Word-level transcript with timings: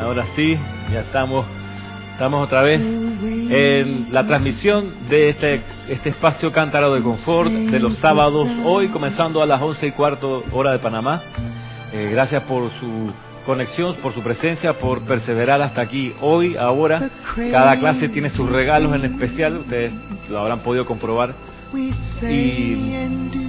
Ahora 0.00 0.26
sí, 0.36 0.58
ya 0.92 1.00
estamos, 1.00 1.46
estamos 2.12 2.44
otra 2.44 2.62
vez 2.62 2.80
en 2.80 4.08
la 4.12 4.26
transmisión 4.26 4.90
de 5.08 5.30
este, 5.30 5.62
este 5.88 6.10
espacio 6.10 6.52
Cántaro 6.52 6.94
de 6.94 7.02
Confort 7.02 7.50
de 7.50 7.80
los 7.80 7.96
sábados, 7.98 8.48
hoy 8.64 8.88
comenzando 8.88 9.42
a 9.42 9.46
las 9.46 9.60
once 9.62 9.86
y 9.86 9.92
cuarto 9.92 10.44
hora 10.52 10.72
de 10.72 10.78
Panamá. 10.78 11.22
Eh, 11.92 12.10
gracias 12.12 12.42
por 12.42 12.70
su 12.78 13.12
conexión, 13.46 13.94
por 13.96 14.12
su 14.12 14.22
presencia, 14.22 14.74
por 14.78 15.00
perseverar 15.02 15.62
hasta 15.62 15.80
aquí. 15.80 16.12
Hoy, 16.20 16.56
ahora, 16.56 17.08
cada 17.34 17.78
clase 17.78 18.08
tiene 18.08 18.28
sus 18.30 18.50
regalos 18.50 18.94
en 18.94 19.04
especial, 19.04 19.58
ustedes 19.58 19.92
lo 20.28 20.38
habrán 20.38 20.60
podido 20.60 20.84
comprobar. 20.84 21.34
Y 21.72 23.45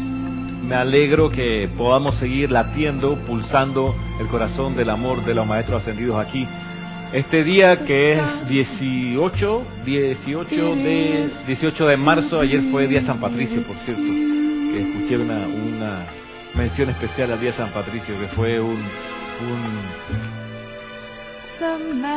me 0.67 0.75
alegro 0.75 1.29
que 1.31 1.69
podamos 1.77 2.15
seguir 2.15 2.51
latiendo, 2.51 3.15
pulsando 3.25 3.95
el 4.19 4.27
corazón 4.27 4.75
del 4.75 4.89
amor 4.89 5.23
de 5.23 5.33
los 5.33 5.47
maestros 5.47 5.81
ascendidos 5.81 6.17
aquí. 6.17 6.45
Este 7.13 7.45
día 7.45 7.85
que 7.85 8.13
es 8.13 8.49
18, 8.49 9.63
18 9.85 10.75
de 10.75 11.29
18 11.47 11.87
de 11.87 11.97
marzo, 11.97 12.41
ayer 12.41 12.61
fue 12.69 12.85
día 12.87 13.01
San 13.05 13.19
Patricio, 13.19 13.63
por 13.63 13.77
cierto, 13.77 14.03
que 14.03 14.81
escuché 14.81 15.17
una, 15.17 16.05
mención 16.53 16.89
especial 16.89 17.31
al 17.31 17.39
día 17.39 17.53
San 17.53 17.69
Patricio, 17.69 18.19
que 18.19 18.27
fue 18.35 18.59
un, 18.59 18.75
un 18.75 18.83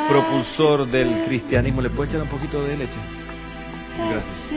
propulsor 0.09 0.89
del 0.89 1.25
cristianismo. 1.27 1.83
¿Le 1.83 1.91
puedo 1.91 2.09
echar 2.11 2.23
un 2.23 2.29
poquito 2.29 2.65
de 2.65 2.77
leche? 2.77 2.99
Gracias. 3.97 4.51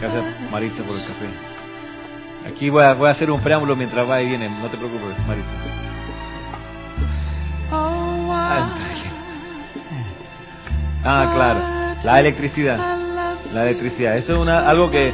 Gracias 0.00 0.50
Marisa 0.50 0.82
por 0.82 0.96
el 0.96 1.06
café. 1.06 1.53
Aquí 2.46 2.68
voy 2.68 2.84
a, 2.84 2.94
voy 2.94 3.08
a 3.08 3.12
hacer 3.12 3.30
un 3.30 3.40
preámbulo 3.40 3.74
mientras 3.74 4.08
va 4.08 4.20
y 4.20 4.26
viene, 4.26 4.48
no 4.48 4.68
te 4.68 4.76
preocupes, 4.76 5.26
Marita. 5.26 5.48
Ah, 11.06 11.30
claro, 11.34 11.60
la 12.02 12.20
electricidad. 12.20 12.78
La 13.52 13.68
electricidad. 13.68 14.16
Eso 14.16 14.32
es 14.32 14.38
una, 14.38 14.68
algo 14.68 14.90
que, 14.90 15.12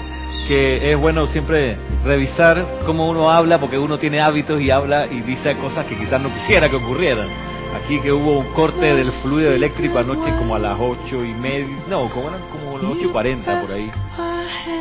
es 0.49 0.97
bueno 0.99 1.27
siempre 1.29 1.77
revisar 2.05 2.65
cómo 2.87 3.09
uno 3.09 3.31
habla, 3.31 3.59
porque 3.59 3.79
uno 3.79 3.99
tiene 3.99 4.21
hábitos 4.21 4.61
y 4.61 4.71
habla 4.71 5.07
y 5.07 5.21
dice 5.21 5.55
cosas 5.57 5.87
que 5.87 5.97
quizás 5.97 6.21
no 6.21 6.33
quisiera 6.35 6.69
que 6.69 6.77
ocurrieran. 6.77 7.29
Aquí 7.77 8.01
que 8.01 8.11
hubo 8.13 8.39
un 8.39 8.53
corte 8.55 8.95
del 8.95 9.11
fluido 9.23 9.53
eléctrico 9.53 9.99
anoche 9.99 10.33
como 10.39 10.57
a 10.57 10.59
las 10.59 10.77
ocho 10.79 11.25
y 11.25 11.33
media, 11.35 11.69
no, 11.89 12.09
como 12.11 12.29
eran 12.29 12.41
como 12.51 12.79
las 12.79 12.91
ocho 12.91 13.09
y 13.09 13.13
cuarenta 13.13 13.61
por 13.61 13.71
ahí, 13.71 13.93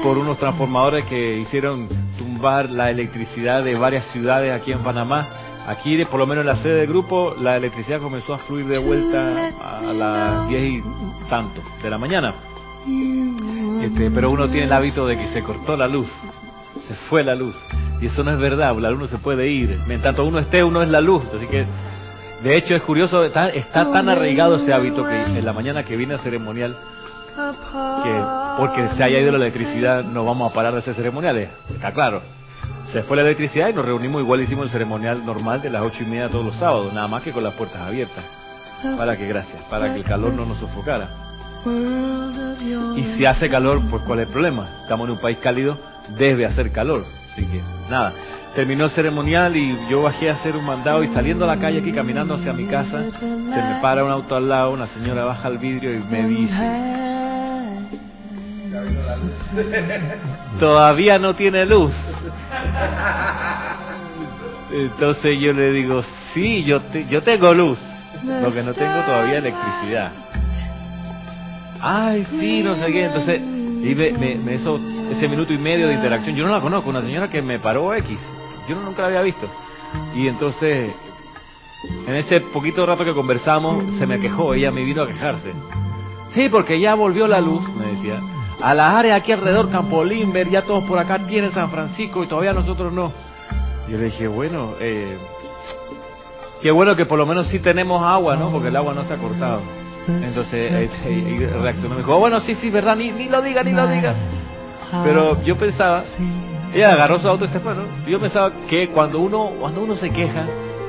por 0.03 0.17
unos 0.17 0.37
transformadores 0.37 1.05
que 1.05 1.37
hicieron 1.39 1.87
tumbar 2.17 2.69
la 2.69 2.89
electricidad 2.89 3.63
de 3.63 3.75
varias 3.75 4.05
ciudades 4.11 4.53
aquí 4.53 4.71
en 4.71 4.79
Panamá. 4.79 5.27
Aquí, 5.67 6.03
por 6.05 6.19
lo 6.19 6.25
menos 6.25 6.41
en 6.41 6.47
la 6.47 6.55
sede 6.55 6.75
del 6.75 6.87
grupo, 6.87 7.35
la 7.39 7.57
electricidad 7.57 8.01
comenzó 8.01 8.33
a 8.33 8.39
fluir 8.39 8.65
de 8.65 8.79
vuelta 8.79 9.51
a 9.61 9.93
las 9.93 10.49
diez 10.49 10.75
y 10.75 10.83
tanto 11.29 11.61
de 11.83 11.89
la 11.89 11.97
mañana. 11.97 12.33
Este, 13.83 14.09
pero 14.09 14.31
uno 14.31 14.49
tiene 14.49 14.65
el 14.65 14.73
hábito 14.73 15.05
de 15.05 15.17
que 15.17 15.27
se 15.27 15.43
cortó 15.43 15.77
la 15.77 15.87
luz, 15.87 16.09
se 16.87 16.95
fue 17.07 17.23
la 17.23 17.35
luz. 17.35 17.55
Y 18.01 18.07
eso 18.07 18.23
no 18.23 18.31
es 18.31 18.39
verdad, 18.39 18.75
la 18.77 18.89
luz 18.89 18.99
no 18.99 19.07
se 19.07 19.17
puede 19.17 19.47
ir. 19.47 19.79
Mientras 19.87 20.15
tanto 20.15 20.25
uno 20.25 20.39
esté, 20.39 20.63
uno 20.63 20.81
es 20.81 20.89
la 20.89 21.01
luz. 21.01 21.23
Así 21.35 21.45
que, 21.47 21.65
de 22.43 22.57
hecho, 22.57 22.75
es 22.75 22.81
curioso, 22.81 23.23
está, 23.25 23.49
está 23.49 23.91
tan 23.91 24.09
arraigado 24.09 24.55
ese 24.55 24.73
hábito 24.73 25.05
que 25.05 25.23
en 25.37 25.45
la 25.45 25.53
mañana 25.53 25.83
que 25.83 25.97
viene 25.97 26.15
a 26.15 26.17
ceremonial, 26.19 26.75
que 28.03 28.23
porque 28.57 28.89
se 28.97 29.03
haya 29.03 29.19
ido 29.19 29.31
la 29.31 29.37
electricidad 29.37 30.03
no 30.03 30.25
vamos 30.25 30.51
a 30.51 30.55
parar 30.55 30.73
de 30.73 30.79
hacer 30.79 30.95
ceremoniales. 30.95 31.49
Está 31.69 31.93
claro. 31.93 32.21
Se 32.91 33.03
fue 33.03 33.15
la 33.17 33.21
electricidad 33.21 33.69
y 33.69 33.73
nos 33.73 33.85
reunimos 33.85 34.21
igual 34.21 34.41
hicimos 34.41 34.65
el 34.65 34.71
ceremonial 34.71 35.25
normal 35.25 35.61
de 35.61 35.69
las 35.69 35.83
ocho 35.83 36.03
y 36.03 36.07
media 36.07 36.27
todos 36.27 36.45
los 36.45 36.55
sábados, 36.55 36.91
nada 36.91 37.07
más 37.07 37.21
que 37.21 37.31
con 37.31 37.43
las 37.43 37.53
puertas 37.53 37.81
abiertas. 37.81 38.23
Para 38.97 39.17
que, 39.17 39.27
gracias, 39.27 39.61
para 39.69 39.93
que 39.93 39.99
el 39.99 40.03
calor 40.03 40.33
no 40.33 40.45
nos 40.45 40.57
sofocara. 40.57 41.09
Y 42.95 43.03
si 43.15 43.25
hace 43.25 43.49
calor, 43.49 43.81
pues 43.89 44.01
¿cuál 44.03 44.19
es 44.19 44.27
el 44.27 44.31
problema? 44.31 44.67
Estamos 44.81 45.07
en 45.07 45.11
un 45.13 45.19
país 45.19 45.37
cálido, 45.37 45.77
debe 46.17 46.45
hacer 46.45 46.71
calor. 46.71 47.05
Así 47.33 47.45
que, 47.45 47.61
nada. 47.89 48.13
Terminó 48.55 48.85
el 48.85 48.91
ceremonial 48.91 49.55
y 49.55 49.77
yo 49.89 50.01
bajé 50.01 50.29
a 50.29 50.33
hacer 50.33 50.55
un 50.55 50.65
mandado 50.65 51.03
y 51.03 51.09
saliendo 51.09 51.45
a 51.45 51.47
la 51.47 51.61
calle 51.61 51.79
aquí, 51.79 51.91
caminando 51.91 52.33
hacia 52.33 52.51
mi 52.51 52.65
casa, 52.65 53.03
se 53.11 53.25
me 53.25 53.79
para 53.81 54.03
un 54.03 54.09
auto 54.09 54.35
al 54.35 54.49
lado, 54.49 54.71
una 54.71 54.87
señora 54.87 55.23
baja 55.23 55.47
el 55.49 55.59
vidrio 55.59 55.93
y 55.93 55.99
me 56.09 56.27
dice, 56.27 57.18
Todavía 60.59 61.19
no 61.19 61.35
tiene 61.35 61.65
luz. 61.65 61.93
Entonces 64.71 65.39
yo 65.39 65.53
le 65.53 65.71
digo, 65.71 66.01
sí, 66.33 66.63
yo, 66.63 66.81
yo 67.09 67.21
tengo 67.23 67.53
luz, 67.53 67.79
lo 68.23 68.53
que 68.53 68.61
no 68.61 68.73
tengo 68.73 69.01
todavía 69.05 69.39
electricidad. 69.39 70.11
Ay, 71.81 72.25
sí, 72.29 72.61
no 72.63 72.75
sé 72.75 72.91
qué. 72.91 73.05
Entonces, 73.05 73.41
y 73.41 73.95
me, 73.95 74.55
ese 75.11 75.27
minuto 75.27 75.53
y 75.53 75.57
medio 75.57 75.87
de 75.87 75.95
interacción, 75.95 76.35
yo 76.35 76.45
no 76.45 76.51
la 76.51 76.61
conozco, 76.61 76.89
una 76.89 77.01
señora 77.01 77.29
que 77.29 77.41
me 77.41 77.57
paró 77.57 77.93
X, 77.95 78.17
yo 78.67 78.75
nunca 78.75 79.03
la 79.03 79.07
había 79.07 79.21
visto. 79.21 79.49
Y 80.15 80.27
entonces, 80.27 80.93
en 82.07 82.15
ese 82.15 82.41
poquito 82.41 82.85
rato 82.85 83.03
que 83.03 83.13
conversamos, 83.13 83.83
se 83.97 84.05
me 84.05 84.19
quejó, 84.19 84.53
ella 84.53 84.69
me 84.71 84.83
vino 84.83 85.01
a 85.01 85.07
quejarse. 85.07 85.51
Sí, 86.33 86.47
porque 86.49 86.79
ya 86.79 86.93
volvió 86.93 87.27
la 87.27 87.41
luz, 87.41 87.67
me 87.75 87.87
decía 87.93 88.19
a 88.61 88.73
las 88.73 88.93
áreas 88.93 89.19
aquí 89.19 89.31
alrededor, 89.31 89.69
Campo 89.69 90.03
Limber, 90.03 90.49
ya 90.49 90.63
todos 90.63 90.83
por 90.83 90.99
acá 90.99 91.19
tienen 91.19 91.51
San 91.51 91.69
Francisco 91.69 92.23
y 92.23 92.27
todavía 92.27 92.53
nosotros 92.53 92.91
no. 92.91 93.11
Yo 93.87 93.97
le 93.97 94.05
dije, 94.05 94.27
bueno, 94.27 94.73
eh, 94.79 95.17
qué 96.61 96.71
bueno 96.71 96.95
que 96.95 97.05
por 97.05 97.17
lo 97.17 97.25
menos 97.25 97.47
sí 97.47 97.59
tenemos 97.59 98.03
agua, 98.03 98.35
¿no? 98.35 98.51
Porque 98.51 98.67
el 98.67 98.75
agua 98.75 98.93
no 98.93 99.03
se 99.05 99.13
ha 99.13 99.17
cortado. 99.17 99.61
Entonces 100.07 100.71
eh, 100.71 100.89
eh, 101.05 101.53
reaccionó, 101.61 101.95
me 101.95 102.01
dijo, 102.01 102.15
oh, 102.15 102.19
bueno, 102.19 102.39
sí, 102.41 102.55
sí, 102.55 102.69
verdad, 102.69 102.95
ni, 102.95 103.11
ni 103.11 103.29
lo 103.29 103.41
diga, 103.41 103.63
ni 103.63 103.71
lo 103.71 103.87
diga. 103.87 104.15
Pero 105.03 105.41
yo 105.43 105.55
pensaba, 105.55 106.03
ella 106.73 106.93
agarró 106.93 107.19
su 107.19 107.27
auto 107.27 107.45
y 107.45 107.47
se 107.49 107.59
fue, 107.59 107.75
¿no? 107.75 107.83
Yo 108.07 108.19
pensaba 108.19 108.51
que 108.67 108.89
cuando 108.89 109.19
uno, 109.19 109.51
cuando 109.59 109.81
uno 109.81 109.95
se 109.95 110.09
queja, 110.09 110.45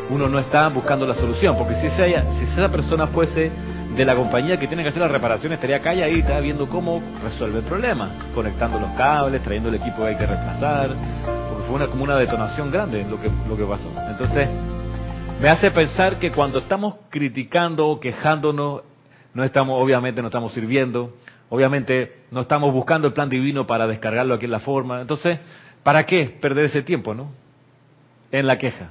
uno 0.09 0.29
no 0.29 0.39
está 0.39 0.69
buscando 0.69 1.07
la 1.07 1.15
solución, 1.15 1.57
porque 1.57 1.75
si 1.77 1.87
esa, 1.87 2.05
si 2.05 2.45
esa 2.45 2.69
persona 2.71 3.07
fuese 3.07 3.53
de 3.97 4.05
la 4.05 4.15
compañía 4.15 4.59
que 4.59 4.67
tiene 4.67 4.83
que 4.83 4.91
hacer 4.91 5.03
la 5.03 5.09
reparación 5.09 5.53
estaría 5.53 5.81
calladita 5.81 6.39
viendo 6.41 6.69
cómo 6.69 7.03
resuelve 7.23 7.59
el 7.59 7.65
problema, 7.65 8.11
conectando 8.35 8.79
los 8.79 8.91
cables, 8.93 9.43
trayendo 9.43 9.69
el 9.69 9.77
equipo 9.77 9.99
que 9.99 10.09
hay 10.09 10.17
que 10.17 10.27
reemplazar, 10.27 10.91
porque 11.49 11.65
fue 11.67 11.77
una, 11.77 11.87
como 11.89 12.05
una 12.05 12.17
detonación 12.17 12.71
grande 12.71 13.05
lo 13.09 13.21
que, 13.21 13.31
lo 13.49 13.57
que 13.57 13.65
pasó. 13.65 13.93
Entonces, 14.09 14.49
me 15.41 15.49
hace 15.49 15.71
pensar 15.71 16.19
que 16.19 16.31
cuando 16.31 16.61
estamos 16.61 16.97
criticando 17.09 17.89
o 17.89 17.99
quejándonos, 17.99 18.83
no 19.35 19.45
estamos, 19.45 19.83
obviamente 19.83 20.23
no 20.23 20.29
estamos 20.29 20.53
sirviendo, 20.53 21.17
obviamente 21.49 22.25
no 22.31 22.43
estamos 22.43 22.73
buscando 22.73 23.09
el 23.09 23.15
plan 23.15 23.29
divino 23.29 23.67
para 23.67 23.87
descargarlo 23.87 24.35
aquí 24.35 24.45
en 24.45 24.51
la 24.53 24.61
forma. 24.61 25.01
Entonces, 25.01 25.39
¿para 25.83 26.07
qué 26.07 26.39
perder 26.41 26.67
ese 26.67 26.83
tiempo, 26.83 27.15
no? 27.15 27.33
En 28.31 28.47
la 28.47 28.57
queja. 28.59 28.91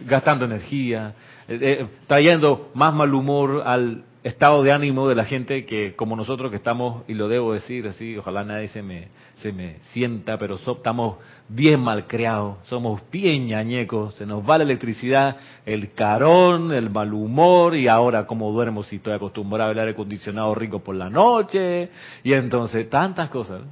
Gastando 0.00 0.44
energía, 0.44 1.14
eh, 1.48 1.86
trayendo 2.06 2.70
más 2.74 2.94
mal 2.94 3.12
humor 3.14 3.62
al 3.64 4.04
estado 4.22 4.62
de 4.62 4.72
ánimo 4.72 5.08
de 5.08 5.14
la 5.14 5.24
gente 5.24 5.64
que 5.64 5.94
como 5.94 6.16
nosotros 6.16 6.50
que 6.50 6.56
estamos, 6.56 7.04
y 7.08 7.14
lo 7.14 7.28
debo 7.28 7.52
decir 7.52 7.86
así, 7.86 8.16
ojalá 8.16 8.44
nadie 8.44 8.68
se 8.68 8.82
me, 8.82 9.08
se 9.36 9.52
me 9.52 9.76
sienta, 9.92 10.38
pero 10.38 10.56
estamos 10.56 11.16
bien 11.48 11.80
mal 11.80 12.06
creados, 12.06 12.58
somos 12.64 13.00
bien 13.10 13.46
ñañecos, 13.46 14.14
se 14.14 14.26
nos 14.26 14.48
va 14.48 14.58
la 14.58 14.64
electricidad, 14.64 15.36
el 15.64 15.92
carón, 15.92 16.72
el 16.72 16.90
mal 16.90 17.12
humor, 17.14 17.76
y 17.76 17.88
ahora 17.88 18.26
como 18.26 18.52
duermo 18.52 18.82
si 18.82 18.96
estoy 18.96 19.14
acostumbrado 19.14 19.70
al 19.70 19.78
aire 19.78 19.92
acondicionado 19.92 20.54
rico 20.54 20.80
por 20.80 20.96
la 20.96 21.08
noche, 21.08 21.88
y 22.22 22.32
entonces 22.32 22.90
tantas 22.90 23.30
cosas 23.30 23.62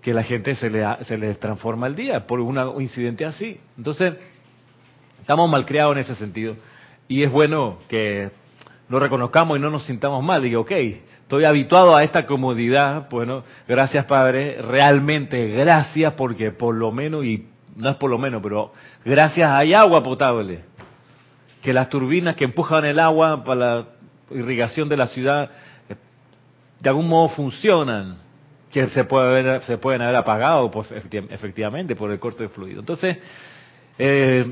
que 0.00 0.12
la 0.12 0.24
gente 0.24 0.56
se 0.56 0.68
le, 0.68 0.84
se 1.04 1.16
les 1.16 1.38
transforma 1.38 1.86
el 1.86 1.94
día 1.94 2.26
por 2.26 2.40
un 2.40 2.82
incidente 2.82 3.24
así. 3.24 3.60
Entonces, 3.78 4.14
estamos 5.20 5.48
mal 5.48 5.64
creados 5.64 5.94
en 5.94 6.00
ese 6.00 6.16
sentido. 6.16 6.56
Y 7.12 7.24
es 7.24 7.30
bueno 7.30 7.76
que 7.88 8.30
lo 8.88 8.98
reconozcamos 8.98 9.58
y 9.58 9.60
no 9.60 9.68
nos 9.68 9.84
sintamos 9.84 10.24
mal. 10.24 10.42
Digo, 10.42 10.62
ok, 10.62 10.70
estoy 10.70 11.44
habituado 11.44 11.94
a 11.94 12.04
esta 12.04 12.24
comodidad. 12.24 13.06
Bueno, 13.10 13.44
gracias 13.68 14.06
Padre, 14.06 14.62
realmente 14.62 15.48
gracias 15.48 16.14
porque 16.14 16.52
por 16.52 16.74
lo 16.74 16.90
menos, 16.90 17.26
y 17.26 17.48
no 17.76 17.90
es 17.90 17.96
por 17.96 18.08
lo 18.08 18.16
menos, 18.16 18.40
pero 18.42 18.72
gracias 19.04 19.50
hay 19.50 19.74
agua 19.74 20.02
potable. 20.02 20.60
Que 21.60 21.74
las 21.74 21.90
turbinas 21.90 22.34
que 22.34 22.44
empujan 22.44 22.86
el 22.86 22.98
agua 22.98 23.44
para 23.44 23.60
la 23.60 23.86
irrigación 24.30 24.88
de 24.88 24.96
la 24.96 25.08
ciudad 25.08 25.50
eh, 25.90 25.96
de 26.80 26.88
algún 26.88 27.08
modo 27.08 27.28
funcionan 27.28 28.20
que 28.70 28.88
se 28.88 29.04
puede 29.04 29.60
se 29.60 29.76
pueden 29.76 30.00
haber 30.00 30.16
apagado 30.16 30.70
pues, 30.70 30.90
efectivamente 30.90 31.94
por 31.94 32.10
el 32.10 32.18
corte 32.18 32.44
de 32.44 32.48
fluido. 32.48 32.80
Entonces, 32.80 33.18
eh, 33.98 34.50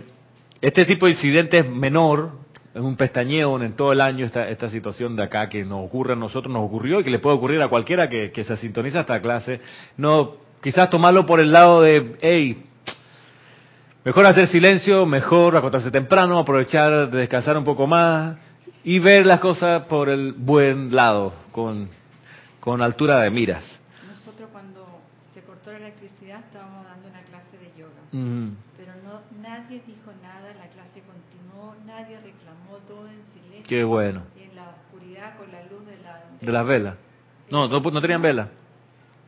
este 0.61 0.85
tipo 0.85 1.07
de 1.07 1.13
incidentes 1.13 1.67
menor 1.67 2.40
es 2.75 2.81
un 2.81 2.97
pestañeo 2.97 3.61
en 3.61 3.73
todo 3.73 3.93
el 3.93 4.01
año 4.01 4.25
esta, 4.25 4.49
esta 4.49 4.69
situación 4.69 5.17
de 5.17 5.25
acá 5.25 5.49
que 5.49 5.65
nos 5.65 5.85
ocurre 5.85 6.13
a 6.13 6.17
nosotros, 6.17 6.53
nos 6.53 6.65
ocurrió 6.65 7.01
y 7.01 7.05
que 7.05 7.11
le 7.11 7.19
puede 7.19 7.37
ocurrir 7.37 7.61
a 7.63 7.69
cualquiera 7.69 8.09
que, 8.09 8.45
se 8.45 8.57
sintoniza 8.57 9.01
esta 9.01 9.21
clase. 9.21 9.61
No, 9.97 10.37
quizás 10.63 10.89
tomarlo 10.89 11.27
por 11.27 11.41
el 11.41 11.51
lado 11.51 11.83
de, 11.83 12.17
hey, 12.21 12.65
Mejor 14.03 14.25
hacer 14.25 14.47
silencio, 14.47 15.05
mejor 15.05 15.59
acostarse 15.59 15.91
temprano, 15.91 16.39
aprovechar 16.39 17.11
de 17.11 17.19
descansar 17.19 17.59
un 17.59 17.65
poco 17.65 17.87
más 17.87 18.39
y 18.83 18.99
ver 18.99 19.27
las 19.27 19.41
cosas 19.41 19.85
por 19.89 20.09
el 20.09 20.33
buen 20.33 20.97
lado, 20.97 21.35
con, 21.53 21.91
con 22.61 22.81
altura 22.81 23.21
de 23.21 23.31
miras. 23.31 23.63
Nosotros 24.09 24.49
cuando 24.51 24.87
se 25.35 25.43
cortó 25.43 25.71
la 25.73 25.79
electricidad 25.79 26.41
estábamos 26.41 26.87
dando 26.87 27.09
una 27.09 27.21
clase 27.25 27.59
de 27.59 27.79
yoga, 27.79 28.01
Mm, 28.13 28.57
pero 28.79 28.93
no 29.05 29.21
nadie 29.43 29.83
dijo 29.87 30.13
nada, 30.23 30.49
la 30.55 30.69
clase 30.69 31.03
continuó, 31.05 31.77
nadie 31.85 32.17
reclamó, 32.17 32.79
todo 32.89 33.07
en 33.07 33.21
silencio. 33.35 33.60
Qué 33.71 33.85
bueno. 33.85 34.23
Y 34.39 34.43
en 34.43 34.57
la 34.57 34.69
oscuridad 34.69 35.37
con 35.39 35.51
la 35.53 35.63
luz 35.67 35.87
de 35.87 35.97
la 36.03 36.23
De 36.41 36.53
las 36.53 36.67
velas. 36.67 36.95
No, 37.51 37.69
no, 37.69 37.81
no 37.81 38.01
tenían 38.01 38.21
vela. 38.23 38.49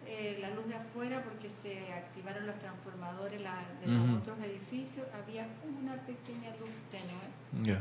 eh, 0.06 0.38
la 0.40 0.50
luz 0.50 0.66
de 0.68 0.74
afuera 0.74 1.22
porque 1.24 1.48
se 1.62 1.92
activaron 1.92 2.46
los 2.46 2.58
transformadores 2.58 3.40
la- 3.40 3.64
de 3.80 3.86
los 3.86 4.18
otros 4.20 4.38
edificios, 4.44 5.06
había 5.14 5.46
una 5.80 5.94
pequeña 6.06 6.50
luz 6.60 6.70
tenue 6.90 7.64
Ya. 7.64 7.80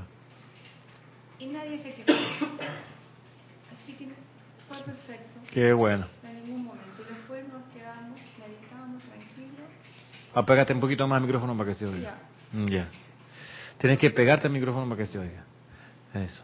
y 1.40 1.46
nadie 1.48 1.78
se 1.84 1.94
quejó. 1.94 2.12
Así 3.74 3.94
que 3.94 4.08
fue 4.68 4.78
perfecto. 4.84 5.40
Qué 5.52 5.74
bueno. 5.74 6.08
En 6.24 6.36
ningún 6.36 6.66
momento. 6.66 7.02
Y 7.02 7.14
después 7.14 7.48
nos 7.50 7.64
quedamos, 7.74 8.20
meditábamos 8.40 9.02
tranquilos. 9.04 9.68
Apégate 10.34 10.74
un 10.74 10.80
poquito 10.80 11.08
más 11.08 11.18
al 11.18 11.24
micrófono 11.24 11.58
para 11.58 11.70
que 11.72 11.76
se 11.76 11.86
oiga. 11.86 12.16
Ya. 12.68 12.88
Tienes 13.78 14.00
que 14.00 14.10
pegarte 14.12 14.48
al 14.48 14.54
micrófono 14.54 14.86
para 14.90 14.98
que 15.04 15.06
se 15.08 15.18
oiga. 15.20 15.44
Eso. 16.14 16.44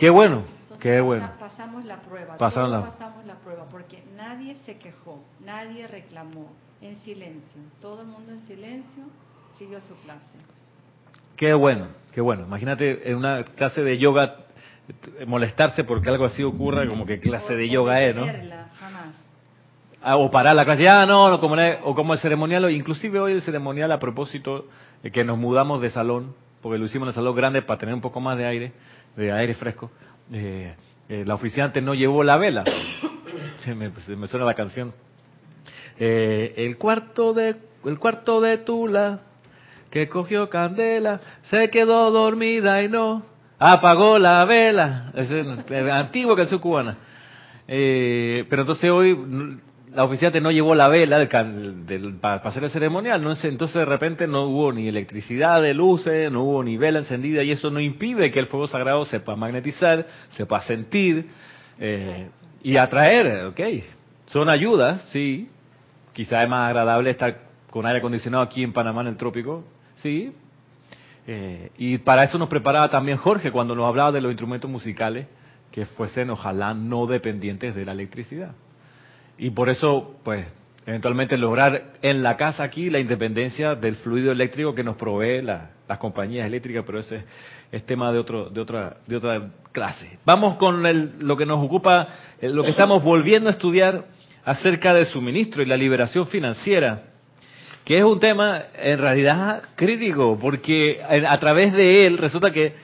Qué 0.00 0.08
bueno, 0.10 0.44
Entonces 0.62 0.78
qué 0.80 0.90
pasa- 0.92 1.02
bueno. 1.02 1.30
pasamos 1.38 1.84
la 1.84 1.96
prueba. 2.00 2.32
La- 2.32 2.38
pasamos 2.38 3.24
la 3.26 3.34
prueba 3.36 3.66
porque 3.70 4.02
nadie 4.16 4.56
se 4.64 4.78
quejó, 4.78 5.22
nadie 5.44 5.86
reclamó, 5.86 6.50
en 6.80 6.96
silencio. 6.96 7.60
Todo 7.82 8.00
el 8.00 8.06
mundo 8.08 8.32
en 8.32 8.40
silencio 8.46 9.04
siguió 9.58 9.78
su 9.82 9.94
clase. 10.02 10.38
Qué 11.36 11.52
bueno, 11.52 11.88
qué 12.12 12.20
bueno. 12.22 12.44
Imagínate 12.46 13.10
en 13.10 13.16
una 13.16 13.44
clase 13.44 13.82
de 13.82 13.98
yoga 13.98 14.36
eh, 15.18 15.26
molestarse 15.26 15.84
porque 15.84 16.08
algo 16.08 16.24
así 16.24 16.42
ocurra, 16.42 16.86
como 16.88 17.04
que 17.06 17.20
clase 17.20 17.52
O- 17.52 17.56
de 17.56 17.68
yoga 17.68 18.02
es, 18.02 18.16
¿no? 18.16 18.24
jamás. 18.24 19.26
Ah, 20.02 20.16
o 20.16 20.30
parar 20.30 20.56
la 20.56 20.64
clase, 20.64 20.88
ah, 20.88 21.04
no, 21.06 21.28
no, 21.28 21.40
como 21.40 21.54
la- 21.56 21.78
o 21.84 21.94
como 21.94 22.14
el 22.14 22.18
ceremonial, 22.20 22.64
o 22.64 22.70
inclusive 22.70 23.20
hoy 23.20 23.32
el 23.32 23.42
ceremonial 23.42 23.92
a 23.92 23.98
propósito 23.98 24.66
de 25.02 25.10
que 25.12 25.22
nos 25.24 25.36
mudamos 25.36 25.82
de 25.82 25.90
salón, 25.90 26.34
porque 26.62 26.78
lo 26.78 26.86
hicimos 26.86 27.04
en 27.06 27.08
el 27.10 27.14
salón 27.14 27.36
grande 27.36 27.60
para 27.62 27.78
tener 27.78 27.94
un 27.94 28.00
poco 28.00 28.18
más 28.20 28.36
de 28.38 28.46
aire, 28.46 28.72
de 29.16 29.32
aire 29.32 29.54
fresco. 29.54 29.90
eh, 30.32 30.74
eh, 31.08 31.24
la 31.26 31.34
oficiante 31.34 31.80
no 31.82 31.94
llevó 31.94 32.22
la 32.22 32.36
vela. 32.36 32.64
Se 33.64 33.74
me, 33.74 33.90
se 34.06 34.16
me 34.16 34.26
suena 34.28 34.46
la 34.46 34.54
canción. 34.54 34.92
Eh, 35.98 36.54
el 36.56 36.78
cuarto 36.78 37.34
de 37.34 37.56
el 37.84 37.98
cuarto 37.98 38.40
de 38.40 38.58
Tula 38.58 39.20
que 39.90 40.08
cogió 40.08 40.48
candela 40.48 41.20
se 41.50 41.68
quedó 41.70 42.10
dormida 42.10 42.82
y 42.82 42.88
no 42.88 43.24
apagó 43.58 44.18
la 44.18 44.44
vela. 44.46 45.10
Es 45.14 45.30
el- 45.30 45.58
el 45.68 45.90
antiguo 45.90 46.34
canción 46.36 46.60
cubana. 46.60 46.96
Eh, 47.68 48.44
pero 48.48 48.62
entonces 48.62 48.90
hoy 48.90 49.14
la 49.92 50.04
oficiante 50.04 50.40
no 50.40 50.50
llevó 50.50 50.74
la 50.74 50.88
vela 50.88 51.18
del, 51.18 52.18
para 52.20 52.36
hacer 52.36 52.64
el 52.64 52.70
ceremonial, 52.70 53.22
¿no? 53.22 53.32
entonces 53.32 53.74
de 53.74 53.84
repente 53.84 54.26
no 54.26 54.44
hubo 54.44 54.72
ni 54.72 54.88
electricidad 54.88 55.60
de 55.60 55.74
luces, 55.74 56.30
no 56.30 56.44
hubo 56.44 56.62
ni 56.62 56.76
vela 56.76 57.00
encendida 57.00 57.42
y 57.42 57.50
eso 57.50 57.70
no 57.70 57.80
impide 57.80 58.30
que 58.30 58.38
el 58.38 58.46
fuego 58.46 58.68
sagrado 58.68 59.04
se 59.04 59.20
pueda 59.20 59.36
magnetizar, 59.36 60.06
se 60.30 60.46
pueda 60.46 60.62
sentir 60.62 61.28
eh, 61.80 62.28
y 62.62 62.76
atraer, 62.76 63.46
¿ok? 63.46 63.60
Son 64.26 64.48
ayudas, 64.48 65.04
sí. 65.12 65.48
Quizá 66.12 66.42
es 66.42 66.48
más 66.48 66.68
agradable 66.68 67.10
estar 67.10 67.38
con 67.70 67.86
aire 67.86 67.98
acondicionado 67.98 68.44
aquí 68.44 68.62
en 68.62 68.72
Panamá 68.72 69.00
en 69.00 69.08
el 69.08 69.16
trópico, 69.16 69.64
sí. 70.02 70.32
Eh, 71.26 71.70
y 71.78 71.98
para 71.98 72.24
eso 72.24 72.38
nos 72.38 72.48
preparaba 72.48 72.90
también 72.90 73.18
Jorge 73.18 73.50
cuando 73.50 73.74
nos 73.74 73.86
hablaba 73.86 74.12
de 74.12 74.20
los 74.20 74.30
instrumentos 74.30 74.70
musicales 74.70 75.26
que 75.72 75.86
fuesen 75.86 76.30
ojalá 76.30 76.74
no 76.74 77.06
dependientes 77.06 77.74
de 77.74 77.84
la 77.84 77.92
electricidad. 77.92 78.52
Y 79.42 79.50
por 79.50 79.70
eso, 79.70 80.16
pues, 80.22 80.46
eventualmente 80.84 81.38
lograr 81.38 81.94
en 82.02 82.22
la 82.22 82.36
casa 82.36 82.62
aquí 82.62 82.90
la 82.90 82.98
independencia 82.98 83.74
del 83.74 83.96
fluido 83.96 84.32
eléctrico 84.32 84.74
que 84.74 84.84
nos 84.84 84.96
provee 84.96 85.40
la- 85.40 85.70
las 85.88 85.96
compañías 85.96 86.46
eléctricas, 86.46 86.84
pero 86.86 87.00
ese 87.00 87.24
es 87.72 87.84
tema 87.86 88.12
de 88.12 88.18
otro 88.18 88.50
de 88.50 88.60
otra 88.60 88.98
de 89.06 89.16
otra 89.16 89.48
clase. 89.72 90.18
Vamos 90.26 90.56
con 90.56 90.84
el- 90.84 91.12
lo 91.20 91.38
que 91.38 91.46
nos 91.46 91.64
ocupa, 91.64 92.08
eh, 92.40 92.50
lo 92.50 92.62
que 92.62 92.70
estamos 92.70 93.02
volviendo 93.02 93.48
a 93.48 93.52
estudiar 93.52 94.04
acerca 94.44 94.92
del 94.92 95.06
suministro 95.06 95.62
y 95.62 95.66
la 95.66 95.76
liberación 95.78 96.26
financiera 96.26 97.04
que 97.84 97.96
es 97.96 98.04
un 98.04 98.20
tema 98.20 98.62
en 98.78 98.98
realidad 98.98 99.62
crítico, 99.74 100.38
porque 100.38 101.00
a 101.02 101.32
a 101.32 101.40
través 101.40 101.72
de 101.72 102.06
él 102.06 102.18
resulta 102.18 102.50
que 102.52 102.74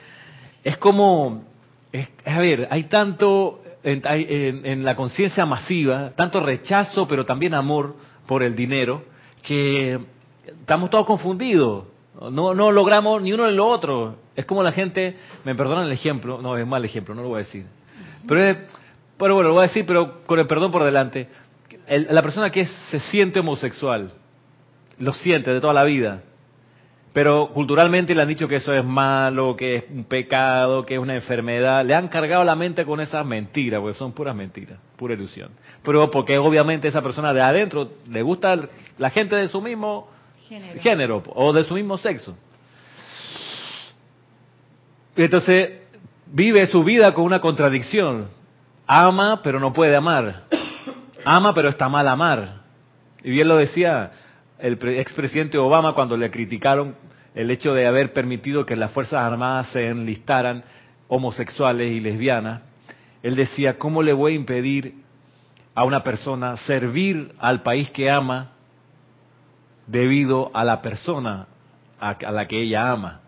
es 0.63 0.75
como, 0.77 1.43
es- 1.91 2.09
a 2.25 2.39
ver, 2.39 2.67
hay 2.71 2.85
tanto 2.85 3.61
en, 3.87 4.01
en- 4.05 4.65
en 4.65 4.83
la 4.83 4.95
conciencia 4.95 5.45
masiva, 5.45 6.11
tanto 6.15 6.39
rechazo, 6.39 7.07
pero 7.07 7.25
también 7.25 7.53
amor 7.53 7.95
por 8.27 8.43
el 8.43 8.55
dinero, 8.55 9.03
que 9.43 9.99
estamos 10.45 10.89
todos 10.89 11.05
confundidos. 11.05 11.85
No, 12.31 12.53
no 12.53 12.71
logramos 12.71 13.21
ni 13.21 13.31
uno 13.33 13.47
ni 13.49 13.55
lo 13.55 13.67
otro. 13.67 14.15
Es 14.35 14.45
como 14.45 14.63
la 14.63 14.71
gente, 14.71 15.15
me 15.45 15.55
perdonan 15.55 15.85
el 15.85 15.91
ejemplo, 15.91 16.41
no 16.41 16.57
es 16.57 16.65
mal 16.67 16.83
ejemplo, 16.83 17.13
no 17.15 17.21
lo 17.21 17.29
voy 17.29 17.35
a 17.41 17.43
decir. 17.45 17.65
Pero, 18.27 18.43
es- 18.43 18.57
pero 19.17 19.35
bueno, 19.35 19.49
lo 19.49 19.53
voy 19.55 19.63
a 19.65 19.67
decir, 19.67 19.85
pero 19.85 20.23
con 20.25 20.39
el 20.39 20.47
perdón 20.47 20.71
por 20.71 20.83
delante. 20.83 21.27
El- 21.87 22.07
la 22.09 22.21
persona 22.21 22.49
que 22.51 22.65
se 22.65 22.99
siente 22.99 23.39
homosexual, 23.39 24.11
lo 24.99 25.13
siente 25.13 25.51
de 25.53 25.61
toda 25.61 25.73
la 25.73 25.83
vida. 25.83 26.21
Pero 27.17 27.47
culturalmente 27.51 28.13
le 28.13 28.21
han 28.21 28.27
dicho 28.27 28.47
que 28.47 28.57
eso 28.57 28.71
es 28.75 28.85
malo, 28.85 29.55
que 29.57 29.77
es 29.77 29.83
un 29.89 30.03
pecado, 30.03 30.85
que 30.85 30.93
es 30.93 30.99
una 30.99 31.15
enfermedad. 31.15 31.83
Le 31.83 31.95
han 31.95 32.09
cargado 32.09 32.43
la 32.43 32.55
mente 32.55 32.85
con 32.85 33.01
esas 33.01 33.25
mentiras, 33.25 33.79
porque 33.81 33.97
son 33.97 34.11
puras 34.11 34.35
mentiras, 34.35 34.77
pura 34.97 35.15
ilusión. 35.15 35.49
Pero 35.81 36.11
porque 36.11 36.37
obviamente 36.37 36.87
esa 36.87 37.01
persona 37.01 37.33
de 37.33 37.41
adentro 37.41 37.89
le 38.07 38.21
gusta 38.21 38.69
la 38.99 39.09
gente 39.09 39.35
de 39.35 39.47
su 39.47 39.59
mismo 39.63 40.07
Género. 40.47 40.79
género 40.79 41.23
o 41.33 41.51
de 41.53 41.63
su 41.63 41.73
mismo 41.73 41.97
sexo. 41.97 42.37
Y 45.15 45.23
entonces 45.23 45.71
vive 46.27 46.67
su 46.67 46.83
vida 46.83 47.15
con 47.15 47.23
una 47.23 47.41
contradicción. 47.41 48.27
Ama, 48.85 49.41
pero 49.41 49.59
no 49.59 49.73
puede 49.73 49.95
amar. 49.95 50.43
Ama, 51.25 51.51
pero 51.55 51.69
está 51.69 51.89
mal 51.89 52.07
amar. 52.07 52.61
Y 53.23 53.31
bien 53.31 53.47
lo 53.47 53.57
decía 53.57 54.11
el 54.59 54.77
pre- 54.77 55.01
expresidente 55.01 55.57
Obama 55.57 55.93
cuando 55.93 56.15
le 56.15 56.29
criticaron 56.29 57.06
el 57.37 57.51
hecho 57.51 57.75
de 57.75 57.85
haber 57.85 58.13
permitido 58.13 58.65
que 58.65 58.75
las 58.75 58.91
Fuerzas 58.91 59.21
Armadas 59.21 59.67
se 59.67 59.85
enlistaran 59.85 60.63
homosexuales 61.07 61.91
y 61.91 61.99
lesbianas. 61.99 62.61
Él 63.21 63.35
decía, 63.35 63.77
¿cómo 63.77 64.01
le 64.01 64.11
voy 64.11 64.31
a 64.33 64.35
impedir 64.35 64.95
a 65.75 65.83
una 65.83 66.03
persona 66.03 66.57
servir 66.57 67.31
al 67.37 67.61
país 67.61 67.91
que 67.91 68.09
ama 68.09 68.53
debido 69.85 70.49
a 70.55 70.65
la 70.65 70.81
persona 70.81 71.45
a, 71.99 72.17
la 72.31 72.47
que 72.47 72.59
ella 72.59 72.91
ama? 72.91 73.21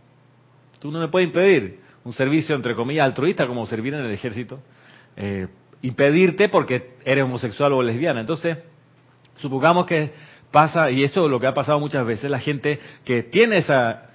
Tú 0.79 0.89
no 0.89 0.99
le 0.99 1.09
puedes 1.09 1.27
impedir 1.27 1.79
un 2.03 2.13
servicio, 2.13 2.55
entre 2.55 2.73
comillas, 2.73 3.05
altruista 3.05 3.45
como 3.45 3.67
servir 3.67 3.93
en 3.93 4.03
el 4.03 4.11
ejército, 4.11 4.59
eh, 5.17 5.49
impedirte 5.83 6.49
porque 6.49 6.95
eres 7.05 7.25
homosexual 7.25 7.73
o 7.73 7.83
lesbiana. 7.83 8.21
Entonces, 8.21 8.57
supongamos 9.37 9.85
que 9.85 10.11
pasa, 10.51 10.91
y 10.91 11.03
eso 11.03 11.25
es 11.25 11.31
lo 11.31 11.39
que 11.39 11.47
ha 11.47 11.53
pasado 11.53 11.79
muchas 11.79 12.05
veces, 12.05 12.29
la 12.29 12.39
gente 12.39 12.79
que 13.05 13.23
tiene 13.23 13.57
esa, 13.57 14.09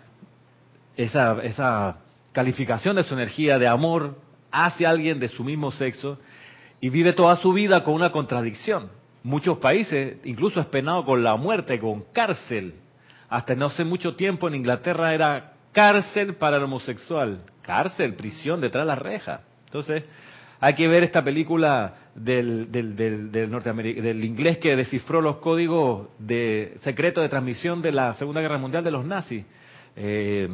esa, 0.97 1.43
esa 1.43 1.99
calificación 2.33 2.97
de 2.97 3.05
su 3.05 3.15
energía 3.15 3.59
de 3.59 3.69
amor 3.69 4.17
hacia 4.51 4.91
alguien 4.91 5.19
de 5.21 5.29
su 5.29 5.45
mismo 5.45 5.71
sexo 5.73 6.19
y 6.81 6.91
vive 6.91 7.13
toda 7.13 7.37
su 7.37 7.53
vida 7.53 7.83
con 7.83 7.95
una 7.95 8.11
contradicción. 8.11 8.91
Muchos 9.23 9.59
países 9.59 10.19
incluso 10.25 10.61
es 10.61 10.67
penado 10.67 11.05
con 11.05 11.25
la 11.25 11.37
muerte, 11.37 11.79
con 11.79 12.05
cárcel. 12.13 12.75
Hasta 13.29 13.55
no 13.55 13.67
hace 13.67 13.85
mucho 13.85 14.17
tiempo 14.17 14.49
en 14.49 14.57
Inglaterra 14.57 15.15
era 15.15 15.55
cárcel 15.73 16.35
para 16.35 16.59
el 16.59 16.65
homosexual. 16.65 17.41
Cárcel, 17.63 18.15
prisión, 18.15 18.61
detrás 18.61 18.85
de 18.85 18.89
la 18.89 18.97
reja. 18.97 19.41
Entonces, 19.65 20.05
hay 20.65 20.75
que 20.75 20.89
ver 20.89 21.03
esta 21.03 21.23
película 21.23 21.95
del, 22.15 22.73
del, 22.73 22.97
del, 22.97 23.31
del, 23.31 24.25
inglés 24.25 24.57
que 24.57 24.75
descifró 24.77 25.21
los 25.21 25.37
códigos 25.37 26.09
de 26.19 26.79
secretos 26.81 27.23
de 27.23 27.29
transmisión 27.29 27.83
de 27.83 27.93
la 27.93 28.15
Segunda 28.15 28.41
Guerra 28.41 28.57
Mundial 28.57 28.83
de 28.83 28.91
los 28.91 29.05
nazis. 29.05 29.45
Eh, 29.95 30.49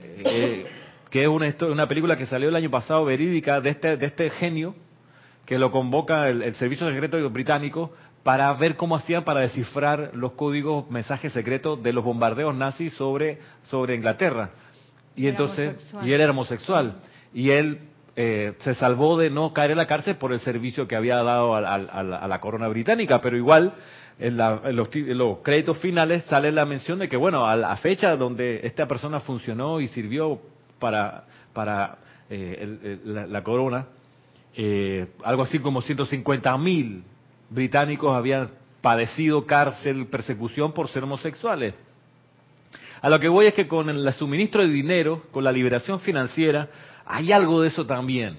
eh, 0.00 0.66
que 1.08 1.22
es 1.22 1.28
una, 1.28 1.54
una 1.70 1.86
película 1.86 2.16
que 2.16 2.26
salió 2.26 2.48
el 2.48 2.56
año 2.56 2.68
pasado 2.68 3.04
verídica 3.04 3.60
de 3.60 3.70
este, 3.70 3.96
de 3.96 4.06
este 4.06 4.28
genio 4.30 4.74
que 5.46 5.56
lo 5.56 5.70
convoca 5.70 6.28
el, 6.28 6.42
el 6.42 6.56
Servicio 6.56 6.90
Secreto 6.92 7.30
Británico 7.30 7.92
para 8.24 8.52
ver 8.54 8.74
cómo 8.74 8.96
hacían 8.96 9.22
para 9.22 9.38
descifrar 9.38 10.10
los 10.14 10.32
códigos, 10.32 10.90
mensajes 10.90 11.32
secretos 11.32 11.80
de 11.80 11.92
los 11.92 12.02
bombardeos 12.02 12.56
nazis 12.56 12.92
sobre, 12.94 13.38
sobre 13.70 13.94
Inglaterra. 13.94 14.50
Y 15.14 15.26
Era 15.26 15.30
entonces, 15.30 15.68
homosexual. 15.68 16.08
y 16.08 16.12
él 16.12 16.20
era 16.20 16.30
homosexual. 16.32 16.94
Y 17.32 17.50
él 17.50 17.78
eh, 18.16 18.54
se 18.60 18.74
salvó 18.74 19.18
de 19.18 19.30
no 19.30 19.52
caer 19.52 19.72
en 19.72 19.78
la 19.78 19.86
cárcel 19.86 20.16
por 20.16 20.32
el 20.32 20.40
servicio 20.40 20.86
que 20.86 20.96
había 20.96 21.22
dado 21.22 21.54
a, 21.54 21.60
la, 21.60 21.74
a 21.74 22.28
la 22.28 22.40
corona 22.40 22.68
británica, 22.68 23.20
pero 23.20 23.36
igual 23.36 23.74
en, 24.18 24.36
los, 24.76 25.38
créditos 25.42 25.78
finales 25.78 26.22
sale 26.24 26.52
la 26.52 26.64
mención 26.64 26.98
de 26.98 27.08
que, 27.08 27.16
bueno, 27.16 27.46
a 27.46 27.56
la 27.56 27.76
fecha 27.76 28.16
donde 28.16 28.60
esta 28.62 28.86
persona 28.86 29.20
funcionó 29.20 29.80
y 29.80 29.88
sirvió 29.88 30.40
para, 30.78 31.24
para 31.52 31.98
eh, 32.30 32.98
la, 33.04 33.42
corona, 33.42 33.86
eh, 34.56 35.08
algo 35.24 35.42
así 35.42 35.58
como 35.58 35.82
150 35.82 36.56
mil 36.58 37.02
británicos 37.50 38.14
habían 38.14 38.50
padecido 38.80 39.46
cárcel, 39.46 40.06
persecución 40.06 40.72
por 40.72 40.88
ser 40.88 41.02
homosexuales. 41.02 41.74
A 43.02 43.10
lo 43.10 43.18
que 43.18 43.28
voy 43.28 43.46
es 43.46 43.54
que 43.54 43.66
con 43.66 43.90
el 43.90 44.10
suministro 44.12 44.62
de 44.62 44.68
dinero, 44.68 45.24
con 45.30 45.44
la 45.44 45.52
liberación 45.52 46.00
financiera, 46.00 46.68
hay 47.06 47.32
algo 47.32 47.62
de 47.62 47.68
eso 47.68 47.86
también. 47.86 48.38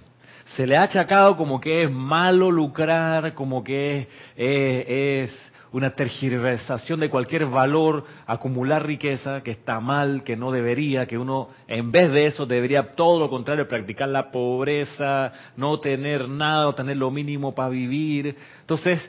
Se 0.56 0.66
le 0.66 0.78
ha 0.78 0.84
achacado 0.84 1.36
como 1.36 1.60
que 1.60 1.84
es 1.84 1.92
malo 1.92 2.52
lucrar, 2.52 3.34
como 3.34 3.64
que 3.64 4.08
es, 4.36 5.32
una 5.72 5.90
tergiversación 5.90 7.02
de 7.02 7.10
cualquier 7.10 7.48
valor, 7.48 8.06
acumular 8.26 8.86
riqueza, 8.86 9.44
que 9.44 9.52
está 9.52 9.82
mal, 9.82 10.24
que 10.24 10.38
no 10.38 10.52
debería, 10.52 11.06
que 11.06 11.18
uno 11.18 11.50
en 11.68 11.92
vez 11.92 12.12
de 12.12 12.28
eso 12.28 12.46
debería 12.46 12.96
todo 12.96 13.20
lo 13.20 13.30
contrario, 13.30 13.68
practicar 13.68 14.08
la 14.08 14.32
pobreza, 14.32 15.34
no 15.58 15.82
tener 15.82 16.30
nada 16.30 16.68
o 16.70 16.76
tener 16.76 16.96
lo 16.96 17.12
mínimo 17.12 17.54
para 17.54 17.68
vivir. 17.68 18.38
Entonces, 18.62 19.02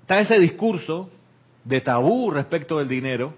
está 0.00 0.18
ese 0.18 0.40
discurso 0.40 1.08
de 1.62 1.80
tabú 1.80 2.32
respecto 2.32 2.78
del 2.78 2.88
dinero, 2.88 3.34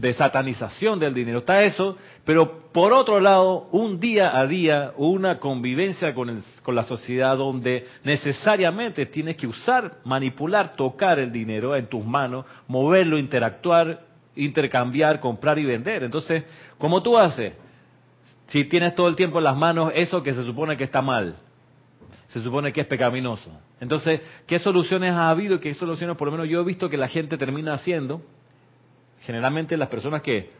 de 0.00 0.12
satanización 0.12 0.98
del 0.98 1.14
dinero. 1.14 1.38
Está 1.40 1.62
eso, 1.64 1.96
pero 2.24 2.70
por 2.72 2.92
otro 2.92 3.20
lado, 3.20 3.68
un 3.72 3.98
día 3.98 4.38
a 4.38 4.46
día, 4.46 4.92
una 4.96 5.38
convivencia 5.38 6.14
con, 6.14 6.42
con 6.62 6.74
la 6.74 6.84
sociedad 6.84 7.36
donde 7.36 7.86
necesariamente 8.04 9.06
tienes 9.06 9.36
que 9.36 9.46
usar, 9.46 9.98
manipular, 10.04 10.76
tocar 10.76 11.18
el 11.18 11.32
dinero 11.32 11.74
en 11.74 11.86
tus 11.86 12.04
manos, 12.04 12.44
moverlo, 12.68 13.18
interactuar, 13.18 14.04
intercambiar, 14.36 15.20
comprar 15.20 15.58
y 15.58 15.64
vender. 15.64 16.04
Entonces, 16.04 16.44
¿cómo 16.78 17.02
tú 17.02 17.18
haces? 17.18 17.54
Si 18.48 18.64
tienes 18.64 18.94
todo 18.94 19.08
el 19.08 19.16
tiempo 19.16 19.38
en 19.38 19.44
las 19.44 19.56
manos 19.56 19.92
eso 19.94 20.22
que 20.22 20.32
se 20.32 20.44
supone 20.44 20.76
que 20.76 20.84
está 20.84 21.02
mal, 21.02 21.36
se 22.28 22.40
supone 22.40 22.72
que 22.72 22.82
es 22.82 22.86
pecaminoso. 22.86 23.50
Entonces, 23.80 24.20
¿qué 24.46 24.58
soluciones 24.58 25.12
ha 25.12 25.30
habido 25.30 25.56
y 25.56 25.60
qué 25.60 25.74
soluciones 25.74 26.16
por 26.16 26.26
lo 26.26 26.32
menos 26.32 26.48
yo 26.48 26.60
he 26.60 26.64
visto 26.64 26.88
que 26.88 26.96
la 26.96 27.08
gente 27.08 27.36
termina 27.36 27.74
haciendo? 27.74 28.22
Generalmente 29.22 29.76
las 29.76 29.88
personas 29.88 30.22
que 30.22 30.50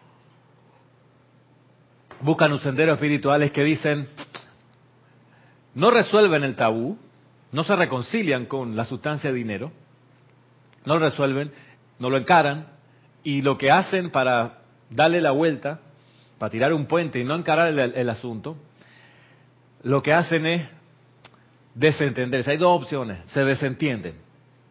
buscan 2.20 2.52
un 2.52 2.58
sendero 2.58 2.92
espiritual 2.92 3.42
es 3.42 3.52
que 3.52 3.64
dicen, 3.64 4.08
no 5.74 5.90
resuelven 5.90 6.44
el 6.44 6.56
tabú, 6.56 6.98
no 7.52 7.64
se 7.64 7.76
reconcilian 7.76 8.46
con 8.46 8.76
la 8.76 8.84
sustancia 8.84 9.30
de 9.30 9.36
dinero, 9.36 9.72
no 10.84 10.94
lo 10.94 11.00
resuelven, 11.00 11.52
no 11.98 12.10
lo 12.10 12.16
encaran, 12.16 12.68
y 13.22 13.42
lo 13.42 13.58
que 13.58 13.70
hacen 13.70 14.10
para 14.10 14.58
darle 14.90 15.20
la 15.20 15.30
vuelta, 15.30 15.80
para 16.38 16.50
tirar 16.50 16.72
un 16.72 16.86
puente 16.86 17.18
y 17.18 17.24
no 17.24 17.34
encarar 17.34 17.68
el, 17.68 17.78
el 17.78 18.08
asunto, 18.08 18.56
lo 19.82 20.02
que 20.02 20.12
hacen 20.12 20.46
es 20.46 20.68
desentenderse. 21.74 22.50
Hay 22.50 22.56
dos 22.56 22.82
opciones, 22.82 23.18
se 23.30 23.44
desentienden. 23.44 24.14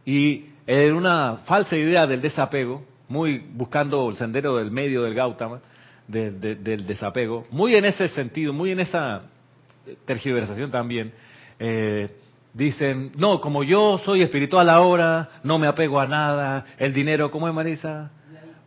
Y 0.05 0.45
en 0.65 0.93
una 0.93 1.37
falsa 1.45 1.77
idea 1.77 2.05
del 2.07 2.21
desapego, 2.21 2.83
muy 3.09 3.39
buscando 3.53 4.09
el 4.09 4.17
sendero 4.17 4.57
del 4.57 4.71
medio 4.71 5.03
del 5.03 5.13
Gautama, 5.13 5.61
del 6.07 6.85
desapego, 6.87 7.45
muy 7.51 7.75
en 7.75 7.85
ese 7.85 8.07
sentido, 8.09 8.53
muy 8.53 8.71
en 8.71 8.79
esa 8.79 9.23
tergiversación 10.05 10.71
también, 10.71 11.11
eh, 11.59 12.09
dicen, 12.53 13.11
no, 13.17 13.41
como 13.41 13.63
yo 13.63 13.99
soy 14.03 14.21
espiritual 14.21 14.69
ahora, 14.69 15.29
no 15.43 15.59
me 15.59 15.67
apego 15.67 15.99
a 15.99 16.07
nada, 16.07 16.65
el 16.77 16.93
dinero, 16.93 17.29
¿cómo 17.29 17.47
es 17.47 17.53
Marisa? 17.53 18.11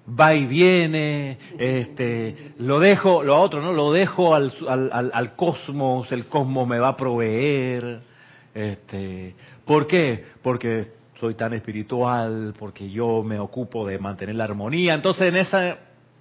Va 0.08 0.34
y 0.34 0.46
viene, 0.46 1.38
este, 1.58 2.52
lo 2.58 2.78
dejo, 2.78 3.22
lo 3.22 3.38
otro, 3.40 3.62
¿no? 3.62 3.72
Lo 3.72 3.92
dejo 3.92 4.34
al, 4.34 4.52
al, 4.68 5.10
al 5.12 5.36
cosmos, 5.36 6.10
el 6.12 6.26
cosmos 6.26 6.66
me 6.66 6.78
va 6.78 6.88
a 6.88 6.96
proveer, 6.96 8.00
este, 8.54 9.34
¿por 9.64 9.86
qué? 9.86 10.24
Porque 10.42 10.99
soy 11.20 11.34
tan 11.34 11.52
espiritual, 11.52 12.54
porque 12.58 12.90
yo 12.90 13.22
me 13.22 13.38
ocupo 13.38 13.86
de 13.86 13.98
mantener 13.98 14.34
la 14.34 14.44
armonía. 14.44 14.94
Entonces, 14.94 15.28
en 15.28 15.36
esa 15.36 15.78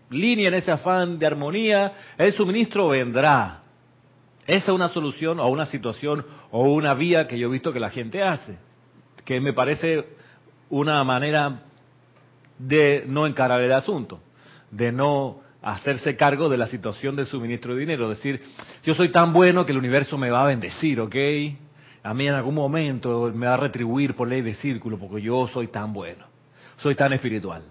línea, 0.10 0.50
en 0.50 0.56
ese 0.56 0.72
afán 0.72 1.18
de 1.18 1.26
armonía, 1.26 1.94
el 2.18 2.34
suministro 2.34 2.90
vendrá. 2.90 3.62
Esa 4.46 4.72
es 4.72 4.76
una 4.76 4.90
solución 4.90 5.40
o 5.40 5.48
una 5.48 5.66
situación 5.68 6.26
o 6.52 6.64
una 6.64 6.94
vía 6.94 7.28
que 7.28 7.40
yo 7.40 7.48
he 7.48 7.52
visto 7.52 7.72
que 7.72 7.80
la 7.80 7.92
gente 7.92 8.22
hace, 8.22 8.58
que 9.24 9.40
me 9.40 9.54
parece 9.54 10.06
una 10.70 11.04
manera 11.04 11.62
de 12.58 13.06
no 13.08 13.26
encarar 13.26 13.62
el 13.62 13.72
asunto, 13.72 14.20
de 14.72 14.92
no 14.92 15.40
hacerse 15.62 16.16
cargo 16.16 16.50
de 16.50 16.58
la 16.58 16.68
situación 16.68 17.16
del 17.16 17.28
suministro 17.28 17.74
de 17.74 17.82
dinero, 17.82 18.10
decir, 18.10 18.42
yo 18.84 18.96
soy 18.96 19.12
tan 19.12 19.34
bueno 19.34 19.66
que 19.66 19.72
el 19.72 19.78
universo 19.78 20.18
me 20.18 20.30
va 20.30 20.44
a 20.44 20.48
bendecir, 20.48 21.00
¿ok? 21.00 21.16
A 22.04 22.14
mí 22.14 22.28
en 22.28 22.34
algún 22.34 22.56
momento 22.56 23.32
me 23.34 23.48
va 23.48 23.56
a 23.56 23.58
retribuir 23.58 24.16
por 24.16 24.28
ley 24.28 24.42
de 24.42 24.54
círculo 24.56 24.98
porque 24.98 25.22
yo 25.22 25.48
soy 25.48 25.68
tan 25.68 25.94
bueno, 25.94 26.26
soy 26.78 26.96
tan 26.96 27.14
espiritual. 27.14 27.64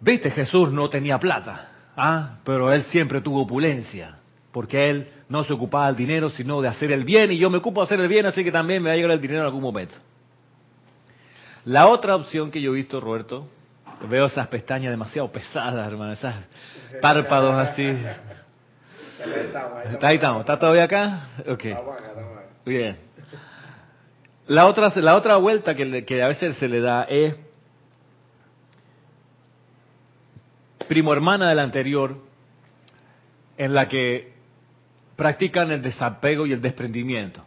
Viste, 0.00 0.30
Jesús 0.30 0.72
no 0.72 0.88
tenía 0.90 1.18
plata, 1.18 1.70
¿ah? 1.96 2.38
pero 2.44 2.72
él 2.72 2.84
siempre 2.84 3.20
tuvo 3.20 3.42
opulencia, 3.42 4.16
porque 4.50 4.90
él 4.90 5.08
no 5.28 5.44
se 5.44 5.52
ocupaba 5.52 5.86
del 5.86 5.96
dinero, 5.96 6.28
sino 6.30 6.60
de 6.60 6.68
hacer 6.68 6.90
el 6.90 7.04
bien, 7.04 7.30
y 7.30 7.38
yo 7.38 7.50
me 7.50 7.58
ocupo 7.58 7.80
de 7.80 7.84
hacer 7.84 8.00
el 8.00 8.08
bien, 8.08 8.26
así 8.26 8.42
que 8.42 8.50
también 8.50 8.82
me 8.82 8.88
va 8.88 8.94
a 8.94 8.96
llegar 8.96 9.12
el 9.12 9.20
dinero 9.20 9.40
en 9.40 9.46
algún 9.46 9.62
momento. 9.62 9.94
La 11.64 11.86
otra 11.86 12.16
opción 12.16 12.50
que 12.50 12.60
yo 12.60 12.72
he 12.72 12.74
visto, 12.74 13.00
Roberto, 13.00 13.46
veo 14.08 14.26
esas 14.26 14.48
pestañas 14.48 14.90
demasiado 14.90 15.30
pesadas, 15.30 15.86
hermano, 15.86 16.12
esas 16.12 16.34
párpados 17.00 17.54
así. 17.54 17.84
Ahí 20.00 20.16
estamos, 20.16 20.40
¿está 20.40 20.58
todavía 20.58 20.84
acá? 20.84 21.28
Ok. 21.46 21.64
Bien. 22.64 22.96
La 24.46 24.66
otra, 24.66 24.92
la 24.96 25.16
otra 25.16 25.36
vuelta 25.36 25.74
que, 25.74 26.04
que 26.04 26.22
a 26.22 26.28
veces 26.28 26.56
se 26.56 26.68
le 26.68 26.80
da 26.80 27.04
es 27.04 27.36
primo 30.88 31.12
hermana 31.12 31.48
de 31.48 31.54
la 31.54 31.62
anterior, 31.62 32.16
en 33.56 33.74
la 33.74 33.88
que 33.88 34.32
practican 35.16 35.70
el 35.70 35.80
desapego 35.80 36.46
y 36.46 36.52
el 36.52 36.60
desprendimiento. 36.60 37.44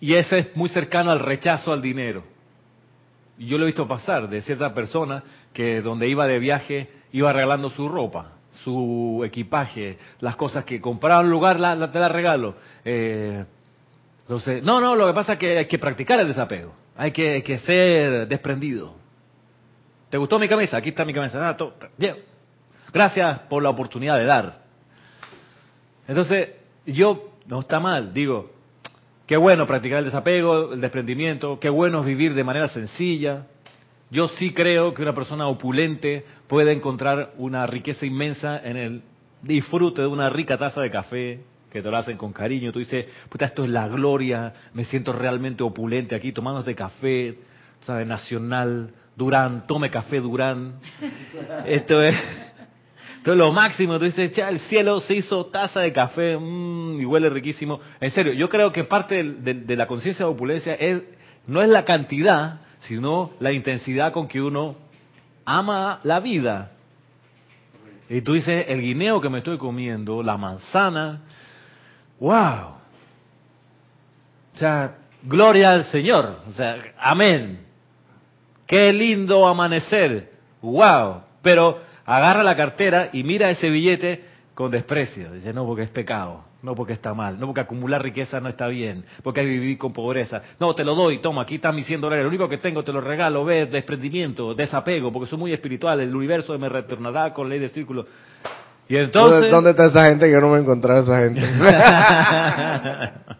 Y 0.00 0.14
ese 0.14 0.38
es 0.38 0.56
muy 0.56 0.68
cercano 0.68 1.10
al 1.10 1.20
rechazo 1.20 1.72
al 1.72 1.82
dinero. 1.82 2.24
Yo 3.36 3.58
lo 3.58 3.64
he 3.64 3.66
visto 3.66 3.86
pasar 3.86 4.28
de 4.28 4.40
cierta 4.42 4.72
persona 4.74 5.22
que 5.52 5.80
donde 5.80 6.08
iba 6.08 6.26
de 6.26 6.38
viaje 6.38 6.88
iba 7.12 7.32
regalando 7.32 7.70
su 7.70 7.88
ropa 7.88 8.37
su 8.68 9.22
equipaje, 9.24 9.96
las 10.20 10.36
cosas 10.36 10.64
que 10.64 10.80
compraba 10.80 11.22
en 11.22 11.30
lugar, 11.30 11.58
la, 11.58 11.90
te 11.90 11.98
la 11.98 12.08
regalo. 12.08 12.54
Eh, 12.84 13.44
entonces, 14.20 14.62
no, 14.62 14.80
no, 14.80 14.94
lo 14.94 15.06
que 15.06 15.14
pasa 15.14 15.34
es 15.34 15.38
que 15.38 15.58
hay 15.58 15.66
que 15.66 15.78
practicar 15.78 16.20
el 16.20 16.28
desapego, 16.28 16.74
hay 16.96 17.12
que, 17.12 17.42
que 17.42 17.58
ser 17.60 18.28
desprendido. 18.28 18.94
¿Te 20.10 20.18
gustó 20.18 20.38
mi 20.38 20.48
camisa? 20.48 20.76
Aquí 20.76 20.90
está 20.90 21.04
mi 21.04 21.14
camisa. 21.14 21.48
Ah, 21.48 21.56
Gracias 22.92 23.40
por 23.50 23.62
la 23.62 23.70
oportunidad 23.70 24.18
de 24.18 24.24
dar. 24.24 24.60
Entonces, 26.06 26.50
yo, 26.86 27.32
no 27.46 27.60
está 27.60 27.80
mal, 27.80 28.14
digo, 28.14 28.50
qué 29.26 29.36
bueno 29.36 29.66
practicar 29.66 29.98
el 29.98 30.06
desapego, 30.06 30.72
el 30.72 30.80
desprendimiento, 30.80 31.58
qué 31.60 31.68
bueno 31.68 32.02
vivir 32.02 32.34
de 32.34 32.44
manera 32.44 32.68
sencilla, 32.68 33.46
yo 34.10 34.28
sí 34.28 34.52
creo 34.52 34.94
que 34.94 35.02
una 35.02 35.14
persona 35.14 35.46
opulente 35.48 36.24
puede 36.46 36.72
encontrar 36.72 37.32
una 37.36 37.66
riqueza 37.66 38.06
inmensa 38.06 38.58
en 38.58 38.76
el 38.76 39.02
disfrute 39.42 40.02
de 40.02 40.08
una 40.08 40.30
rica 40.30 40.56
taza 40.56 40.80
de 40.80 40.90
café, 40.90 41.40
que 41.70 41.82
te 41.82 41.90
lo 41.90 41.96
hacen 41.96 42.16
con 42.16 42.32
cariño. 42.32 42.72
Tú 42.72 42.78
dices, 42.78 43.06
puta, 43.28 43.44
esto 43.44 43.64
es 43.64 43.70
la 43.70 43.86
gloria, 43.88 44.54
me 44.72 44.84
siento 44.84 45.12
realmente 45.12 45.62
opulente 45.62 46.14
aquí 46.14 46.32
tomando 46.32 46.60
este 46.60 46.74
café, 46.74 47.38
¿sabes? 47.82 48.06
Nacional, 48.06 48.92
Durán, 49.14 49.66
tome 49.66 49.90
café 49.90 50.20
Durán. 50.20 50.76
Esto 51.66 52.00
es, 52.02 52.14
esto 53.18 53.32
es 53.32 53.38
lo 53.38 53.52
máximo. 53.52 53.98
Tú 53.98 54.04
dices, 54.04 54.32
ya, 54.32 54.48
el 54.48 54.60
cielo 54.60 55.00
se 55.00 55.14
hizo 55.14 55.46
taza 55.46 55.80
de 55.80 55.92
café 55.92 56.36
mmm, 56.36 57.00
y 57.00 57.04
huele 57.04 57.28
riquísimo. 57.28 57.80
En 58.00 58.12
serio, 58.12 58.32
yo 58.32 58.48
creo 58.48 58.70
que 58.72 58.84
parte 58.84 59.22
de, 59.22 59.54
de 59.54 59.76
la 59.76 59.86
conciencia 59.88 60.24
de 60.24 60.30
opulencia 60.30 60.74
es, 60.74 61.02
no 61.46 61.60
es 61.60 61.68
la 61.68 61.84
cantidad, 61.84 62.60
sino 62.88 63.32
la 63.38 63.52
intensidad 63.52 64.12
con 64.12 64.26
que 64.26 64.40
uno 64.40 64.74
ama 65.44 66.00
la 66.02 66.20
vida. 66.20 66.72
Y 68.08 68.22
tú 68.22 68.32
dices, 68.32 68.64
el 68.68 68.80
guineo 68.80 69.20
que 69.20 69.28
me 69.28 69.38
estoy 69.38 69.58
comiendo, 69.58 70.22
la 70.22 70.38
manzana, 70.38 71.20
wow. 72.18 72.78
O 74.54 74.58
sea, 74.58 74.96
gloria 75.22 75.72
al 75.72 75.84
Señor. 75.84 76.40
O 76.48 76.52
sea, 76.54 76.78
amén. 76.98 77.60
Qué 78.66 78.90
lindo 78.94 79.46
amanecer. 79.46 80.32
Wow. 80.62 81.22
Pero 81.42 81.80
agarra 82.06 82.42
la 82.42 82.56
cartera 82.56 83.10
y 83.12 83.22
mira 83.22 83.50
ese 83.50 83.68
billete 83.68 84.24
con 84.54 84.70
desprecio. 84.70 85.30
Dice, 85.32 85.52
no, 85.52 85.66
porque 85.66 85.82
es 85.82 85.90
pecado, 85.90 86.44
no 86.62 86.74
porque 86.74 86.92
está 86.92 87.14
mal, 87.14 87.38
no 87.38 87.46
porque 87.46 87.60
acumular 87.60 88.02
riqueza 88.02 88.40
no 88.40 88.48
está 88.48 88.66
bien, 88.66 89.04
porque 89.22 89.40
hay 89.40 89.46
que 89.46 89.52
vivir 89.52 89.78
con 89.78 89.92
pobreza. 89.92 90.42
No, 90.58 90.74
te 90.74 90.84
lo 90.84 90.94
doy, 90.94 91.20
toma, 91.20 91.42
aquí 91.42 91.56
están 91.56 91.76
mis 91.76 91.86
100 91.86 92.00
dólares, 92.00 92.24
lo 92.24 92.28
único 92.28 92.48
que 92.48 92.58
tengo 92.58 92.82
te 92.82 92.92
lo 92.92 93.00
regalo, 93.00 93.44
ves, 93.44 93.70
desprendimiento, 93.70 94.54
desapego, 94.54 95.12
porque 95.12 95.30
soy 95.30 95.38
muy 95.38 95.52
espiritual, 95.52 96.00
el 96.00 96.14
universo 96.14 96.58
me 96.58 96.68
retornará 96.68 97.32
con 97.32 97.48
ley 97.48 97.60
de 97.60 97.68
círculo. 97.68 98.06
Y 98.88 98.96
entonces... 98.96 99.50
¿Dónde 99.50 99.70
está 99.70 99.86
esa 99.86 100.06
gente 100.06 100.30
que 100.30 100.40
no 100.40 100.48
me 100.48 100.60
encontraba 100.60 101.00
esa 101.00 101.20
gente? 101.20 101.40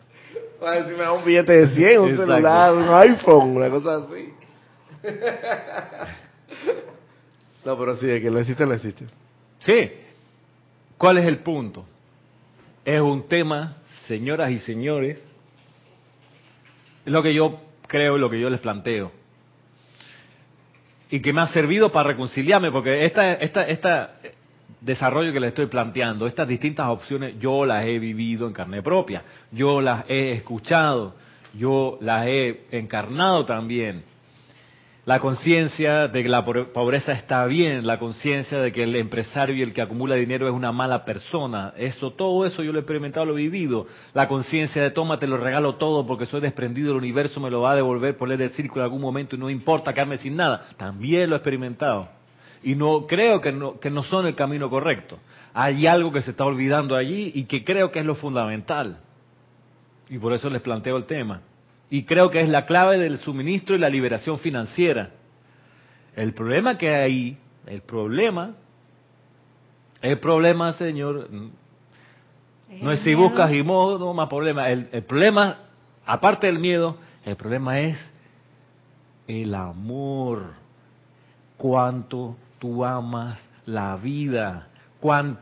Va 0.62 0.72
a 0.72 0.76
decir, 0.76 0.96
me 0.96 1.04
da 1.04 1.12
un 1.12 1.24
billete 1.24 1.52
de 1.52 1.68
100, 1.68 2.00
un 2.00 2.08
Exacto. 2.10 2.32
celular, 2.32 2.74
un 2.74 2.94
iPhone, 2.94 3.56
una 3.56 3.70
cosa 3.70 3.96
así. 3.96 4.32
no, 7.64 7.78
pero 7.78 7.96
sí, 7.96 8.06
de 8.06 8.20
que 8.20 8.30
lo 8.30 8.40
existe, 8.40 8.66
lo 8.66 8.74
existe. 8.74 9.06
Sí. 9.60 9.90
¿Cuál 10.96 11.18
es 11.18 11.26
el 11.26 11.38
punto? 11.38 11.84
Es 12.88 13.00
un 13.00 13.28
tema, 13.28 13.76
señoras 14.06 14.50
y 14.50 14.60
señores, 14.60 15.22
es 17.04 17.12
lo 17.12 17.22
que 17.22 17.34
yo 17.34 17.60
creo 17.86 18.16
y 18.16 18.18
lo 18.18 18.30
que 18.30 18.40
yo 18.40 18.48
les 18.48 18.60
planteo. 18.60 19.12
Y 21.10 21.20
que 21.20 21.34
me 21.34 21.42
ha 21.42 21.48
servido 21.48 21.92
para 21.92 22.08
reconciliarme, 22.08 22.72
porque 22.72 23.04
esta, 23.04 23.34
esta, 23.34 23.66
esta 23.66 24.14
desarrollo 24.80 25.34
que 25.34 25.40
les 25.40 25.48
estoy 25.48 25.66
planteando, 25.66 26.26
estas 26.26 26.48
distintas 26.48 26.88
opciones, 26.88 27.34
yo 27.38 27.66
las 27.66 27.84
he 27.84 27.98
vivido 27.98 28.46
en 28.46 28.54
carne 28.54 28.80
propia, 28.80 29.22
yo 29.52 29.82
las 29.82 30.08
he 30.08 30.32
escuchado, 30.32 31.14
yo 31.52 31.98
las 32.00 32.26
he 32.26 32.68
encarnado 32.70 33.44
también. 33.44 34.02
La 35.08 35.20
conciencia 35.20 36.06
de 36.06 36.22
que 36.22 36.28
la 36.28 36.44
pobreza 36.44 37.12
está 37.12 37.46
bien, 37.46 37.86
la 37.86 37.98
conciencia 37.98 38.58
de 38.58 38.70
que 38.72 38.82
el 38.82 38.94
empresario 38.94 39.56
y 39.56 39.62
el 39.62 39.72
que 39.72 39.80
acumula 39.80 40.16
dinero 40.16 40.46
es 40.46 40.52
una 40.52 40.70
mala 40.70 41.06
persona, 41.06 41.72
eso, 41.78 42.10
todo 42.10 42.44
eso 42.44 42.62
yo 42.62 42.72
lo 42.72 42.78
he 42.78 42.82
experimentado, 42.82 43.24
lo 43.24 43.38
he 43.38 43.40
vivido. 43.40 43.86
La 44.12 44.28
conciencia 44.28 44.82
de 44.82 44.90
toma, 44.90 45.18
te 45.18 45.26
lo 45.26 45.38
regalo 45.38 45.76
todo 45.76 46.06
porque 46.06 46.26
soy 46.26 46.42
desprendido, 46.42 46.90
el 46.90 46.98
universo 46.98 47.40
me 47.40 47.50
lo 47.50 47.62
va 47.62 47.70
a 47.70 47.76
devolver 47.76 48.18
por 48.18 48.30
el 48.30 48.50
círculo 48.50 48.82
en 48.82 48.84
algún 48.84 49.00
momento 49.00 49.34
y 49.34 49.38
no 49.38 49.48
importa 49.48 49.94
quedarme 49.94 50.18
sin 50.18 50.36
nada, 50.36 50.68
también 50.76 51.30
lo 51.30 51.36
he 51.36 51.38
experimentado. 51.38 52.10
Y 52.62 52.74
no 52.74 53.06
creo 53.06 53.40
que 53.40 53.50
no, 53.50 53.80
que 53.80 53.88
no 53.88 54.02
son 54.02 54.26
el 54.26 54.34
camino 54.34 54.68
correcto. 54.68 55.18
Hay 55.54 55.86
algo 55.86 56.12
que 56.12 56.20
se 56.20 56.32
está 56.32 56.44
olvidando 56.44 56.94
allí 56.94 57.32
y 57.34 57.44
que 57.44 57.64
creo 57.64 57.90
que 57.90 58.00
es 58.00 58.04
lo 58.04 58.14
fundamental. 58.14 58.98
Y 60.10 60.18
por 60.18 60.34
eso 60.34 60.50
les 60.50 60.60
planteo 60.60 60.98
el 60.98 61.06
tema. 61.06 61.40
Y 61.90 62.04
creo 62.04 62.30
que 62.30 62.40
es 62.40 62.48
la 62.48 62.66
clave 62.66 62.98
del 62.98 63.18
suministro 63.18 63.74
y 63.74 63.78
la 63.78 63.88
liberación 63.88 64.38
financiera. 64.38 65.10
El 66.14 66.34
problema 66.34 66.76
que 66.76 66.94
hay, 66.94 67.38
el 67.66 67.80
problema, 67.82 68.54
el 70.02 70.18
problema, 70.18 70.72
señor, 70.74 71.28
no 71.30 72.92
es 72.92 73.00
si 73.00 73.10
miedo. 73.10 73.20
buscas 73.22 73.52
y 73.52 73.62
modo, 73.62 73.98
no 73.98 74.12
más 74.14 74.28
problema. 74.28 74.68
El, 74.68 74.88
el 74.92 75.02
problema, 75.02 75.58
aparte 76.04 76.46
del 76.46 76.58
miedo, 76.58 76.98
el 77.24 77.36
problema 77.36 77.80
es 77.80 77.98
el 79.26 79.54
amor. 79.54 80.54
Cuánto 81.56 82.36
tú 82.58 82.84
amas 82.84 83.40
la 83.66 83.96
vida, 83.96 84.68
cuán 85.00 85.38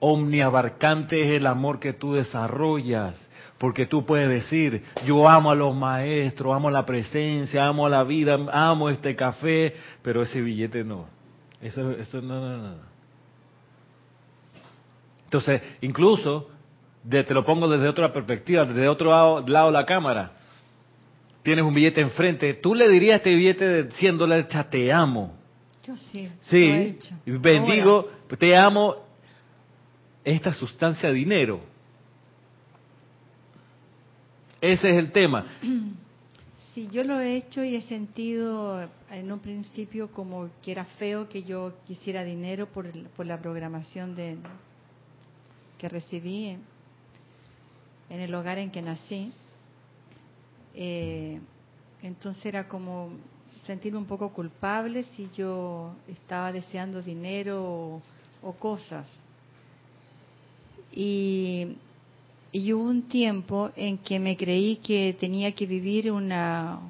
omniabarcante 0.00 1.22
es 1.22 1.40
el 1.40 1.46
amor 1.46 1.80
que 1.80 1.92
tú 1.92 2.14
desarrollas. 2.14 3.14
Porque 3.58 3.86
tú 3.86 4.06
puedes 4.06 4.28
decir, 4.28 4.82
yo 5.04 5.28
amo 5.28 5.50
a 5.50 5.54
los 5.56 5.74
maestros, 5.74 6.54
amo 6.54 6.70
la 6.70 6.86
presencia, 6.86 7.66
amo 7.66 7.86
a 7.86 7.90
la 7.90 8.04
vida, 8.04 8.38
amo 8.52 8.88
este 8.88 9.16
café, 9.16 9.74
pero 10.02 10.22
ese 10.22 10.40
billete 10.40 10.84
no. 10.84 11.06
Eso, 11.60 11.90
eso 11.90 12.22
no, 12.22 12.40
no, 12.40 12.56
no. 12.58 12.74
Entonces, 15.24 15.60
incluso, 15.80 16.48
de- 17.02 17.24
te 17.24 17.34
lo 17.34 17.44
pongo 17.44 17.68
desde 17.68 17.88
otra 17.88 18.12
perspectiva, 18.12 18.64
desde 18.64 18.88
otro 18.88 19.10
lado, 19.10 19.44
lado 19.46 19.66
de 19.66 19.72
la 19.72 19.84
cámara. 19.86 20.32
Tienes 21.42 21.64
un 21.64 21.74
billete 21.74 22.00
enfrente, 22.00 22.54
tú 22.54 22.74
le 22.74 22.88
dirías 22.88 23.14
a 23.14 23.16
este 23.16 23.34
billete 23.34 23.64
de 23.66 23.90
100 23.92 24.18
dólares, 24.18 24.46
"Cha, 24.48 24.68
te 24.70 24.92
amo. 24.92 25.34
Yo 25.86 25.96
sí. 25.96 26.22
lo 26.24 26.28
he 26.28 26.32
Sí, 26.42 26.70
hecho. 26.70 27.14
bendigo, 27.26 28.08
Ahora, 28.08 28.36
te 28.38 28.56
amo 28.56 28.96
esta 30.24 30.52
sustancia 30.52 31.10
dinero. 31.10 31.60
Ese 34.60 34.90
es 34.90 34.98
el 34.98 35.12
tema. 35.12 35.46
Sí, 36.74 36.88
yo 36.92 37.02
lo 37.02 37.18
he 37.18 37.36
hecho 37.36 37.64
y 37.64 37.74
he 37.74 37.82
sentido 37.82 38.88
en 39.10 39.32
un 39.32 39.40
principio 39.40 40.12
como 40.12 40.48
que 40.62 40.70
era 40.70 40.84
feo 40.84 41.28
que 41.28 41.42
yo 41.42 41.72
quisiera 41.88 42.22
dinero 42.22 42.66
por, 42.66 42.92
por 43.16 43.26
la 43.26 43.40
programación 43.40 44.14
de 44.14 44.36
que 45.76 45.88
recibí 45.88 46.56
en, 48.10 48.20
el 48.20 48.32
hogar 48.32 48.58
en 48.58 48.70
que 48.70 48.82
nací. 48.82 49.32
Eh, 50.74 51.40
entonces 52.02 52.46
era 52.46 52.68
como 52.68 53.10
sentirme 53.66 53.98
un 53.98 54.06
poco 54.06 54.32
culpable 54.32 55.02
si 55.16 55.28
yo 55.34 55.96
estaba 56.06 56.52
deseando 56.52 57.02
dinero 57.02 58.00
o 58.40 58.52
cosas. 58.52 59.08
Y, 60.92 61.76
y 62.52 62.72
hubo 62.72 62.84
un 62.84 63.02
tiempo 63.02 63.70
en 63.76 63.98
que 63.98 64.18
me 64.18 64.36
creí 64.36 64.76
que 64.76 65.16
tenía 65.18 65.52
que 65.52 65.66
vivir 65.66 66.10
una, 66.10 66.80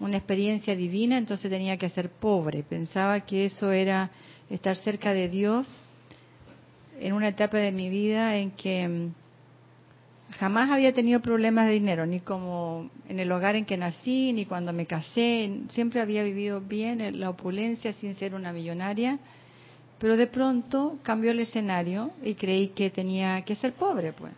una 0.00 0.16
experiencia 0.16 0.74
divina, 0.74 1.18
entonces 1.18 1.50
tenía 1.50 1.76
que 1.76 1.90
ser 1.90 2.10
pobre. 2.10 2.62
Pensaba 2.62 3.20
que 3.20 3.46
eso 3.46 3.70
era 3.72 4.10
estar 4.48 4.76
cerca 4.76 5.12
de 5.12 5.28
Dios 5.28 5.66
en 6.98 7.12
una 7.12 7.28
etapa 7.28 7.58
de 7.58 7.72
mi 7.72 7.90
vida 7.90 8.36
en 8.36 8.52
que 8.52 8.88
mm, 8.88 9.14
jamás 10.38 10.70
había 10.70 10.94
tenido 10.94 11.20
problemas 11.20 11.66
de 11.66 11.74
dinero, 11.74 12.06
ni 12.06 12.20
como 12.20 12.90
en 13.08 13.20
el 13.20 13.30
hogar 13.30 13.56
en 13.56 13.66
que 13.66 13.76
nací, 13.76 14.32
ni 14.32 14.46
cuando 14.46 14.72
me 14.72 14.86
casé. 14.86 15.60
Siempre 15.70 16.00
había 16.00 16.24
vivido 16.24 16.60
bien 16.60 17.00
en 17.00 17.20
la 17.20 17.30
opulencia 17.30 17.92
sin 17.92 18.14
ser 18.14 18.34
una 18.34 18.52
millonaria. 18.52 19.18
Pero 19.98 20.16
de 20.16 20.26
pronto 20.26 20.98
cambió 21.02 21.30
el 21.30 21.40
escenario 21.40 22.10
y 22.24 22.34
creí 22.34 22.68
que 22.68 22.90
tenía 22.90 23.42
que 23.42 23.54
ser 23.54 23.74
pobre, 23.74 24.12
pues. 24.12 24.32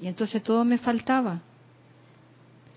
Y 0.00 0.06
entonces 0.08 0.42
todo 0.42 0.64
me 0.64 0.78
faltaba. 0.78 1.40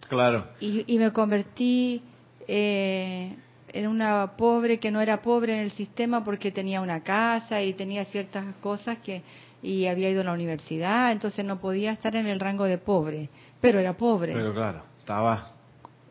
Claro. 0.08 0.48
Y, 0.60 0.84
y 0.94 0.98
me 0.98 1.12
convertí 1.12 2.02
eh, 2.48 3.36
en 3.74 3.88
una 3.88 4.32
pobre 4.38 4.80
que 4.80 4.90
no 4.92 5.02
era 5.02 5.22
pobre 5.22 5.54
en 5.54 5.60
el 5.60 5.72
sistema 5.72 6.24
porque 6.24 6.52
tenía 6.52 6.82
una 6.82 7.02
casa 7.04 7.62
y 7.62 7.74
tenía 7.74 8.06
ciertas 8.06 8.56
cosas 8.58 8.98
que 9.00 9.22
y 9.62 9.88
había 9.88 10.10
ido 10.10 10.22
a 10.22 10.24
la 10.24 10.32
universidad, 10.32 11.12
entonces 11.12 11.44
no 11.44 11.60
podía 11.60 11.92
estar 11.92 12.16
en 12.16 12.28
el 12.28 12.40
rango 12.40 12.64
de 12.64 12.78
pobre, 12.78 13.30
pero 13.60 13.80
era 13.80 13.94
pobre. 13.94 14.34
Pero 14.34 14.54
claro, 14.54 14.84
estaba 15.00 15.52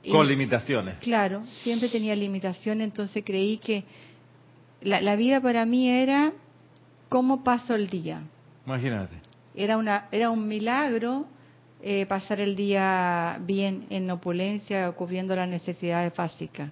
Y- 0.03 0.11
con 0.13 0.29
limitaciones. 0.29 0.99
Claro, 0.99 1.45
siempre 1.63 1.89
tenía 1.89 2.15
limitaciones, 2.15 2.85
entonces 2.85 3.25
creí 3.25 3.57
que 3.59 3.85
la, 4.83 5.01
la 5.01 5.17
vida 5.17 5.41
para 5.41 5.65
mí 5.65 5.89
era 5.89 6.33
cómo 7.09 7.43
paso 7.43 7.75
el 7.75 7.89
día. 7.89 8.23
Imagínate. 8.67 9.17
Era, 9.59 9.77
una, 9.77 10.07
era 10.13 10.31
un 10.31 10.47
milagro 10.47 11.27
eh, 11.83 12.07
pasar 12.07 12.41
el 12.41 12.57
día 12.57 13.39
bien 13.41 13.87
en 13.91 14.11
opulencia, 14.11 14.91
cubriendo 14.93 15.35
las 15.37 15.49
necesidades 15.49 16.15
básicas. 16.17 16.71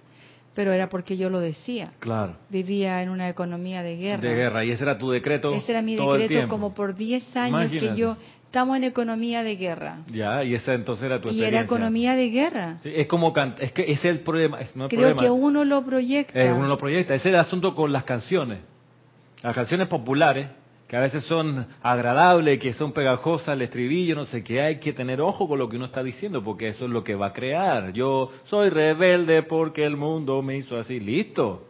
Pero 0.53 0.71
era 0.73 0.89
porque 0.89 1.17
yo 1.17 1.29
lo 1.29 1.39
decía. 1.39 1.91
Claro. 1.99 2.35
Vivía 2.49 3.03
en 3.03 3.09
una 3.09 3.29
economía 3.29 3.83
de 3.83 3.95
guerra. 3.95 4.21
De 4.21 4.35
guerra. 4.35 4.65
Y 4.65 4.71
ese 4.71 4.83
era 4.83 4.97
tu 4.97 5.11
decreto. 5.11 5.53
Ese 5.53 5.71
era 5.71 5.81
mi 5.83 5.95
todo 5.95 6.15
decreto 6.15 6.47
como 6.47 6.73
por 6.73 6.95
10 6.95 7.35
años 7.37 7.61
Imagínate. 7.61 7.89
que 7.89 7.95
yo 7.95 8.17
estamos 8.45 8.75
en 8.77 8.85
economía 8.85 9.43
de 9.43 9.55
guerra. 9.55 9.99
Ya, 10.11 10.43
y 10.43 10.55
esa 10.55 10.73
entonces 10.73 11.03
era 11.05 11.21
tu 11.21 11.27
Y 11.27 11.31
experiencia. 11.31 11.47
era 11.59 11.61
economía 11.61 12.15
de 12.15 12.29
guerra. 12.29 12.77
Sí, 12.81 12.89
es 12.95 13.05
como 13.05 13.33
es 13.59 13.71
que 13.71 13.83
ese 13.83 13.91
es 13.93 14.05
el 14.05 14.21
problema, 14.21 14.59
es, 14.61 14.75
no 14.75 14.85
el 14.85 14.89
Creo 14.89 15.01
problema. 15.01 15.21
que 15.21 15.29
uno 15.29 15.63
lo 15.63 15.85
proyecta. 15.85 16.41
Eh, 16.43 16.51
uno 16.51 16.67
lo 16.67 16.77
proyecta. 16.77 17.13
Ese 17.13 17.29
es 17.29 17.35
el 17.35 17.39
asunto 17.39 17.75
con 17.75 17.93
las 17.93 18.03
canciones. 18.03 18.59
Las 19.43 19.53
canciones 19.53 19.87
populares, 19.87 20.47
que 20.87 20.95
a 20.95 21.01
veces 21.01 21.25
son 21.25 21.67
agradables, 21.81 22.59
que 22.59 22.71
son 22.73 22.93
pegajosas, 22.93 23.55
el 23.55 23.63
estribillo, 23.63 24.15
no 24.15 24.25
sé 24.25 24.43
qué, 24.43 24.61
hay 24.61 24.79
que 24.79 24.93
tener 24.93 25.19
ojo 25.19 25.47
con 25.47 25.59
lo 25.59 25.67
que 25.67 25.75
uno 25.75 25.85
está 25.85 26.01
diciendo, 26.01 26.43
porque 26.43 26.69
eso 26.69 26.85
es 26.85 26.91
lo 26.91 27.03
que 27.03 27.15
va 27.15 27.27
a 27.27 27.33
crear. 27.33 27.91
Yo 27.91 28.31
soy 28.45 28.69
rebelde 28.69 29.43
porque 29.43 29.83
el 29.83 29.97
mundo 29.97 30.41
me 30.41 30.57
hizo 30.57 30.77
así. 30.77 30.99
Listo. 30.99 31.67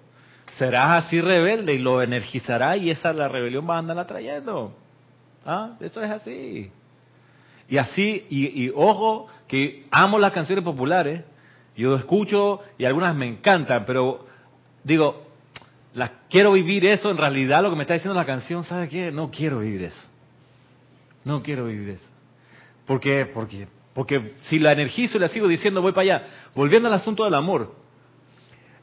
Serás 0.58 1.06
así 1.06 1.20
rebelde 1.20 1.74
y 1.74 1.80
lo 1.80 2.02
energizará 2.02 2.78
y 2.78 2.92
esa 2.92 3.12
la 3.12 3.28
rebelión 3.28 3.68
va 3.68 3.76
a 3.76 3.80
andar 3.80 4.06
trayendo. 4.06 4.74
¿Ah? 5.46 5.78
Eso 5.80 6.02
es 6.02 6.12
así. 6.12 6.72
Y 7.70 7.78
así, 7.78 8.26
y, 8.30 8.66
y 8.66 8.72
ojo, 8.76 9.28
que 9.48 9.86
amo 9.92 10.20
las 10.20 10.32
canciones 10.32 10.64
populares, 10.64 11.24
yo 11.76 11.96
escucho 11.96 12.62
y 12.78 12.86
algunas 12.86 13.16
me 13.16 13.28
encantan, 13.28 13.84
pero 13.86 14.26
digo, 14.84 15.27
las 15.98 16.12
quiero 16.30 16.54
vivir 16.54 16.86
eso, 16.86 17.10
en 17.10 17.18
realidad 17.18 17.64
lo 17.64 17.70
que 17.72 17.76
me 17.76 17.84
está 17.84 17.96
diciendo 17.96 18.14
la 18.14 18.26
canción, 18.26 18.64
¿sabe 18.64 18.88
qué? 18.88 19.12
No 19.12 19.32
quiero 19.32 19.60
vivir 19.60 19.84
eso. 19.84 20.08
No 21.26 21.42
quiero 21.42 21.66
vivir 21.66 21.90
eso. 21.90 22.06
¿Por 22.86 23.00
qué? 23.00 23.26
Porque, 23.26 23.68
porque 23.94 24.34
si 24.44 24.60
la 24.60 24.72
energizo 24.72 25.18
y 25.18 25.20
la 25.22 25.28
sigo 25.28 25.48
diciendo, 25.48 25.82
voy 25.82 25.92
para 25.92 26.04
allá. 26.04 26.28
Volviendo 26.56 26.88
al 26.88 26.94
asunto 26.94 27.24
del 27.26 27.34
amor. 27.34 27.74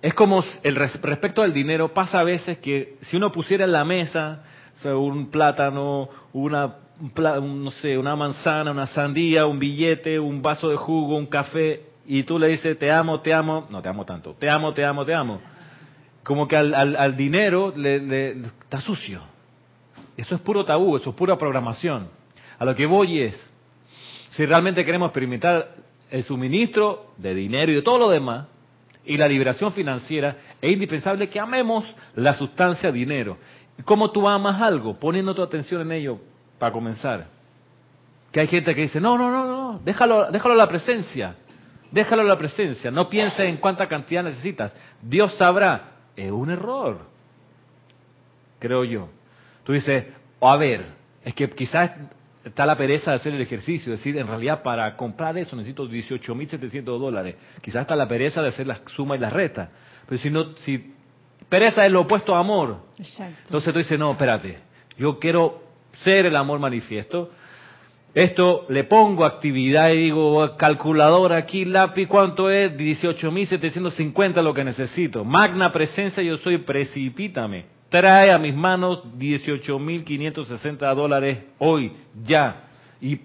Es 0.02 0.12
como 0.12 0.44
el 0.62 0.76
res- 0.76 1.00
respecto 1.00 1.40
al 1.40 1.52
dinero, 1.54 1.94
pasa 1.94 2.18
a 2.18 2.24
veces 2.24 2.58
que 2.58 2.96
si 3.02 3.16
uno 3.16 3.32
pusiera 3.32 3.64
en 3.64 3.72
la 3.72 3.84
mesa 3.84 4.42
un 4.84 5.30
plátano, 5.30 6.10
una, 6.34 6.74
no 7.16 7.70
sé, 7.70 7.96
una 7.96 8.14
manzana, 8.16 8.72
una 8.72 8.86
sandía, 8.88 9.46
un 9.46 9.58
billete, 9.58 10.18
un 10.18 10.42
vaso 10.42 10.68
de 10.68 10.76
jugo, 10.76 11.16
un 11.16 11.26
café, 11.26 11.86
y 12.06 12.24
tú 12.24 12.38
le 12.38 12.48
dices, 12.48 12.78
te 12.78 12.90
amo, 12.90 13.20
te 13.20 13.32
amo, 13.32 13.66
no 13.70 13.80
te 13.80 13.88
amo 13.88 14.04
tanto, 14.04 14.34
te 14.38 14.50
amo, 14.50 14.74
te 14.74 14.84
amo, 14.84 15.04
te 15.06 15.14
amo. 15.14 15.40
Como 16.24 16.48
que 16.48 16.56
al, 16.56 16.74
al, 16.74 16.96
al 16.96 17.16
dinero 17.16 17.72
le, 17.76 18.00
le- 18.00 18.30
está 18.62 18.80
sucio. 18.80 19.20
Eso 20.16 20.34
es 20.34 20.40
puro 20.40 20.64
tabú, 20.64 20.96
eso 20.96 21.10
es 21.10 21.16
pura 21.16 21.36
programación. 21.38 22.08
A 22.58 22.64
lo 22.64 22.74
que 22.74 22.86
voy 22.86 23.20
es, 23.20 23.50
si 24.32 24.46
realmente 24.46 24.84
queremos 24.84 25.08
experimentar 25.08 25.74
el 26.10 26.24
suministro 26.24 27.12
de 27.18 27.34
dinero 27.34 27.70
y 27.72 27.76
de 27.76 27.82
todo 27.82 27.98
lo 27.98 28.08
demás, 28.08 28.46
y 29.04 29.18
la 29.18 29.28
liberación 29.28 29.72
financiera, 29.72 30.36
es 30.62 30.72
indispensable 30.72 31.28
que 31.28 31.38
amemos 31.38 31.84
la 32.14 32.32
sustancia 32.34 32.90
dinero. 32.90 33.36
¿Y 33.78 33.82
cómo 33.82 34.10
tú 34.10 34.26
amas 34.26 34.62
algo? 34.62 34.98
Poniendo 34.98 35.34
tu 35.34 35.42
atención 35.42 35.82
en 35.82 35.92
ello, 35.92 36.18
para 36.58 36.72
comenzar. 36.72 37.26
Que 38.32 38.40
hay 38.40 38.46
gente 38.46 38.74
que 38.74 38.82
dice, 38.82 39.00
no, 39.00 39.18
no, 39.18 39.30
no, 39.30 39.46
no, 39.46 39.80
déjalo, 39.84 40.30
déjalo 40.30 40.54
a 40.54 40.56
la 40.56 40.68
presencia, 40.68 41.36
déjalo 41.90 42.22
a 42.22 42.24
la 42.24 42.38
presencia, 42.38 42.90
no 42.90 43.08
pienses 43.10 43.40
en 43.40 43.58
cuánta 43.58 43.86
cantidad 43.88 44.22
necesitas, 44.22 44.72
Dios 45.02 45.34
sabrá. 45.36 45.90
Es 46.16 46.30
un 46.30 46.50
error, 46.50 47.00
creo 48.58 48.84
yo. 48.84 49.08
Tú 49.64 49.72
dices, 49.72 50.06
a 50.40 50.56
ver, 50.56 50.86
es 51.24 51.34
que 51.34 51.48
quizás 51.50 51.90
está 52.44 52.66
la 52.66 52.76
pereza 52.76 53.10
de 53.12 53.16
hacer 53.16 53.34
el 53.34 53.40
ejercicio, 53.40 53.92
es 53.92 54.00
decir, 54.00 54.16
en 54.18 54.26
realidad 54.26 54.62
para 54.62 54.96
comprar 54.96 55.36
eso 55.38 55.56
necesito 55.56 55.88
18.700 55.88 56.82
dólares. 56.84 57.36
Quizás 57.62 57.82
está 57.82 57.96
la 57.96 58.06
pereza 58.06 58.42
de 58.42 58.48
hacer 58.48 58.66
la 58.66 58.80
suma 58.94 59.16
y 59.16 59.18
la 59.18 59.30
resta. 59.30 59.70
Pero 60.06 60.20
si 60.20 60.30
no, 60.30 60.56
si 60.58 60.92
pereza 61.48 61.86
es 61.86 61.92
lo 61.92 62.02
opuesto 62.02 62.34
a 62.34 62.40
amor, 62.40 62.82
Exacto. 62.98 63.34
entonces 63.46 63.72
tú 63.72 63.78
dices, 63.78 63.98
no, 63.98 64.12
espérate, 64.12 64.58
yo 64.98 65.18
quiero 65.18 65.62
ser 66.02 66.26
el 66.26 66.36
amor 66.36 66.58
manifiesto. 66.58 67.30
Esto 68.14 68.64
le 68.68 68.84
pongo 68.84 69.24
actividad 69.24 69.90
y 69.90 69.96
digo, 69.96 70.56
calculadora 70.56 71.36
aquí, 71.36 71.64
lápiz, 71.64 72.06
¿cuánto 72.06 72.48
es? 72.48 72.72
18.750 72.72 74.40
lo 74.40 74.54
que 74.54 74.62
necesito. 74.62 75.24
Magna 75.24 75.72
presencia, 75.72 76.22
yo 76.22 76.36
soy, 76.36 76.58
precipítame. 76.58 77.64
Trae 77.88 78.30
a 78.30 78.38
mis 78.38 78.54
manos 78.54 79.02
18.560 79.18 80.94
dólares 80.94 81.38
hoy, 81.58 81.92
ya. 82.22 82.68
Y 83.00 83.18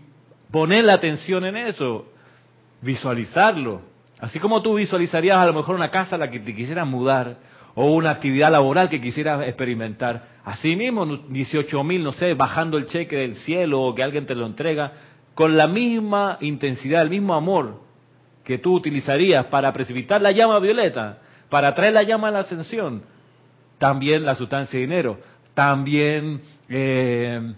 poner 0.49 0.83
la 0.83 0.93
atención 0.93 1.45
en 1.45 1.57
eso, 1.57 2.07
visualizarlo. 2.81 3.81
Así 4.19 4.39
como 4.39 4.63
tú 4.63 4.73
visualizarías 4.73 5.37
a 5.37 5.45
lo 5.45 5.53
mejor 5.53 5.75
una 5.75 5.91
casa 5.91 6.15
a 6.15 6.19
la 6.19 6.31
que 6.31 6.39
te 6.39 6.55
quisieras 6.55 6.87
mudar 6.87 7.37
o 7.75 7.93
una 7.93 8.11
actividad 8.11 8.51
laboral 8.51 8.89
que 8.89 9.01
quisieras 9.01 9.47
experimentar. 9.47 10.39
Así 10.43 10.75
mismo, 10.75 11.05
18 11.05 11.83
mil, 11.83 12.03
no 12.03 12.11
sé, 12.11 12.33
bajando 12.33 12.77
el 12.77 12.85
cheque 12.87 13.17
del 13.17 13.35
cielo 13.35 13.81
o 13.81 13.95
que 13.95 14.03
alguien 14.03 14.25
te 14.25 14.35
lo 14.35 14.45
entrega, 14.45 14.91
con 15.35 15.55
la 15.55 15.67
misma 15.67 16.37
intensidad, 16.41 17.01
el 17.01 17.09
mismo 17.09 17.33
amor 17.33 17.79
que 18.43 18.57
tú 18.57 18.73
utilizarías 18.73 19.45
para 19.45 19.71
precipitar 19.71 20.21
la 20.21 20.31
llama 20.31 20.59
violeta, 20.59 21.19
para 21.49 21.73
traer 21.75 21.93
la 21.93 22.03
llama 22.03 22.29
a 22.29 22.31
la 22.31 22.39
ascensión, 22.39 23.03
también 23.77 24.25
la 24.25 24.35
sustancia 24.35 24.79
de 24.79 24.85
dinero, 24.85 25.19
también 25.53 26.41
eh, 26.67 27.53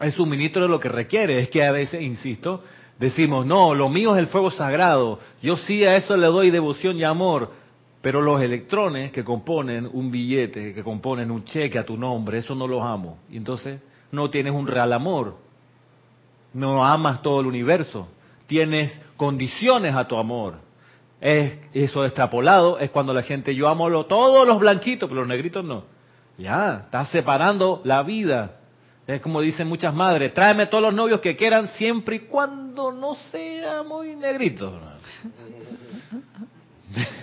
el 0.00 0.12
suministro 0.12 0.62
de 0.62 0.68
lo 0.68 0.80
que 0.80 0.88
requiere. 0.88 1.38
Es 1.38 1.48
que 1.48 1.64
a 1.64 1.72
veces, 1.72 2.02
insisto, 2.02 2.62
decimos, 2.98 3.46
no, 3.46 3.74
lo 3.74 3.88
mío 3.88 4.14
es 4.14 4.20
el 4.20 4.26
fuego 4.28 4.50
sagrado, 4.50 5.18
yo 5.42 5.56
sí 5.56 5.84
a 5.84 5.96
eso 5.96 6.16
le 6.16 6.26
doy 6.26 6.50
devoción 6.50 6.96
y 6.98 7.04
amor, 7.04 7.50
pero 8.02 8.20
los 8.20 8.42
electrones 8.42 9.12
que 9.12 9.22
componen 9.22 9.88
un 9.90 10.10
billete, 10.10 10.74
que 10.74 10.82
componen 10.82 11.30
un 11.30 11.44
cheque 11.44 11.78
a 11.78 11.86
tu 11.86 11.96
nombre, 11.96 12.38
eso 12.38 12.54
no 12.54 12.66
los 12.66 12.82
amo. 12.82 13.18
Y 13.30 13.36
entonces 13.36 13.80
no 14.10 14.28
tienes 14.28 14.52
un 14.52 14.66
real 14.66 14.92
amor, 14.92 15.36
no 16.52 16.84
amas 16.84 17.22
todo 17.22 17.40
el 17.40 17.46
universo, 17.46 18.08
tienes 18.48 18.92
condiciones 19.16 19.94
a 19.94 20.08
tu 20.08 20.16
amor. 20.16 20.56
Es 21.20 21.56
eso 21.72 22.04
extrapolado 22.04 22.80
es 22.80 22.90
cuando 22.90 23.14
la 23.14 23.22
gente 23.22 23.54
yo 23.54 23.68
amo 23.68 23.88
lo, 23.88 24.06
todos 24.06 24.46
los 24.48 24.58
blanquitos, 24.58 25.08
pero 25.08 25.20
los 25.20 25.28
negritos 25.28 25.64
no. 25.64 25.84
Ya, 26.36 26.82
estás 26.84 27.08
separando 27.10 27.82
la 27.84 28.02
vida. 28.02 28.56
Es 29.06 29.20
como 29.20 29.40
dicen 29.40 29.68
muchas 29.68 29.94
madres, 29.94 30.34
tráeme 30.34 30.66
todos 30.66 30.82
los 30.82 30.94
novios 30.94 31.20
que 31.20 31.36
quieran 31.36 31.68
siempre 31.68 32.16
y 32.16 32.20
cuando 32.20 32.90
no 32.90 33.14
sea 33.14 33.84
muy 33.84 34.16
negrito. 34.16 34.80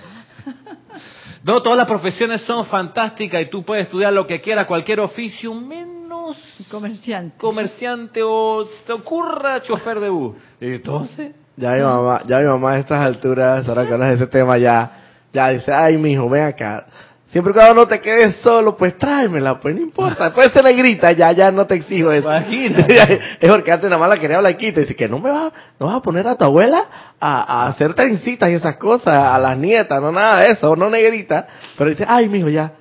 No, 1.44 1.62
todas 1.62 1.78
las 1.78 1.88
profesiones 1.88 2.42
son 2.42 2.66
fantásticas 2.66 3.42
y 3.42 3.46
tú 3.46 3.64
puedes 3.64 3.84
estudiar 3.86 4.12
lo 4.14 4.28
que 4.28 4.42
quieras, 4.42 4.66
cualquier 4.68 5.00
oficio, 5.00 5.54
menos 5.54 6.38
Comerciante. 6.70 7.38
comerciante 7.38 8.22
o 8.24 8.66
se 8.86 8.94
ocurra 8.94 9.62
chofer 9.62 10.00
de 10.00 10.10
bus. 10.10 10.36
Entonces, 10.60 11.34
Ya 11.56 11.72
mi 11.74 11.82
mamá, 11.82 12.22
ya 12.28 12.40
mi 12.40 12.46
mamá 12.46 12.72
a 12.74 12.80
estas 12.80 13.00
alturas, 13.02 13.68
ahora 13.68 13.86
que 13.86 13.94
hablas 13.94 14.10
de 14.10 14.16
ese 14.16 14.28
tema 14.28 14.58
ya, 14.58 14.92
ya 15.34 15.50
dice, 15.50 15.72
ay 15.74 15.98
mijo, 15.98 16.30
ven 16.30 16.44
acá. 16.44 16.86
Siempre 17.30 17.54
cuando 17.54 17.76
no 17.76 17.88
te 17.88 18.02
quedes 18.02 18.38
solo, 18.38 18.76
pues 18.76 18.98
tráemela, 18.98 19.60
pues 19.60 19.76
no 19.76 19.82
importa. 19.82 20.34
Puede 20.34 20.50
ser 20.50 20.64
negrita, 20.64 21.12
ya, 21.12 21.32
ya 21.32 21.52
no 21.52 21.68
te 21.68 21.76
exijo 21.76 22.12
eso. 22.12 22.28
Imagínate. 22.28 23.20
es 23.40 23.52
porque 23.52 23.72
antes 23.72 23.88
nada 23.90 24.00
más 24.00 24.10
la 24.10 24.18
quería 24.18 24.40
blanquita. 24.40 24.80
Dice 24.82 24.96
que 24.96 25.08
no 25.08 25.20
me 25.20 25.30
vas, 25.30 25.54
no 25.80 25.86
vas 25.86 25.96
a 25.98 26.02
poner 26.02 26.28
a 26.28 26.36
tu 26.36 26.46
abuela 26.46 26.84
a, 27.20 27.64
a 27.66 27.68
hacer 27.68 27.94
trencitas 27.94 28.50
y 28.50 28.54
esas 28.56 28.78
cosas, 28.78 29.16
a 29.16 29.38
las 29.38 29.56
nietas, 29.58 30.02
no 30.02 30.12
nada 30.12 30.42
de 30.42 30.52
eso, 30.54 30.76
no 30.76 30.90
negrita. 30.90 31.48
Pero 31.78 31.92
dice, 31.92 32.04
ay 32.08 32.28
mijo, 32.28 32.50
ya, 32.50 32.74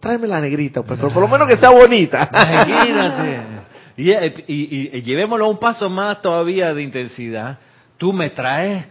tráeme 0.00 0.26
la 0.26 0.40
negrita, 0.40 0.82
pues, 0.82 0.98
pero 0.98 1.12
por 1.12 1.22
lo 1.22 1.28
menos 1.28 1.46
que 1.48 1.56
sea 1.56 1.70
bonita. 1.70 2.28
Imagínate. 2.32 3.40
Y, 3.94 4.10
y- 4.10 4.34
y- 4.48 4.90
y 4.94 5.02
llevémoslo 5.02 5.44
a 5.44 5.48
un 5.50 5.58
paso 5.58 5.90
más 5.90 6.22
todavía 6.22 6.72
de 6.72 6.82
intensidad. 6.82 7.58
Tú 7.98 8.10
me 8.14 8.30
traes, 8.30 8.86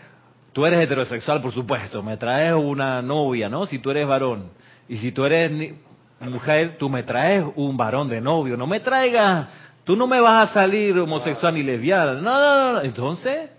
tú 0.54 0.64
eres 0.64 0.80
heterosexual, 0.80 1.42
por 1.42 1.52
supuesto, 1.52 2.04
me 2.04 2.18
traes 2.18 2.54
una 2.54 3.02
novia, 3.02 3.50
¿no? 3.50 3.66
Si 3.66 3.80
tú 3.80 3.90
eres 3.90 4.06
varón. 4.08 4.52
Y 4.88 4.98
si 4.98 5.12
tú 5.12 5.26
eres 5.26 5.76
mujer, 6.20 6.78
tú 6.78 6.90
me 6.90 7.04
traes 7.04 7.46
un 7.56 7.78
varón 7.78 8.10
de 8.10 8.22
novio. 8.22 8.58
No 8.58 8.68
me 8.68 8.80
traigas, 8.80 9.48
tú 9.84 9.96
no 9.96 10.08
me 10.08 10.20
vas 10.20 10.50
a 10.50 10.54
salir 10.54 10.98
homosexual 11.00 11.54
ni 11.54 11.64
lesbiana. 11.64 12.14
No, 12.14 12.22
no, 12.22 12.74
no. 12.74 12.82
Entonces, 12.82 13.50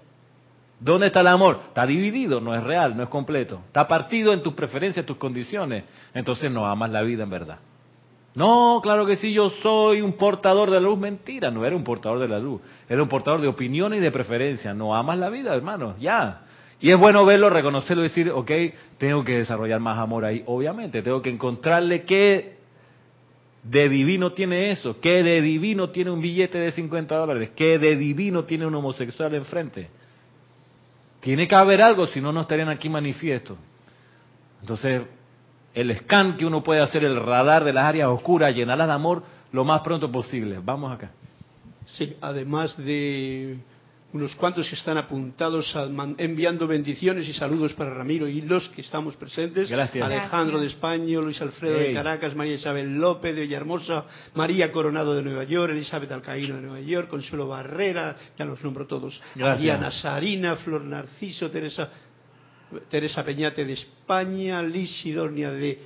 ¿Dónde 0.83 1.07
está 1.07 1.21
el 1.21 1.29
amor? 1.29 1.61
Está 1.69 1.87
dividido, 1.87 2.41
no 2.41 2.53
es 2.57 2.63
real, 2.63 2.97
no 2.97 3.05
es 3.05 3.09
completo. 3.09 3.61
Está 3.67 3.87
partido 3.87 4.33
en 4.33 4.43
tus 4.43 4.55
preferencias, 4.55 5.07
tus 5.07 5.17
condiciones. 5.17 5.85
Entonces 6.13 6.51
no 6.51 6.67
amas 6.67 6.91
la 6.91 7.03
vida 7.03 7.23
en 7.23 7.31
verdad. 7.31 7.59
No, 8.35 8.81
claro 8.83 9.07
que 9.07 9.15
sí, 9.15 9.33
yo 9.33 9.51
soy 9.51 10.01
un 10.01 10.15
portador 10.15 10.71
de 10.71 10.81
la 10.81 10.89
luz. 10.89 10.99
Mentira, 10.99 11.53
no 11.53 11.65
era 11.65 11.77
un 11.77 11.85
portador 11.85 12.19
de 12.19 12.27
la 12.27 12.41
luz. 12.41 12.61
Era 12.89 13.01
un 13.01 13.09
portador 13.09 13.41
de 13.41 13.47
opiniones 13.47 14.01
y 14.01 14.03
de 14.03 14.11
preferencias. 14.11 14.75
No 14.75 14.93
amas 14.97 15.19
la 15.19 15.31
vida, 15.31 15.55
hermano, 15.55 15.95
ya. 16.01 16.41
Y 16.83 16.91
es 16.91 16.99
bueno 16.99 17.25
verlo, 17.25 17.49
reconocerlo 17.49 18.05
y 18.05 18.09
decir, 18.09 18.29
ok, 18.31 18.51
tengo 18.99 19.25
que 19.25 19.39
desarrollar 19.39 19.79
más 19.79 19.97
amor 19.99 20.25
ahí. 20.25 20.43
Obviamente, 20.47 21.01
tengo 21.01 21.23
que 21.23 21.31
encontrarle 21.31 22.03
qué 22.03 22.57
de 23.63 23.89
divino 23.89 24.33
tiene 24.33 24.73
eso, 24.73 24.99
qué 25.01 25.23
de 25.23 25.41
divino 25.41 25.91
tiene 25.91 26.11
un 26.11 26.21
billete 26.21 26.59
de 26.59 26.73
50 26.73 27.15
dólares, 27.15 27.51
qué 27.55 27.79
de 27.79 27.95
divino 27.95 28.45
tiene 28.45 28.67
un 28.67 28.75
homosexual 28.75 29.33
enfrente. 29.33 29.91
Tiene 31.21 31.47
que 31.47 31.55
haber 31.55 31.81
algo, 31.81 32.09
si 32.09 32.21
no, 32.21 32.33
no 32.33 32.41
estarían 32.41 32.69
aquí 32.69 32.89
manifiesto. 32.89 33.57
Entonces, 34.61 35.03
el 35.75 35.97
scan 35.99 36.37
que 36.37 36.45
uno 36.45 36.65
puede 36.65 36.81
hacer, 36.81 37.05
el 37.05 37.15
radar 37.15 37.63
de 37.63 37.73
las 37.73 37.85
áreas 37.85 38.09
oscuras, 38.09 38.57
llenarlas 38.57 38.89
de 38.89 38.95
amor 38.95 39.23
lo 39.53 39.65
más 39.65 39.83
pronto 39.83 40.11
posible. 40.11 40.59
Vamos 40.61 40.93
acá. 40.93 41.13
Sí, 41.85 42.17
además 42.21 42.77
de 42.77 43.57
unos 44.15 44.35
cuantos 44.37 44.69
que 44.69 44.75
están 44.75 44.99
apuntados 44.99 45.75
a 45.75 45.87
man- 45.89 46.15
enviando 46.19 46.67
bendiciones 46.67 47.27
y 47.29 47.33
saludos 47.33 47.73
para 47.73 47.95
Ramiro 47.95 48.29
y 48.29 48.43
los 48.43 48.69
que 48.69 48.83
estamos 48.83 49.17
presentes. 49.17 49.71
Gracias. 49.71 50.05
Alejandro 50.05 50.59
Gracias. 50.59 50.61
de 50.61 50.67
España, 50.67 51.21
Luis 51.21 51.41
Alfredo 51.41 51.79
de. 51.79 51.95
Caracas, 51.95 52.35
María 52.37 52.55
Isabel 52.55 52.99
López 52.99 53.35
de 53.35 53.43
Villahermosa, 53.43 54.05
María 54.35 54.71
Coronado 54.71 55.15
de 55.15 55.23
Nueva 55.23 55.45
York, 55.45 55.73
Elizabeth 55.73 56.13
Alcaíno 56.13 56.57
de 56.57 56.61
Nueva 56.63 56.81
York, 56.81 57.09
Consuelo 57.09 57.49
Barrera, 57.49 58.15
ya 58.39 58.45
los 58.45 58.63
nombro 58.63 58.87
todos, 58.87 59.19
Gracias. 59.35 59.57
Adriana 59.59 59.91
Sarina, 59.91 60.57
Flor 60.57 60.83
Narciso, 60.85 61.51
Teresa, 61.51 61.89
Teresa 62.91 63.25
Peñate 63.25 63.65
de 63.65 63.73
España, 63.75 64.63
Liz 64.63 64.91
Sidornia 65.03 65.51
de 65.51 65.79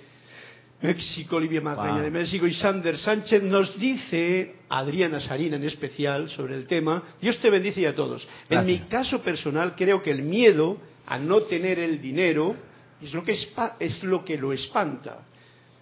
México, 0.83 1.37
Olivia 1.37 1.61
Magaña 1.61 1.95
Wow. 1.95 2.03
de 2.03 2.11
México 2.11 2.47
y 2.47 2.55
Sander 2.55 2.99
Sánchez 2.99 3.43
nos 3.43 3.79
dice, 3.79 4.57
Adriana 4.69 5.21
Sarina 5.21 5.57
en 5.57 5.65
especial, 5.65 6.29
sobre 6.29 6.55
el 6.55 6.67
tema, 6.67 7.03
Dios 7.21 7.39
te 7.41 7.49
bendice 7.49 7.81
y 7.81 7.87
a 7.87 7.95
todos. 7.95 8.29
En 8.51 8.67
mi 8.67 8.81
caso 8.81 9.23
personal 9.23 9.75
creo 9.75 10.03
que 10.03 10.11
el 10.11 10.23
miedo 10.23 10.79
a 11.07 11.19
no 11.19 11.43
tener 11.43 11.79
el 11.79 12.01
dinero 12.01 12.57
es 13.03 13.15
lo 13.15 13.25
que, 13.25 13.33
es 13.81 14.05
lo, 14.05 14.25
que 14.25 14.37
lo 14.37 14.53
espanta. 14.53 15.27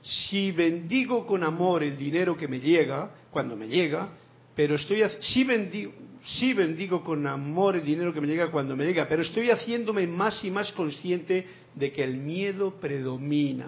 Si 0.02 0.52
bendigo 0.52 1.26
con 1.26 1.42
amor 1.42 1.82
el 1.82 1.96
dinero 1.96 2.36
que 2.36 2.46
me 2.46 2.60
llega, 2.60 3.10
cuando 3.30 3.56
me 3.56 3.66
llega, 3.66 4.10
pero 4.54 4.76
estoy, 4.76 5.02
sí 5.20 5.42
bendigo, 5.42 5.92
sí 6.24 6.52
bendigo 6.52 7.02
con 7.02 7.26
amor 7.26 7.76
el 7.76 7.84
dinero 7.84 8.12
que 8.12 8.20
me 8.20 8.28
llega 8.28 8.50
cuando 8.50 8.76
me 8.76 8.84
llega, 8.84 9.08
pero 9.08 9.22
estoy 9.22 9.50
haciéndome 9.50 10.06
más 10.06 10.44
y 10.44 10.50
más 10.50 10.70
consciente 10.72 11.46
de 11.74 11.90
que 11.90 12.04
el 12.04 12.16
miedo 12.16 12.78
predomina. 12.78 13.66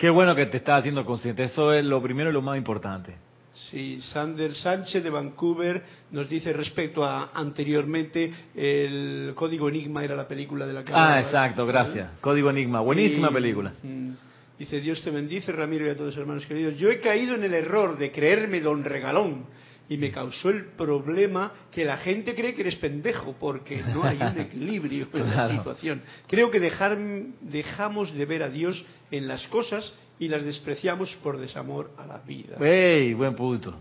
Qué 0.00 0.08
bueno 0.08 0.34
que 0.34 0.46
te 0.46 0.56
estás 0.56 0.78
haciendo 0.80 1.04
consciente. 1.04 1.44
Eso 1.44 1.72
es 1.74 1.84
lo 1.84 2.02
primero 2.02 2.30
y 2.30 2.32
lo 2.32 2.40
más 2.40 2.56
importante. 2.56 3.14
Sí, 3.52 4.00
Sander 4.00 4.54
Sánchez 4.54 5.04
de 5.04 5.10
Vancouver 5.10 5.82
nos 6.12 6.26
dice 6.26 6.52
respecto 6.54 7.04
a 7.04 7.32
anteriormente 7.34 8.32
el 8.54 9.32
Código 9.34 9.68
Enigma 9.68 10.02
era 10.02 10.14
la 10.16 10.26
película 10.26 10.66
de 10.66 10.72
la 10.72 10.84
que 10.84 10.92
Ah, 10.94 11.20
exacto, 11.20 11.66
gracias. 11.66 12.12
Código 12.22 12.48
Enigma, 12.48 12.80
buenísima 12.80 13.28
Y, 13.30 13.34
película. 13.34 13.72
mm, 13.82 14.10
Dice, 14.58 14.80
Dios 14.80 15.02
te 15.02 15.10
bendice, 15.10 15.52
Ramiro 15.52 15.86
y 15.86 15.90
a 15.90 15.96
todos 15.96 16.16
hermanos 16.16 16.46
queridos. 16.46 16.76
Yo 16.78 16.90
he 16.90 17.00
caído 17.00 17.34
en 17.34 17.44
el 17.44 17.52
error 17.54 17.98
de 17.98 18.10
creerme 18.12 18.60
don 18.60 18.84
regalón 18.84 19.44
y 19.90 19.98
me 19.98 20.12
causó 20.12 20.50
el 20.50 20.66
problema 20.66 21.52
que 21.72 21.84
la 21.84 21.96
gente 21.96 22.36
cree 22.36 22.54
que 22.54 22.60
eres 22.60 22.76
pendejo 22.76 23.34
porque 23.38 23.82
no 23.82 24.04
hay 24.04 24.18
un 24.22 24.38
equilibrio 24.38 25.08
en 25.12 25.28
la 25.28 25.50
situación. 25.50 26.00
Creo 26.28 26.48
que 26.48 26.60
dejar, 26.60 26.96
dejamos 27.40 28.14
de 28.14 28.24
ver 28.24 28.44
a 28.44 28.48
Dios 28.48 28.86
en 29.10 29.26
las 29.26 29.48
cosas 29.48 29.92
y 30.20 30.28
las 30.28 30.44
despreciamos 30.44 31.16
por 31.24 31.38
desamor 31.38 31.90
a 31.98 32.06
la 32.06 32.18
vida. 32.18 32.56
¡Ey! 32.64 33.14
Buen 33.14 33.34
punto. 33.34 33.74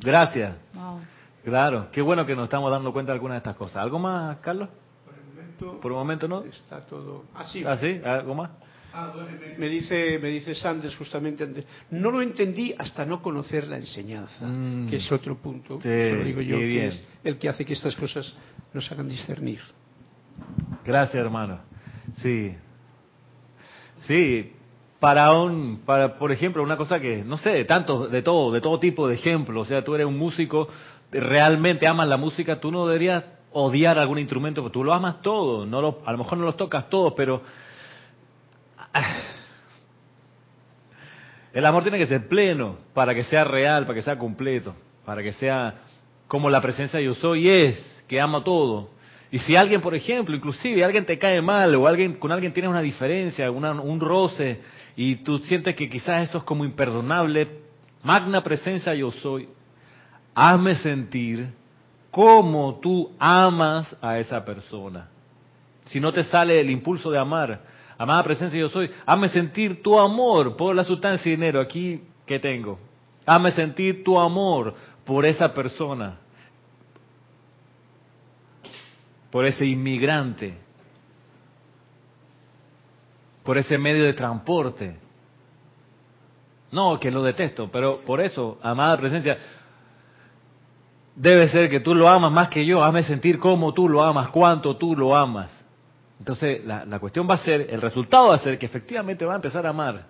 Gracias. 0.00 0.54
Wow. 0.74 1.00
Claro, 1.42 1.88
qué 1.90 2.00
bueno 2.00 2.24
que 2.24 2.36
nos 2.36 2.44
estamos 2.44 2.70
dando 2.70 2.92
cuenta 2.92 3.10
de 3.10 3.14
algunas 3.14 3.34
de 3.34 3.38
estas 3.38 3.56
cosas. 3.56 3.78
¿Algo 3.78 3.98
más, 3.98 4.36
Carlos? 4.38 4.68
Por 5.04 5.14
el 5.16 5.24
momento 5.24 5.80
Por 5.80 5.90
un 5.90 5.98
momento, 5.98 6.28
¿no? 6.28 6.44
está 6.44 6.86
todo... 6.86 7.24
Ah, 7.34 7.44
sí. 7.44 7.64
¿Ah, 7.66 7.76
sí? 7.78 8.00
¿Algo 8.04 8.36
más? 8.36 8.50
Ah, 8.96 9.12
me- 9.16 9.58
me 9.58 9.68
dice 9.68 10.18
me 10.22 10.28
dice 10.28 10.54
Sanders 10.54 10.94
justamente 10.96 11.42
antes 11.42 11.66
no 11.90 12.12
lo 12.12 12.22
entendí 12.22 12.72
hasta 12.78 13.04
no 13.04 13.20
conocer 13.20 13.66
la 13.66 13.76
enseñanza 13.76 14.46
Mm. 14.46 14.88
que 14.88 14.96
es 14.96 15.10
otro 15.10 15.36
punto 15.36 15.76
Sí, 15.82 15.88
que 15.88 16.12
lo 16.16 16.24
digo 16.24 16.40
yo 16.42 16.58
que 16.58 16.86
es 16.86 17.02
el 17.24 17.36
que 17.38 17.48
hace 17.48 17.64
que 17.64 17.72
estas 17.72 17.96
cosas 17.96 18.32
nos 18.72 18.90
hagan 18.92 19.08
discernir 19.08 19.60
Gracias, 20.84 21.14
hermano. 21.22 21.60
Sí. 22.16 22.54
Sí, 24.06 24.52
para 25.00 25.32
un, 25.32 25.80
para, 25.86 26.18
por 26.18 26.32
ejemplo, 26.32 26.62
una 26.62 26.76
cosa 26.76 27.00
que, 27.00 27.22
no 27.24 27.38
sé, 27.38 27.50
de 27.50 27.64
tanto, 27.64 28.08
de 28.08 28.22
todo, 28.22 28.52
de 28.52 28.60
todo 28.60 28.78
tipo 28.78 29.06
de 29.08 29.14
ejemplos. 29.14 29.66
O 29.66 29.68
sea, 29.68 29.82
tú 29.84 29.94
eres 29.94 30.06
un 30.06 30.18
músico, 30.18 30.68
realmente 31.10 31.86
amas 31.86 32.08
la 32.08 32.16
música, 32.16 32.60
tú 32.60 32.70
no 32.70 32.86
deberías 32.86 33.24
odiar 33.52 33.98
algún 33.98 34.18
instrumento, 34.18 34.62
porque 34.62 34.74
tú 34.74 34.84
lo 34.84 34.92
amas 34.92 35.22
todo. 35.22 35.64
No 35.66 35.80
lo, 35.80 36.02
a 36.04 36.12
lo 36.12 36.18
mejor 36.18 36.38
no 36.38 36.44
los 36.44 36.56
tocas 36.56 36.88
todos, 36.90 37.14
pero 37.16 37.42
el 41.52 41.66
amor 41.66 41.82
tiene 41.82 41.98
que 41.98 42.06
ser 42.06 42.28
pleno 42.28 42.78
para 42.94 43.14
que 43.14 43.24
sea 43.24 43.44
real, 43.44 43.84
para 43.84 43.94
que 43.94 44.02
sea 44.02 44.18
completo, 44.18 44.74
para 45.04 45.22
que 45.22 45.32
sea 45.32 45.74
como 46.28 46.50
la 46.50 46.60
presencia 46.60 46.98
de 46.98 47.06
yo 47.06 47.14
soy 47.14 47.48
es, 47.48 48.04
que 48.08 48.20
ama 48.20 48.42
todo. 48.42 48.90
Y 49.30 49.38
si 49.40 49.56
alguien, 49.56 49.80
por 49.80 49.94
ejemplo, 49.94 50.36
inclusive 50.36 50.84
alguien 50.84 51.04
te 51.04 51.18
cae 51.18 51.42
mal 51.42 51.74
o 51.74 51.86
alguien 51.86 52.14
con 52.14 52.30
alguien 52.30 52.52
tienes 52.52 52.70
una 52.70 52.82
diferencia, 52.82 53.50
un 53.50 54.00
roce 54.00 54.60
y 54.96 55.16
tú 55.16 55.38
sientes 55.38 55.74
que 55.74 55.88
quizás 55.88 56.28
eso 56.28 56.38
es 56.38 56.44
como 56.44 56.64
imperdonable, 56.64 57.48
magna 58.02 58.42
presencia 58.42 58.94
yo 58.94 59.10
soy, 59.10 59.48
hazme 60.34 60.76
sentir 60.76 61.48
cómo 62.10 62.78
tú 62.80 63.12
amas 63.18 63.96
a 64.00 64.18
esa 64.20 64.44
persona. 64.44 65.08
Si 65.86 65.98
no 65.98 66.12
te 66.12 66.22
sale 66.24 66.60
el 66.60 66.70
impulso 66.70 67.10
de 67.10 67.18
amar, 67.18 67.60
amada 67.98 68.22
presencia 68.22 68.58
yo 68.58 68.68
soy, 68.68 68.90
hazme 69.06 69.28
sentir 69.28 69.82
tu 69.82 69.98
amor 69.98 70.56
por 70.56 70.74
la 70.74 70.84
sustancia 70.84 71.28
y 71.28 71.36
dinero 71.36 71.60
aquí 71.60 72.02
que 72.26 72.38
tengo. 72.38 72.78
Hazme 73.26 73.52
sentir 73.52 74.04
tu 74.04 74.18
amor 74.18 74.74
por 75.04 75.24
esa 75.24 75.52
persona, 75.52 76.18
por 79.30 79.44
ese 79.44 79.66
inmigrante, 79.66 80.58
por 83.42 83.58
ese 83.58 83.78
medio 83.78 84.04
de 84.04 84.12
transporte. 84.12 84.98
No, 86.72 86.98
que 86.98 87.10
lo 87.10 87.22
detesto, 87.22 87.70
pero 87.70 88.00
por 88.00 88.20
eso, 88.20 88.58
amada 88.62 88.96
presencia, 88.96 89.38
debe 91.14 91.48
ser 91.48 91.70
que 91.70 91.80
tú 91.80 91.94
lo 91.94 92.08
amas 92.08 92.32
más 92.32 92.48
que 92.48 92.66
yo, 92.66 92.82
hazme 92.82 93.04
sentir 93.04 93.38
cómo 93.38 93.72
tú 93.72 93.88
lo 93.88 94.02
amas, 94.02 94.28
cuánto 94.28 94.76
tú 94.76 94.96
lo 94.96 95.14
amas. 95.16 95.63
Entonces, 96.18 96.64
la, 96.64 96.84
la 96.84 96.98
cuestión 96.98 97.28
va 97.28 97.34
a 97.34 97.38
ser, 97.38 97.66
el 97.70 97.80
resultado 97.80 98.28
va 98.28 98.36
a 98.36 98.38
ser 98.38 98.58
que 98.58 98.66
efectivamente 98.66 99.24
va 99.24 99.32
a 99.32 99.36
empezar 99.36 99.66
a 99.66 99.70
amar. 99.70 100.06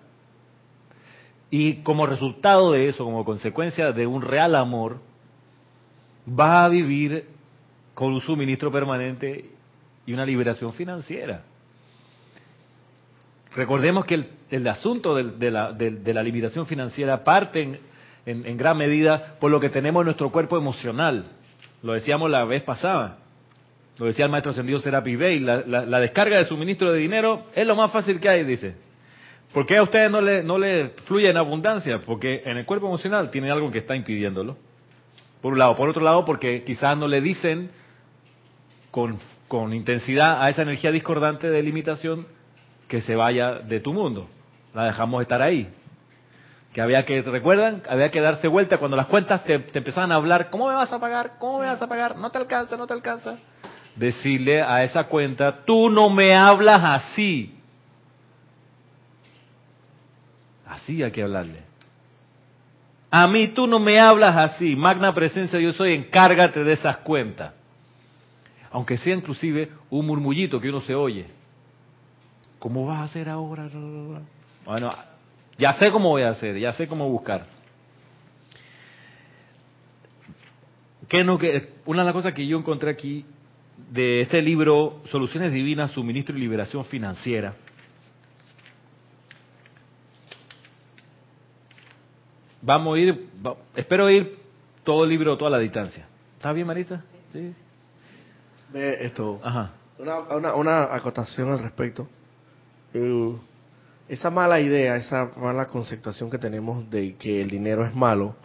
Y 1.49 1.75
como 1.83 2.05
resultado 2.05 2.71
de 2.71 2.87
eso, 2.89 3.03
como 3.03 3.23
consecuencia 3.25 3.91
de 3.91 4.05
un 4.07 4.21
real 4.21 4.55
amor, 4.55 4.99
va 6.27 6.63
a 6.65 6.69
vivir 6.69 7.27
con 7.93 8.13
un 8.13 8.21
suministro 8.21 8.71
permanente 8.71 9.49
y 10.05 10.13
una 10.13 10.25
liberación 10.25 10.73
financiera. 10.73 11.43
Recordemos 13.55 14.05
que 14.05 14.25
el, 14.49 14.67
asunto 14.67 15.15
del- 15.15 15.39
de, 15.39 15.51
la, 15.51 15.71
de 15.71 16.13
la 16.13 16.21
liberación 16.23 16.65
financiera 16.65 17.23
parte 17.23 17.61
en, 17.61 17.79
en- 18.25 18.45
en 18.45 18.57
gran 18.57 18.77
medida 18.77 19.35
por 19.39 19.49
lo 19.49 19.59
que 19.59 19.69
tenemos 19.69 20.01
en 20.01 20.05
nuestro 20.05 20.31
cuerpo 20.31 20.57
emocional. 20.57 21.25
Lo 21.81 21.93
decíamos 21.93 22.29
la 22.29 22.43
vez 22.43 22.63
pasada. 22.63 23.19
Lo 23.97 24.05
decía 24.07 24.25
el 24.25 24.31
maestro 24.31 24.51
ascendido 24.51 24.79
Serapi 24.79 25.15
Bey. 25.15 25.39
La, 25.39 25.63
la- 25.65 25.85
la 25.85 25.99
descarga 25.99 26.37
de 26.37 26.45
suministro 26.45 26.91
de 26.91 26.99
dinero 26.99 27.45
es 27.55 27.65
lo 27.65 27.75
más 27.75 27.91
fácil 27.91 28.19
que 28.19 28.29
hay, 28.29 28.43
dice. 28.43 28.75
¿Por 29.53 29.65
qué 29.65 29.77
a 29.77 29.83
ustedes 29.83 30.11
no 30.11 30.19
le, 30.19 30.43
no 30.43 30.57
le 30.57 30.89
fluye 31.05 31.29
en 31.29 31.37
abundancia? 31.37 31.99
Porque 32.05 32.43
en 32.45 32.57
el 32.57 32.65
cuerpo 32.65 32.87
emocional 32.87 33.31
tiene 33.31 33.49
algo 33.51 33.71
que 33.71 33.77
está 33.79 33.95
impidiéndolo. 33.95 34.57
Por 35.41 35.53
un 35.53 35.59
lado. 35.59 35.75
Por 35.75 35.87
otro 35.87 36.03
lado, 36.03 36.25
porque 36.25 36.63
quizás 36.65 36.97
no 36.97 37.07
le 37.07 37.21
dicen 37.21 37.69
con, 38.91 39.17
con 39.47 39.73
intensidad 39.73 40.41
a 40.43 40.49
esa 40.49 40.63
energía 40.63 40.91
discordante 40.91 41.49
de 41.49 41.63
limitación 41.63 42.27
que 42.89 42.99
se 43.01 43.15
vaya 43.15 43.53
de 43.59 43.79
tu 43.79 43.93
mundo. 43.93 44.27
La 44.73 44.85
dejamos 44.85 45.21
estar 45.21 45.41
ahí. 45.41 45.69
Que 46.73 46.81
había 46.81 47.05
que, 47.05 47.21
¿recuerdan? 47.21 47.81
Había 47.87 48.11
que 48.11 48.19
darse 48.19 48.49
vuelta 48.49 48.77
cuando 48.77 48.97
las 48.97 49.05
cuentas 49.05 49.45
te, 49.45 49.59
te 49.59 49.77
empezaban 49.79 50.11
a 50.11 50.15
hablar, 50.15 50.49
¿cómo 50.49 50.67
me 50.67 50.73
vas 50.75 50.91
a 50.91 50.99
pagar? 50.99 51.35
¿Cómo 51.39 51.59
me 51.59 51.67
vas 51.67 51.81
a 51.81 51.87
pagar? 51.87 52.17
No 52.17 52.29
te 52.29 52.37
alcanza, 52.37 52.75
no 52.75 52.85
te 52.85 52.91
alcanza. 52.93 53.37
Decirle 53.95 54.61
a 54.61 54.83
esa 54.83 55.05
cuenta, 55.05 55.63
tú 55.63 55.89
no 55.89 56.09
me 56.09 56.35
hablas 56.35 56.81
así. 56.83 57.53
Así 60.67 61.01
hay 61.01 61.11
que 61.11 61.23
hablarle. 61.23 61.61
A 63.09 63.27
mí 63.27 63.47
tú 63.49 63.65
no 63.65 63.79
me 63.79 63.97
hablas 63.99 64.35
así. 64.35 64.75
Magna 64.75 65.13
presencia 65.13 65.59
yo 65.59 65.71
soy, 65.71 65.93
encárgate 65.93 66.63
de 66.63 66.73
esas 66.73 66.97
cuentas. 66.97 67.53
Aunque 68.71 68.97
sea 68.97 69.15
inclusive 69.15 69.71
un 69.89 70.05
murmullito 70.05 70.59
que 70.59 70.69
uno 70.69 70.81
se 70.81 70.93
oye. 70.93 71.27
¿Cómo 72.59 72.85
vas 72.85 72.99
a 72.99 73.03
hacer 73.03 73.29
ahora? 73.29 73.69
Bueno, 74.65 74.91
ya 75.57 75.73
sé 75.73 75.91
cómo 75.91 76.09
voy 76.09 76.23
a 76.23 76.29
hacer, 76.29 76.57
ya 76.57 76.73
sé 76.73 76.87
cómo 76.87 77.07
buscar. 77.09 77.45
¿Qué 81.07 81.23
no, 81.23 81.37
que, 81.37 81.75
una 81.85 82.01
de 82.01 82.05
las 82.05 82.13
cosas 82.13 82.33
que 82.33 82.45
yo 82.45 82.57
encontré 82.57 82.89
aquí 82.89 83.25
de 83.91 84.21
ese 84.21 84.41
libro, 84.41 85.01
Soluciones 85.11 85.53
Divinas, 85.53 85.91
Suministro 85.91 86.35
y 86.37 86.39
Liberación 86.41 86.85
Financiera, 86.85 87.53
vamos 92.61 92.95
a 92.95 92.99
ir, 92.99 93.27
va- 93.45 93.55
espero 93.75 94.09
ir 94.09 94.37
todo 94.83 95.03
el 95.03 95.09
libro, 95.09 95.37
toda 95.37 95.51
la 95.51 95.59
distancia. 95.59 96.07
¿Está 96.37 96.51
bien, 96.53 96.67
Marita? 96.67 97.03
Sí. 97.31 97.53
Ve 98.73 99.05
esto. 99.05 99.39
Ajá. 99.43 99.73
Una, 99.97 100.19
una, 100.19 100.55
una 100.55 100.95
acotación 100.95 101.51
al 101.51 101.59
respecto. 101.59 102.07
Eh, 102.93 103.35
esa 104.07 104.29
mala 104.29 104.59
idea, 104.59 104.97
esa 104.97 105.31
mala 105.37 105.65
conceptuación 105.67 106.29
que 106.29 106.37
tenemos 106.37 106.89
de 106.89 107.15
que 107.15 107.41
el 107.41 107.49
dinero 107.49 107.85
es 107.85 107.95
malo, 107.95 108.35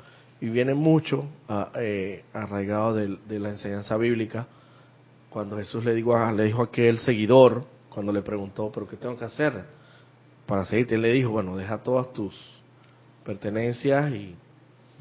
y 0.40 0.48
viene 0.48 0.74
mucho 0.74 1.26
a- 1.48 1.70
eh, 1.76 2.24
arraigado 2.32 2.94
de, 2.94 3.38
la 3.38 3.50
enseñanza 3.50 3.96
bíblica, 3.96 4.46
cuando 5.30 5.56
Jesús 5.56 5.84
le, 5.84 5.94
dijo 5.94 6.14
a, 6.16 6.30
le 6.32 6.44
dijo 6.44 6.60
a 6.60 6.64
aquel 6.66 6.98
seguidor, 6.98 7.64
cuando 7.88 8.12
le 8.12 8.20
preguntó, 8.22 8.70
¿pero 8.72 8.86
qué 8.86 8.96
tengo 8.96 9.16
que 9.16 9.24
hacer 9.24 9.64
para 10.46 10.64
seguirte? 10.64 10.96
Él 10.96 11.02
le 11.02 11.12
dijo, 11.12 11.30
bueno, 11.30 11.56
deja 11.56 11.78
todas 11.78 12.12
tus 12.12 12.34
pertenencias 13.24 14.10
y, 14.12 14.34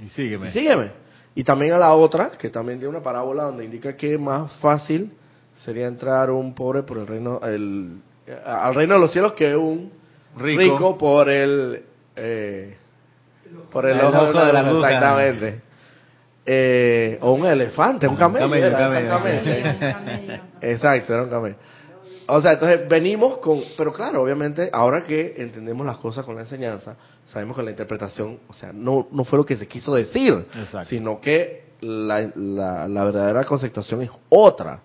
Y 0.03 0.09
sígueme. 0.09 0.49
y 0.49 0.51
sígueme. 0.51 0.91
Y 1.35 1.43
también 1.43 1.73
a 1.73 1.77
la 1.77 1.93
otra, 1.93 2.31
que 2.31 2.49
también 2.49 2.79
tiene 2.79 2.89
una 2.95 3.03
parábola 3.03 3.43
donde 3.43 3.65
indica 3.65 3.95
que 3.95 4.17
más 4.17 4.51
fácil 4.57 5.11
sería 5.55 5.87
entrar 5.87 6.31
un 6.31 6.53
pobre 6.53 6.83
por 6.83 6.97
el 6.97 7.07
reino, 7.07 7.39
el, 7.43 7.99
al 8.45 8.75
reino 8.75 8.95
de 8.95 8.99
los 8.99 9.11
cielos 9.11 9.33
que 9.33 9.55
un 9.55 9.91
Rico. 10.37 10.59
rico, 10.61 10.97
por 10.97 11.29
el 11.29 11.83
eh, 12.15 12.75
por 13.71 13.85
el, 13.87 13.97
El 13.99 14.05
ojo, 14.05 14.17
ojo 14.29 14.45
de 14.45 14.53
la 14.53 14.59
aguja. 14.59 14.91
exactamente. 14.91 15.61
Eh, 16.45 17.17
o 17.21 17.33
un 17.33 17.45
elefante, 17.45 18.07
un 18.07 18.13
Un 18.13 18.19
camello, 18.19 18.45
camello, 18.45 18.65
era, 18.67 18.77
camello. 18.79 18.99
exactamente. 19.51 19.79
Camello. 19.93 20.41
Exacto, 20.61 21.13
era 21.13 21.23
un 21.23 21.29
camello. 21.29 21.55
O 22.31 22.41
sea, 22.41 22.53
entonces 22.53 22.87
venimos 22.87 23.37
con, 23.39 23.61
pero 23.77 23.91
claro, 23.91 24.21
obviamente, 24.23 24.69
ahora 24.71 25.03
que 25.03 25.33
entendemos 25.37 25.85
las 25.85 25.97
cosas 25.97 26.25
con 26.25 26.35
la 26.35 26.41
enseñanza, 26.41 26.95
sabemos 27.25 27.57
que 27.57 27.63
la 27.63 27.71
interpretación, 27.71 28.39
o 28.47 28.53
sea, 28.53 28.71
no, 28.71 29.07
no 29.11 29.23
fue 29.23 29.37
lo 29.37 29.45
que 29.45 29.57
se 29.57 29.67
quiso 29.67 29.95
decir, 29.95 30.45
Exacto. 30.55 30.87
sino 30.89 31.19
que 31.19 31.69
la, 31.81 32.29
la, 32.35 32.87
la 32.87 33.03
verdadera 33.03 33.43
conceptuación 33.45 34.03
es 34.03 34.11
otra. 34.29 34.79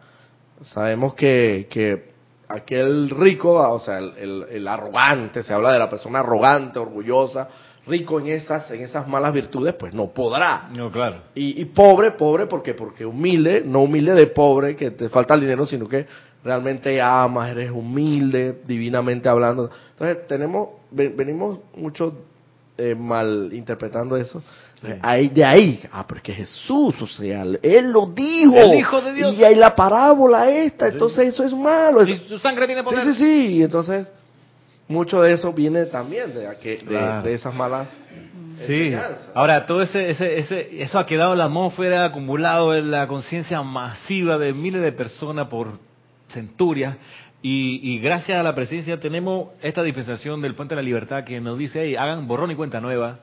Sabemos 0.63 1.15
que, 1.15 1.67
que 1.71 2.13
aquel 2.49 3.11
rico, 3.11 3.53
o 3.53 3.79
sea, 3.79 3.99
el, 3.99 4.13
el- 4.17 4.47
el 4.51 4.69
arrogante, 4.69 5.43
se 5.43 5.53
habla 5.53 5.73
de 5.73 5.79
la 5.79 5.91
persona 5.91 6.21
arrogante, 6.21 6.79
orgullosa, 6.79 7.49
rico 7.87 8.19
en 8.21 8.29
esas, 8.29 8.71
en 8.71 8.81
esas 8.83 9.07
malas 9.07 9.33
virtudes, 9.33 9.75
pues 9.75 9.93
no 9.93 10.09
podrá. 10.09 10.69
No, 10.75 10.91
claro. 10.91 11.23
Y, 11.35 11.61
y 11.61 11.65
pobre, 11.67 12.13
pobre, 12.13 12.47
porque 12.47 12.75
porque 12.75 13.05
humilde, 13.05 13.63
no 13.65 13.83
humilde 13.83 14.15
de 14.15 14.27
pobre, 14.29 14.75
que 14.77 14.91
te 14.91 15.09
falta 15.09 15.35
el 15.35 15.41
dinero, 15.43 15.67
sino 15.67 15.87
que 15.89 16.07
realmente 16.43 17.01
amas, 17.01 17.51
eres 17.51 17.71
humilde, 17.71 18.61
divinamente 18.67 19.29
hablando. 19.29 19.71
Entonces 19.91 20.27
tenemos, 20.27 20.69
ve- 20.91 21.09
venimos 21.17 21.59
mucho 21.77 22.15
eh, 22.79 22.95
mal 22.95 23.51
interpretando 23.53 24.17
eso. 24.17 24.43
Ahí, 25.01 25.29
de 25.29 25.43
ahí, 25.43 25.81
ah, 25.93 26.07
porque 26.07 26.35
Jesús, 26.35 27.01
o 27.01 27.07
sea, 27.07 27.43
Él 27.63 27.91
lo 27.91 28.05
dijo. 28.07 28.55
El 28.59 28.79
Hijo 28.81 29.01
de 29.01 29.15
Dios. 29.15 29.35
Y 29.35 29.43
hay 29.43 29.55
la 29.55 29.75
parábola 29.75 30.51
esta, 30.51 30.89
entonces 30.89 31.29
eso 31.33 31.43
es 31.43 31.55
malo. 31.55 32.05
Si 32.05 32.19
su 32.29 32.39
sangre 32.39 32.67
tiene 32.67 32.83
Sí, 32.83 32.91
poder. 32.91 33.05
sí, 33.07 33.15
sí. 33.15 33.47
Y 33.57 33.63
entonces, 33.63 34.07
mucho 34.89 35.23
de 35.23 35.33
eso 35.33 35.53
viene 35.53 35.87
también 35.87 36.35
de, 36.35 36.47
aqu- 36.49 36.79
de, 36.81 36.85
Claro. 36.87 37.23
de 37.23 37.35
esas 37.35 37.55
malas 37.55 37.89
Sí. 38.67 38.73
enseñanzas. 38.75 39.31
Ahora, 39.35 39.67
todo 39.67 39.83
ese, 39.83 40.11
ese, 40.11 40.39
ese, 40.39 40.83
eso 40.83 40.99
ha 40.99 41.07
quedado 41.07 41.33
en 41.33 41.39
la 41.39 41.45
atmósfera, 41.47 42.05
acumulado 42.05 42.75
en 42.75 42.91
la 42.91 43.07
conciencia 43.07 43.63
masiva 43.63 44.39
de 44.39 44.53
miles 44.53 44.83
de 44.83 44.93
personas 44.93 45.49
por 45.49 45.79
centurias. 46.29 46.97
Y, 47.43 47.81
y 47.83 47.99
gracias 47.99 48.39
a 48.39 48.43
la 48.43 48.55
presencia 48.55 48.99
tenemos 49.01 49.49
esta 49.61 49.83
dispensación 49.83 50.41
del 50.41 50.55
Puente 50.55 50.75
de 50.75 50.81
la 50.83 50.87
Libertad 50.87 51.25
que 51.25 51.41
nos 51.41 51.59
dice, 51.59 51.83
"Hey, 51.83 51.97
hagan 51.97 52.27
borrón 52.27 52.51
y 52.51 52.55
cuenta 52.55 52.81
nueva, 52.81 53.21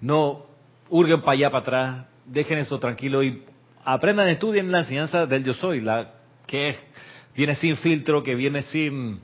no 0.00 0.46
hurguen 0.90 1.20
para 1.20 1.32
allá, 1.32 1.50
para 1.50 1.60
atrás, 1.62 2.04
dejen 2.26 2.58
eso 2.58 2.78
tranquilo 2.80 3.22
y 3.22 3.42
aprendan, 3.84 4.28
estudien 4.28 4.72
la 4.72 4.80
enseñanza 4.80 5.26
del 5.26 5.44
yo 5.44 5.54
soy, 5.54 5.80
la 5.80 6.10
que 6.46 6.70
es- 6.70 6.80
viene 7.36 7.54
sin 7.54 7.76
filtro, 7.76 8.22
que 8.22 8.34
viene 8.34 8.62
sin, 8.62 9.20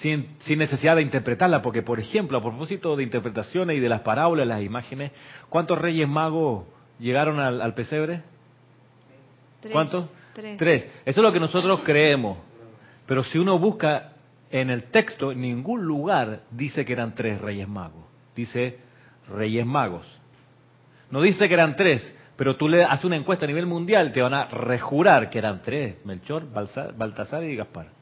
sin, 0.00 0.36
sin 0.40 0.58
necesidad 0.58 0.96
de 0.96 1.02
interpretarla, 1.02 1.62
porque 1.62 1.82
por 1.82 2.00
ejemplo, 2.00 2.38
a 2.38 2.42
propósito 2.42 2.96
de 2.96 3.02
interpretaciones 3.02 3.76
y 3.76 3.80
de 3.80 3.88
las 3.88 4.00
parábolas, 4.00 4.46
las 4.46 4.62
imágenes, 4.62 5.12
¿cuántos 5.48 5.78
reyes 5.78 6.08
magos 6.08 6.64
llegaron 6.98 7.40
al, 7.40 7.60
al 7.60 7.74
pesebre? 7.74 8.22
Tres. 9.60 9.72
¿Cuántos? 9.72 10.10
Tres. 10.58 10.86
Eso 11.04 11.20
es 11.20 11.24
lo 11.24 11.32
que 11.32 11.40
nosotros 11.40 11.80
creemos. 11.84 12.38
Pero 13.06 13.24
si 13.24 13.38
uno 13.38 13.58
busca 13.58 14.12
en 14.50 14.70
el 14.70 14.84
texto, 14.84 15.32
en 15.32 15.40
ningún 15.40 15.84
lugar 15.84 16.42
dice 16.50 16.84
que 16.84 16.92
eran 16.92 17.14
tres 17.14 17.40
reyes 17.40 17.66
magos. 17.66 18.04
Dice 18.34 18.78
reyes 19.28 19.64
magos. 19.64 20.06
No 21.10 21.22
dice 21.22 21.48
que 21.48 21.54
eran 21.54 21.76
tres, 21.76 22.14
pero 22.36 22.56
tú 22.56 22.68
le 22.68 22.84
haces 22.84 23.04
una 23.04 23.16
encuesta 23.16 23.44
a 23.44 23.48
nivel 23.48 23.66
mundial, 23.66 24.12
te 24.12 24.20
van 24.20 24.34
a 24.34 24.46
rejurar 24.46 25.30
que 25.30 25.38
eran 25.38 25.62
tres, 25.62 25.96
Melchor, 26.04 26.44
Baltasar 26.52 27.44
y 27.44 27.56
Gaspar. 27.56 27.95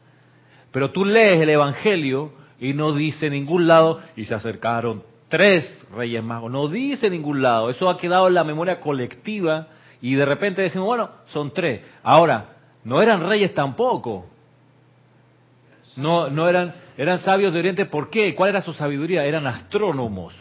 Pero 0.74 0.90
tú 0.90 1.04
lees 1.04 1.40
el 1.40 1.50
Evangelio 1.50 2.32
y 2.58 2.72
no 2.72 2.92
dice 2.92 3.30
ningún 3.30 3.68
lado, 3.68 4.00
y 4.16 4.24
se 4.24 4.34
acercaron 4.34 5.04
tres 5.28 5.87
reyes 5.94 6.20
magos. 6.20 6.50
No 6.50 6.66
dice 6.66 7.08
ningún 7.08 7.42
lado. 7.42 7.70
Eso 7.70 7.88
ha 7.88 7.96
quedado 7.96 8.26
en 8.26 8.34
la 8.34 8.42
memoria 8.42 8.80
colectiva 8.80 9.68
y 10.02 10.16
de 10.16 10.24
repente 10.24 10.62
decimos, 10.62 10.88
bueno, 10.88 11.10
son 11.26 11.54
tres. 11.54 11.80
Ahora, 12.02 12.56
no 12.82 13.00
eran 13.00 13.24
reyes 13.24 13.54
tampoco. 13.54 14.26
No, 15.96 16.28
no 16.28 16.48
eran, 16.48 16.74
eran 16.98 17.20
sabios 17.20 17.52
de 17.52 17.60
Oriente. 17.60 17.87
¿Por 17.87 18.10
qué? 18.10 18.34
¿Cuál 18.34 18.50
era 18.50 18.60
su 18.60 18.72
sabiduría? 18.72 19.24
Eran 19.24 19.46
astrónomos. 19.46 20.34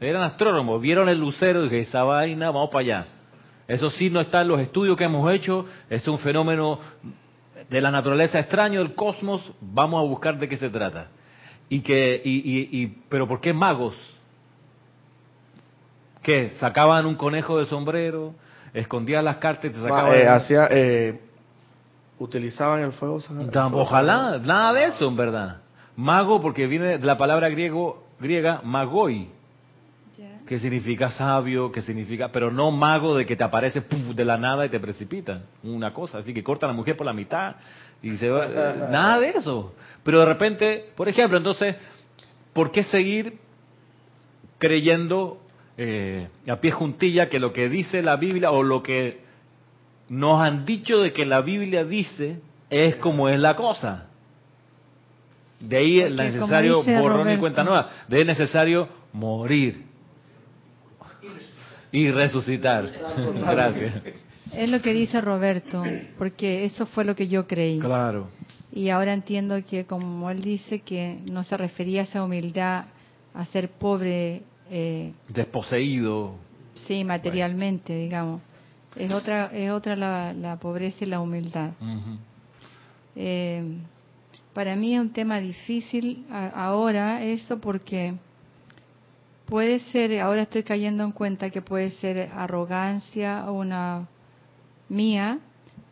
Eran 0.00 0.24
astrónomos. 0.24 0.82
Vieron 0.82 1.08
el 1.08 1.20
lucero 1.20 1.60
y 1.60 1.68
dije, 1.68 1.82
esa 1.82 2.02
vaina, 2.02 2.50
vamos 2.50 2.70
para 2.70 2.80
allá. 2.80 3.06
Eso 3.68 3.90
sí 3.92 4.10
no 4.10 4.18
está 4.18 4.40
en 4.40 4.48
los 4.48 4.60
estudios 4.60 4.96
que 4.96 5.04
hemos 5.04 5.30
hecho. 5.32 5.66
Es 5.88 6.08
un 6.08 6.18
fenómeno 6.18 6.80
de 7.72 7.80
la 7.80 7.90
naturaleza 7.90 8.38
extraño 8.38 8.80
del 8.80 8.94
cosmos. 8.94 9.40
Vamos 9.60 9.98
a 10.04 10.06
buscar 10.08 10.38
de 10.38 10.46
qué 10.48 10.56
se 10.56 10.68
trata. 10.70 11.08
Y 11.68 11.80
que, 11.80 12.20
y, 12.24 12.30
y, 12.30 12.82
y, 12.82 12.86
pero 13.08 13.26
¿por 13.26 13.40
qué 13.40 13.52
magos? 13.52 13.94
¿Qué? 16.22 16.50
Sacaban 16.60 17.06
un 17.06 17.16
conejo 17.16 17.58
de 17.58 17.66
sombrero, 17.66 18.34
escondían 18.74 19.24
las 19.24 19.36
cartas 19.38 19.64
y 19.66 19.70
te 19.70 19.80
sacaban. 19.80 20.12
eh, 20.14 20.28
eh, 20.70 21.20
utilizaban 22.18 22.82
el 22.82 22.92
fuego. 22.92 23.18
Tam- 23.50 23.72
Ojalá, 23.74 24.38
nada 24.38 24.72
de 24.72 24.84
eso 24.86 25.08
en 25.08 25.16
verdad. 25.16 25.62
Mago 25.96 26.40
porque 26.40 26.66
viene 26.66 26.98
de 26.98 27.04
la 27.06 27.16
palabra 27.16 27.48
griego, 27.48 28.04
griega 28.20 28.60
magoi. 28.64 29.28
Que 30.52 30.58
significa 30.58 31.10
sabio, 31.12 31.72
que 31.72 31.80
significa, 31.80 32.30
pero 32.30 32.50
no 32.50 32.70
mago 32.70 33.16
de 33.16 33.24
que 33.24 33.36
te 33.36 33.42
aparece 33.42 33.80
puf, 33.80 34.14
de 34.14 34.22
la 34.22 34.36
nada 34.36 34.66
y 34.66 34.68
te 34.68 34.78
precipita, 34.78 35.44
una 35.62 35.94
cosa, 35.94 36.18
así 36.18 36.34
que 36.34 36.44
corta 36.44 36.66
a 36.66 36.68
la 36.68 36.74
mujer 36.74 36.94
por 36.94 37.06
la 37.06 37.14
mitad 37.14 37.56
y 38.02 38.18
se 38.18 38.28
va, 38.28 38.44
eh, 38.44 38.74
nada 38.90 39.18
de 39.18 39.30
eso. 39.30 39.72
Pero 40.02 40.20
de 40.20 40.26
repente, 40.26 40.90
por 40.94 41.08
ejemplo, 41.08 41.38
entonces, 41.38 41.76
¿por 42.52 42.70
qué 42.70 42.82
seguir 42.82 43.38
creyendo 44.58 45.40
eh, 45.78 46.28
a 46.46 46.56
pie 46.56 46.70
juntilla 46.70 47.30
que 47.30 47.40
lo 47.40 47.54
que 47.54 47.70
dice 47.70 48.02
la 48.02 48.16
Biblia 48.16 48.50
o 48.50 48.62
lo 48.62 48.82
que 48.82 49.22
nos 50.10 50.42
han 50.42 50.66
dicho 50.66 50.98
de 50.98 51.14
que 51.14 51.24
la 51.24 51.40
Biblia 51.40 51.86
dice 51.86 52.40
es 52.68 52.96
como 52.96 53.30
es 53.30 53.40
la 53.40 53.56
cosa? 53.56 54.08
De 55.60 55.78
ahí 55.78 56.00
es 56.00 56.12
necesario 56.12 56.82
borrón 56.82 57.30
y 57.30 57.38
cuenta 57.38 57.64
nueva. 57.64 57.88
De 58.06 58.16
ahí 58.16 58.20
es 58.20 58.28
necesario 58.28 58.86
morir 59.14 59.91
y 61.92 62.10
resucitar. 62.10 62.90
Gracias. 63.40 63.94
Es 64.54 64.68
lo 64.68 64.82
que 64.82 64.92
dice 64.92 65.20
Roberto, 65.20 65.82
porque 66.18 66.64
eso 66.64 66.86
fue 66.86 67.04
lo 67.04 67.14
que 67.14 67.28
yo 67.28 67.46
creí. 67.46 67.78
Claro. 67.78 68.28
Y 68.72 68.88
ahora 68.90 69.12
entiendo 69.12 69.62
que, 69.64 69.84
como 69.84 70.30
él 70.30 70.40
dice, 70.40 70.80
que 70.80 71.18
no 71.30 71.42
se 71.44 71.56
refería 71.56 72.00
a 72.00 72.04
esa 72.04 72.24
humildad 72.24 72.86
a 73.34 73.44
ser 73.46 73.68
pobre, 73.70 74.42
eh, 74.70 75.12
Desposeído. 75.28 76.34
sí, 76.86 77.04
materialmente, 77.04 77.94
digamos. 77.94 78.40
Es 78.96 79.10
otra, 79.12 79.50
es 79.54 79.70
otra 79.70 79.96
la, 79.96 80.34
la 80.34 80.56
pobreza 80.56 80.98
y 81.04 81.06
la 81.06 81.20
humildad. 81.20 81.70
Eh, 83.16 83.62
para 84.54 84.76
mí 84.76 84.94
es 84.94 85.00
un 85.00 85.10
tema 85.12 85.40
difícil 85.40 86.26
a- 86.30 86.48
ahora 86.66 87.22
eso 87.22 87.58
porque 87.58 88.14
puede 89.52 89.80
ser, 89.80 90.18
ahora 90.18 90.44
estoy 90.44 90.62
cayendo 90.62 91.04
en 91.04 91.12
cuenta 91.12 91.50
que 91.50 91.60
puede 91.60 91.90
ser 91.90 92.30
arrogancia 92.34 93.44
o 93.50 93.52
una 93.52 94.08
mía 94.88 95.40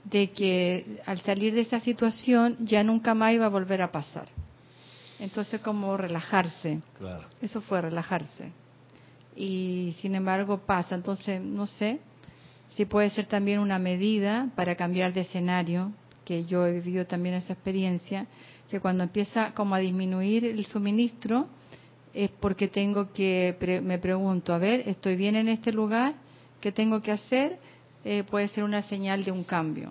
de 0.04 0.30
que 0.30 1.02
al 1.04 1.20
salir 1.20 1.52
de 1.52 1.60
esa 1.60 1.78
situación 1.78 2.56
ya 2.60 2.82
nunca 2.82 3.12
más 3.12 3.34
iba 3.34 3.44
a 3.44 3.50
volver 3.50 3.82
a 3.82 3.92
pasar. 3.92 4.28
Entonces 5.18 5.60
como 5.60 5.94
relajarse, 5.98 6.80
Claro. 6.96 7.26
eso 7.42 7.60
fue 7.60 7.82
relajarse. 7.82 8.50
Y 9.36 9.94
sin 10.00 10.14
embargo 10.14 10.62
pasa, 10.64 10.94
entonces 10.94 11.38
no 11.42 11.66
sé 11.66 12.00
si 12.70 12.86
puede 12.86 13.10
ser 13.10 13.26
también 13.26 13.58
una 13.58 13.78
medida 13.78 14.48
para 14.56 14.74
cambiar 14.74 15.12
de 15.12 15.20
escenario, 15.20 15.92
que 16.24 16.46
yo 16.46 16.66
he 16.66 16.72
vivido 16.72 17.06
también 17.06 17.34
esa 17.34 17.52
experiencia, 17.52 18.26
que 18.70 18.80
cuando 18.80 19.04
empieza 19.04 19.52
como 19.52 19.74
a 19.74 19.80
disminuir 19.80 20.46
el 20.46 20.64
suministro 20.64 21.46
es 22.14 22.30
porque 22.40 22.68
tengo 22.68 23.12
que, 23.12 23.56
pre- 23.58 23.80
me 23.80 23.98
pregunto, 23.98 24.52
a 24.52 24.58
ver, 24.58 24.82
estoy 24.88 25.16
bien 25.16 25.36
en 25.36 25.48
este 25.48 25.72
lugar, 25.72 26.14
¿qué 26.60 26.72
tengo 26.72 27.00
que 27.02 27.12
hacer? 27.12 27.58
Eh, 28.04 28.24
puede 28.28 28.48
ser 28.48 28.64
una 28.64 28.82
señal 28.82 29.24
de 29.24 29.30
un 29.32 29.44
cambio. 29.44 29.90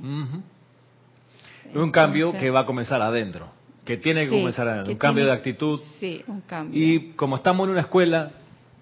Un 1.73 1.91
cambio 1.91 2.33
que 2.37 2.49
va 2.49 2.61
a 2.61 2.65
comenzar 2.65 3.01
adentro, 3.01 3.47
que 3.85 3.97
tiene 3.97 4.21
que 4.23 4.29
Sí, 4.31 4.35
comenzar 4.39 4.67
adentro, 4.67 4.93
un 4.93 4.97
cambio 4.99 5.23
tiene- 5.23 5.31
de 5.31 5.37
actitud. 5.37 5.79
Sí, 5.99 6.23
un 6.27 6.41
cambio. 6.41 6.81
Y 6.83 7.11
como 7.11 7.35
estamos 7.35 7.65
en 7.65 7.71
una 7.71 7.81
escuela 7.81 8.31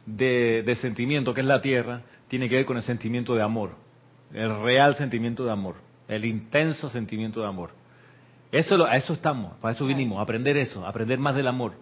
de, 0.05 0.63
de 0.65 0.75
sentimiento, 0.75 1.33
que 1.33 1.41
es 1.41 1.47
la 1.47 1.61
tierra, 1.61 2.01
tiene 2.29 2.47
que 2.47 2.55
ver 2.55 2.65
con 2.65 2.77
el 2.77 2.83
sentimiento 2.83 3.35
de 3.35 3.41
amor, 3.43 3.71
el 4.33 4.61
real 4.61 4.95
sentimiento 4.95 5.43
de 5.43 5.51
amor, 5.51 5.75
el 6.07 6.23
intenso 6.25 6.89
sentimiento 6.89 7.41
de 7.41 7.47
amor. 7.47 7.71
Eso 8.51 8.85
a 8.85 8.95
eso 8.95 9.11
estamos, 9.13 9.55
para 9.57 9.73
eso 9.75 9.85
vinimos, 9.85 10.19
a 10.19 10.21
aprender 10.21 10.55
eso, 10.55 10.85
a 10.85 10.89
aprender 10.89 11.19
más 11.19 11.35
del 11.35 11.47
amor. 11.47 11.73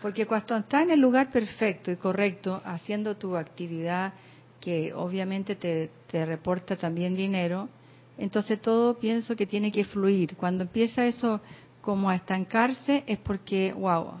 Porque 0.00 0.26
cuando 0.26 0.56
estás 0.56 0.82
en 0.84 0.92
el 0.92 1.00
lugar 1.00 1.30
perfecto 1.30 1.90
y 1.90 1.96
correcto, 1.96 2.60
haciendo 2.64 3.16
tu 3.16 3.36
actividad 3.36 4.14
que 4.60 4.92
obviamente 4.94 5.56
te, 5.56 5.90
te 6.06 6.24
reporta 6.24 6.76
también 6.76 7.16
dinero, 7.16 7.68
entonces 8.18 8.60
todo 8.60 8.98
pienso 8.98 9.36
que 9.36 9.46
tiene 9.46 9.72
que 9.72 9.84
fluir. 9.84 10.36
Cuando 10.36 10.64
empieza 10.64 11.06
eso 11.06 11.40
como 11.80 12.10
a 12.10 12.16
estancarse 12.16 13.04
es 13.06 13.18
porque, 13.18 13.72
wow, 13.72 14.12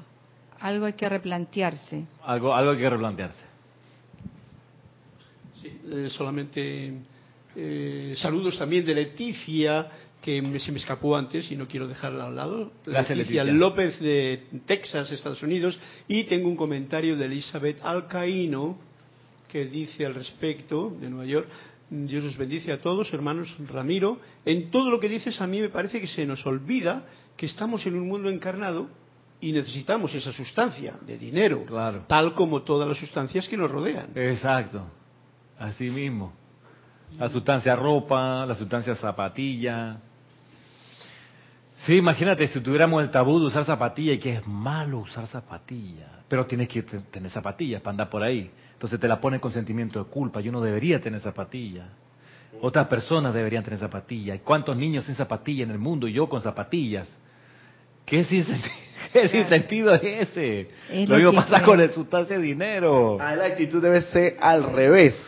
algo 0.60 0.86
hay 0.86 0.94
que 0.94 1.08
replantearse. 1.08 2.04
Algo, 2.24 2.54
algo 2.54 2.72
hay 2.72 2.78
que 2.78 2.90
replantearse. 2.90 3.50
Sí, 5.54 5.80
eh, 5.86 6.08
solamente 6.10 6.94
eh, 7.56 8.14
saludos 8.16 8.58
también 8.58 8.84
de 8.84 8.94
Leticia, 8.94 9.88
que 10.20 10.42
me- 10.42 10.58
se 10.60 10.70
me 10.72 10.78
escapó 10.78 11.16
antes 11.16 11.50
y 11.50 11.56
no 11.56 11.66
quiero 11.66 11.88
dejarla 11.88 12.26
al 12.26 12.36
lado. 12.36 12.72
Gracias, 12.84 13.16
Leticia 13.16 13.44
Leticia. 13.44 13.58
López 13.58 13.98
de 14.00 14.44
Texas, 14.66 15.10
Estados 15.12 15.42
Unidos. 15.42 15.78
Y 16.08 16.24
tengo 16.24 16.48
un 16.48 16.56
comentario 16.56 17.16
de 17.16 17.24
Elizabeth 17.26 17.80
Alcaíno 17.82 18.76
que 19.48 19.64
dice 19.66 20.04
al 20.06 20.14
respecto 20.14 20.90
de 21.00 21.08
Nueva 21.08 21.26
York. 21.26 21.48
Dios 21.88 22.22
os 22.24 22.36
bendice 22.36 22.70
a 22.70 22.80
todos, 22.80 23.12
hermanos 23.12 23.52
Ramiro. 23.68 24.20
En 24.44 24.70
todo 24.70 24.90
lo 24.90 25.00
que 25.00 25.08
dices 25.08 25.40
a 25.40 25.46
mí 25.46 25.60
me 25.60 25.70
parece 25.70 26.00
que 26.00 26.06
se 26.06 26.24
nos 26.26 26.46
olvida 26.46 27.04
que 27.36 27.46
estamos 27.46 27.84
en 27.86 27.94
un 27.94 28.06
mundo 28.06 28.28
encarnado 28.30 28.88
y 29.40 29.52
necesitamos 29.52 30.14
esa 30.14 30.30
sustancia 30.32 30.98
de 31.06 31.16
dinero, 31.18 31.64
Claro. 31.64 32.04
tal 32.06 32.34
como 32.34 32.62
todas 32.62 32.86
las 32.86 32.98
sustancias 32.98 33.48
que 33.48 33.56
nos 33.56 33.70
rodean. 33.70 34.10
Exacto. 34.14 34.82
Así 35.58 35.88
mismo. 35.90 36.32
La 37.18 37.28
sustancia 37.28 37.74
ropa, 37.74 38.46
la 38.46 38.54
sustancia 38.54 38.94
zapatilla. 38.94 39.98
Sí, 41.86 41.96
imagínate 41.96 42.46
si 42.48 42.60
tuviéramos 42.60 43.02
el 43.02 43.10
tabú 43.10 43.40
de 43.40 43.46
usar 43.46 43.64
zapatilla 43.64 44.12
y 44.12 44.18
que 44.18 44.34
es 44.34 44.46
malo 44.46 44.98
usar 44.98 45.26
zapatilla, 45.26 46.06
pero 46.28 46.44
tienes 46.46 46.68
que 46.68 46.82
te- 46.82 46.98
tener 47.00 47.30
zapatillas 47.30 47.80
para 47.80 47.92
andar 47.92 48.10
por 48.10 48.22
ahí. 48.22 48.50
Entonces 48.74 49.00
te 49.00 49.08
la 49.08 49.20
pones 49.20 49.40
con 49.40 49.50
sentimiento 49.52 49.98
de 50.02 50.10
culpa. 50.10 50.40
Yo 50.40 50.52
no 50.52 50.60
debería 50.60 51.00
tener 51.00 51.20
zapatillas. 51.20 51.86
Otras 52.60 52.86
personas 52.88 53.32
deberían 53.32 53.62
tener 53.64 53.78
zapatillas. 53.78 54.36
¿Y 54.36 54.40
cuántos 54.40 54.76
niños 54.76 55.04
sin 55.04 55.14
zapatillas 55.14 55.68
en 55.68 55.72
el 55.72 55.78
mundo 55.78 56.06
y 56.06 56.12
yo 56.12 56.28
con 56.28 56.42
zapatillas? 56.42 57.06
¿Qué 58.04 58.24
sinsentido, 58.24 58.74
qué 59.12 59.28
sinsentido 59.28 59.94
es 59.94 60.28
ese? 60.28 60.70
Es 60.90 61.08
lo 61.08 61.16
mismo 61.16 61.32
pasa 61.34 61.62
con 61.62 61.80
el 61.80 61.90
sustancia 61.90 62.36
de 62.36 62.42
dinero. 62.42 63.16
Ah, 63.20 63.34
la 63.36 63.46
actitud 63.46 63.80
debe 63.82 64.02
ser 64.02 64.36
al 64.40 64.70
revés. 64.72 65.20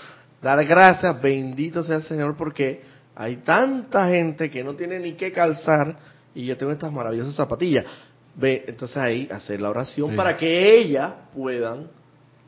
Dar 0.43 0.63
gracias, 0.67 1.23
bendito 1.23 1.83
sea 1.83 1.97
el 1.97 2.03
Señor, 2.03 2.37
porque 2.37 2.83
hay 3.15 3.37
tanta 3.37 4.09
gente 4.09 4.51
que 4.51 4.65
no 4.65 4.75
tiene 4.75 4.99
ni 4.99 5.13
qué 5.13 5.31
calzar 5.31 5.97
y 6.35 6.47
yo 6.47 6.57
tengo 6.57 6.73
estas 6.73 6.93
maravillosas 6.93 7.35
zapatillas. 7.35 7.85
Ve, 8.35 8.65
entonces 8.67 8.97
ahí 8.97 9.29
hacer 9.31 9.61
la 9.61 9.69
oración 9.71 10.11
Sí. 10.11 10.17
para 10.17 10.37
que 10.37 10.79
ellas 10.79 11.13
puedan, 11.35 11.89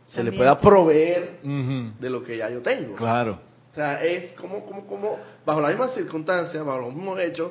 se 0.06 0.18
le 0.22 0.30
También 0.30 0.38
pueda 0.38 0.58
proveer 0.60 1.40
de 1.42 2.10
lo 2.10 2.22
que 2.24 2.36
ya 2.38 2.48
yo 2.50 2.62
tengo. 2.62 2.94
Claro. 2.96 3.38
O 3.70 3.74
sea, 3.74 4.02
es 4.04 4.32
como, 4.32 4.64
como, 4.64 4.86
como, 4.86 5.18
bajo 5.44 5.60
las 5.60 5.70
mismas 5.72 5.94
circunstancias, 5.94 6.64
bajo 6.64 6.80
los 6.80 6.94
mismos 6.94 7.18
hechos, 7.20 7.50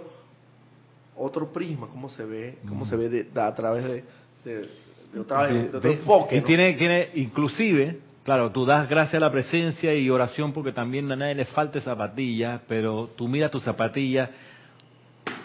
otro 1.15 1.51
prisma, 1.51 1.87
cómo 1.87 2.09
se 2.09 2.25
ve, 2.25 2.57
cómo 2.67 2.85
se 2.85 2.95
ve 2.95 3.09
de- 3.09 3.23
de- 3.25 3.41
a 3.41 3.53
través 3.53 3.83
de, 3.83 4.03
de, 4.45 4.67
de 5.13 5.19
otra- 5.19 5.47
de 5.47 5.53
Ve- 5.69 5.77
otro 5.77 5.91
enfoque. 5.91 6.37
y 6.37 6.39
¿no? 6.39 6.45
tiene, 6.45 6.73
tiene, 6.73 7.09
inclusive, 7.15 7.99
claro, 8.23 8.51
tú 8.51 8.65
das 8.65 8.89
gracias 8.89 9.15
a 9.21 9.25
la 9.25 9.31
presencia 9.31 9.93
y 9.93 10.09
oración 10.09 10.53
porque 10.53 10.71
también 10.71 11.11
a 11.11 11.15
nadie 11.15 11.35
le 11.35 11.45
falta 11.45 11.79
zapatilla, 11.81 12.61
pero 12.67 13.11
tú 13.15 13.27
mira 13.27 13.49
tu 13.51 13.59
zapatilla. 13.59 14.31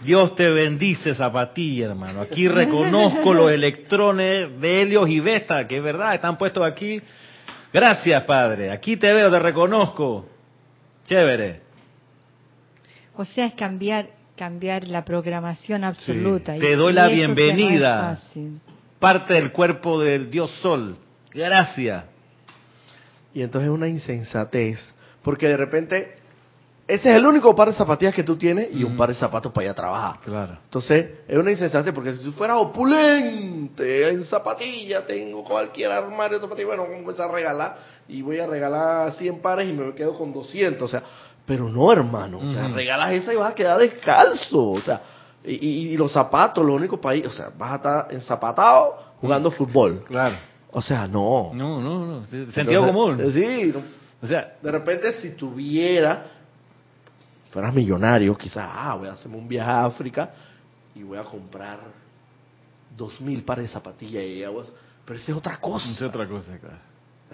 Dios 0.04 0.34
te 0.36 0.48
bendice 0.50 1.14
zapatilla, 1.14 1.86
hermano. 1.86 2.20
Aquí 2.20 2.48
reconozco 2.48 3.34
los 3.34 3.50
electrones 3.50 4.60
de 4.60 4.82
Helios 4.82 5.08
y 5.08 5.20
Vesta, 5.20 5.66
que 5.66 5.78
es 5.78 5.82
verdad, 5.82 6.14
están 6.14 6.38
puestos 6.38 6.66
aquí. 6.66 7.00
Gracias, 7.72 8.22
Padre. 8.24 8.70
Aquí 8.70 8.96
te 8.96 9.12
veo, 9.12 9.30
te 9.30 9.38
reconozco. 9.38 10.28
Chévere. 11.06 11.60
O 13.16 13.24
sea, 13.24 13.46
es 13.46 13.54
cambiar 13.54 14.18
cambiar 14.38 14.86
la 14.86 15.04
programación 15.04 15.82
absoluta. 15.82 16.56
te 16.56 16.76
doy 16.76 16.92
la 16.92 17.08
no 17.08 17.14
bienvenida. 17.14 18.22
Parte 19.00 19.34
del 19.34 19.50
cuerpo 19.50 20.00
del 20.00 20.30
Dios 20.30 20.50
Sol. 20.62 20.96
Gracias. 21.34 22.04
Y 23.34 23.42
entonces 23.42 23.68
es 23.68 23.74
una 23.74 23.88
insensatez, 23.88 24.78
porque 25.22 25.48
de 25.48 25.56
repente 25.56 26.17
ese 26.88 27.10
es 27.10 27.16
el 27.16 27.26
único 27.26 27.54
par 27.54 27.68
de 27.68 27.74
zapatillas 27.74 28.14
que 28.14 28.24
tú 28.24 28.36
tienes 28.36 28.70
y 28.74 28.82
un 28.82 28.96
par 28.96 29.10
de 29.10 29.14
zapatos 29.14 29.52
para 29.52 29.64
ir 29.66 29.70
a 29.70 29.74
trabajar. 29.74 30.18
Claro. 30.24 30.56
Entonces 30.64 31.10
es 31.28 31.36
una 31.38 31.50
insensatez, 31.50 31.92
porque 31.94 32.14
si 32.14 32.24
tú 32.24 32.32
fueras 32.32 32.56
opulente 33.12 34.08
en 34.08 34.24
zapatillas, 34.24 35.06
tengo 35.06 35.44
cualquier 35.44 35.92
armario 35.92 36.38
de 36.38 36.42
zapatillas, 36.42 36.68
bueno, 36.76 36.86
vamos 36.90 37.18
a 37.20 37.28
regalar 37.30 37.76
y 38.08 38.22
voy 38.22 38.38
a 38.38 38.46
regalar 38.46 39.12
100 39.12 39.40
pares 39.40 39.68
y 39.68 39.72
me 39.72 39.94
quedo 39.94 40.16
con 40.16 40.32
200, 40.32 40.82
o 40.82 40.88
sea, 40.88 41.02
pero 41.44 41.68
no 41.68 41.92
hermano, 41.92 42.38
o 42.38 42.52
sea, 42.52 42.68
regalas 42.68 43.12
esa 43.12 43.32
y 43.32 43.36
vas 43.36 43.52
a 43.52 43.54
quedar 43.54 43.78
descalzo, 43.78 44.70
o 44.70 44.80
sea, 44.80 45.00
y, 45.44 45.52
y- 45.54 45.88
y 45.90 45.96
los 45.96 46.12
zapatos, 46.12 46.64
lo 46.64 46.74
único 46.74 47.00
para 47.00 47.16
ir, 47.16 47.26
o 47.26 47.32
sea, 47.32 47.50
vas 47.56 47.72
a 47.72 47.76
estar 47.76 48.06
ensapatado 48.10 48.98
jugando 49.20 49.50
fútbol. 49.50 50.04
Claro. 50.06 50.36
O 50.70 50.82
sea, 50.82 51.06
no. 51.06 51.50
No, 51.54 51.80
no, 51.80 52.06
no. 52.06 52.24
Sentido 52.26 52.46
Entonces, 52.54 52.80
común. 52.80 53.32
Sí, 53.32 53.72
no- 53.74 53.82
O 54.22 54.26
sea, 54.26 54.56
de 54.60 54.70
repente, 54.72 55.12
si 55.14 55.30
tuviera, 55.30 56.26
fueras 57.50 57.72
millonario, 57.74 58.36
quizás, 58.36 58.66
ah, 58.70 58.94
voy 58.96 59.08
a 59.08 59.12
hacerme 59.12 59.36
un 59.38 59.48
viaje 59.48 59.70
a 59.70 59.84
África 59.84 60.30
y 60.94 61.02
voy 61.02 61.18
a 61.18 61.24
comprar 61.24 61.78
dos 62.96 63.20
mil 63.20 63.42
pares 63.44 63.64
de 63.66 63.68
zapatillas 63.72 64.22
y 64.24 64.42
aguas. 64.44 64.72
Pero 65.04 65.18
esa 65.18 65.32
es 65.32 65.38
otra 65.38 65.58
cosa. 65.58 65.88
es 65.90 66.02
otra 66.02 66.26
cosa, 66.28 66.58
claro. 66.58 66.76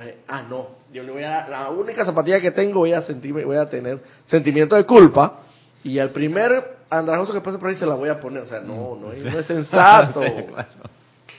Eh, 0.01 0.23
ah, 0.29 0.43
no, 0.49 0.69
yo 0.93 1.03
le 1.05 1.13
voy 1.13 1.23
a, 1.25 1.49
la 1.49 1.71
única 1.71 2.05
zapatilla 2.05 2.41
que 2.41 2.51
tengo 2.51 2.81
voy 2.81 2.93
a 2.93 3.03
sentirme, 3.03 3.45
voy 3.45 3.57
a 3.57 3.69
tener 3.69 4.03
sentimiento 4.27 4.75
de 4.77 4.85
culpa 4.85 5.41
y 5.85 5.99
al 6.01 6.11
primer 6.11 6.79
andrajoso 6.91 7.33
que 7.33 7.41
pase 7.41 7.59
por 7.59 7.69
ahí 7.69 7.77
se 7.77 7.87
la 7.87 7.95
voy 7.95 8.09
a 8.09 8.19
poner. 8.19 8.43
O 8.43 8.47
sea, 8.47 8.61
no, 8.61 8.97
no, 8.97 9.13
es- 9.13 9.25
no 9.25 9.39
es 9.39 9.47
sensato. 9.49 10.21
Sí, 10.23 10.31
claro. 10.49 10.69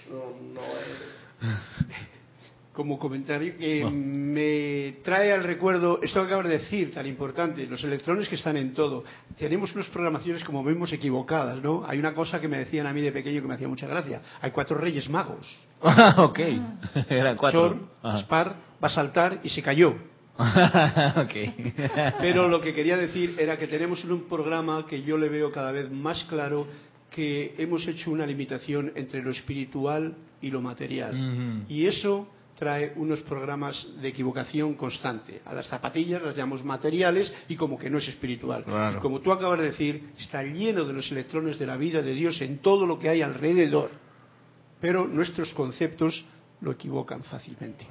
No, 0.10 0.54
no 0.54 0.62
es. 0.62 0.96
Como 2.76 3.00
comentario 3.00 3.58
que 3.58 3.82
No. 3.82 3.90
me 3.92 4.98
trae 5.04 5.32
al 5.32 5.44
recuerdo 5.44 6.00
esto 6.04 6.20
que 6.22 6.28
acabas 6.28 6.48
de 6.50 6.60
decir, 6.60 6.94
tan 6.94 7.08
importante, 7.08 7.66
los 7.68 7.84
electrones 7.84 8.28
que 8.28 8.36
están 8.36 8.58
en 8.58 8.74
todo. 8.74 9.04
Tenemos 9.38 9.74
unas 9.74 9.88
programaciones, 9.88 10.44
como 10.44 10.64
vemos, 10.64 10.92
equivocadas, 10.92 11.62
¿no? 11.64 11.84
Hay 11.88 11.98
una 11.98 12.14
cosa 12.14 12.40
que 12.42 12.48
me 12.48 12.58
decían 12.58 12.86
a 12.86 12.94
mí 12.94 13.02
de 13.02 13.12
pequeño 13.12 13.42
que 13.42 13.48
me 13.48 13.54
hacía 13.56 13.68
mucha 13.68 13.88
gracia. 13.88 14.22
Hay 14.42 14.52
cuatro 14.52 14.78
reyes 14.78 15.10
magos. 15.10 15.58
Ah, 15.82 16.16
ok. 16.18 16.40
Eran 17.10 17.38
cuatro. 17.38 17.70
Chor, 17.70 17.78
Ajá. 18.04 18.20
Spar, 18.20 18.56
va 18.84 18.88
a 18.88 18.90
saltar 18.90 19.40
y 19.44 19.50
se 19.50 19.62
cayó. 19.62 19.96
ok. 20.38 21.34
Pero 22.20 22.50
lo 22.50 22.60
que 22.60 22.74
quería 22.74 22.98
decir 22.98 23.36
era 23.40 23.58
que 23.58 23.68
tenemos 23.68 24.04
un 24.04 24.28
programa 24.28 24.86
que 24.86 25.02
yo 25.02 25.18
le 25.18 25.30
veo 25.30 25.52
cada 25.52 25.72
vez 25.72 25.90
más 25.90 26.24
claro 26.26 26.68
que 27.10 27.56
hemos 27.58 27.88
hecho 27.88 28.12
una 28.12 28.26
limitación 28.26 28.92
entre 28.96 29.22
lo 29.22 29.32
espiritual 29.32 30.16
y 30.42 30.52
lo 30.52 30.62
material. 30.62 31.64
Y 31.70 31.86
eso 31.86 32.28
trae 32.58 32.94
unos 32.96 33.22
programas 33.22 33.88
de 34.02 34.08
equivocación 34.08 34.76
constante. 34.76 35.42
A 35.46 35.54
las 35.54 35.68
zapatillas 35.68 36.22
las 36.22 36.36
llamamos 36.36 36.64
materiales 36.64 37.34
y 37.50 37.56
como 37.56 37.78
que 37.78 37.90
no 37.90 37.98
es 37.98 38.08
espiritual. 38.08 38.64
Claro. 38.64 38.98
Y 38.98 39.02
como 39.02 39.20
tú 39.20 39.32
acabas 39.32 39.60
de 39.60 39.66
decir, 39.66 40.10
está 40.18 40.42
lleno 40.44 40.86
de 40.86 40.94
los 40.94 41.12
electrones 41.12 41.60
de 41.60 41.66
la 41.66 41.78
vida 41.78 42.02
de 42.02 42.14
Dios 42.14 42.42
en 42.42 42.60
todo 42.60 42.88
lo 42.88 42.98
que 42.98 43.10
hay 43.10 43.22
alrededor. 43.22 43.92
Pero 44.80 45.06
nuestros 45.06 45.54
conceptos 45.54 46.26
lo 46.62 46.72
equivocan 46.72 47.24
fácilmente. 47.24 47.86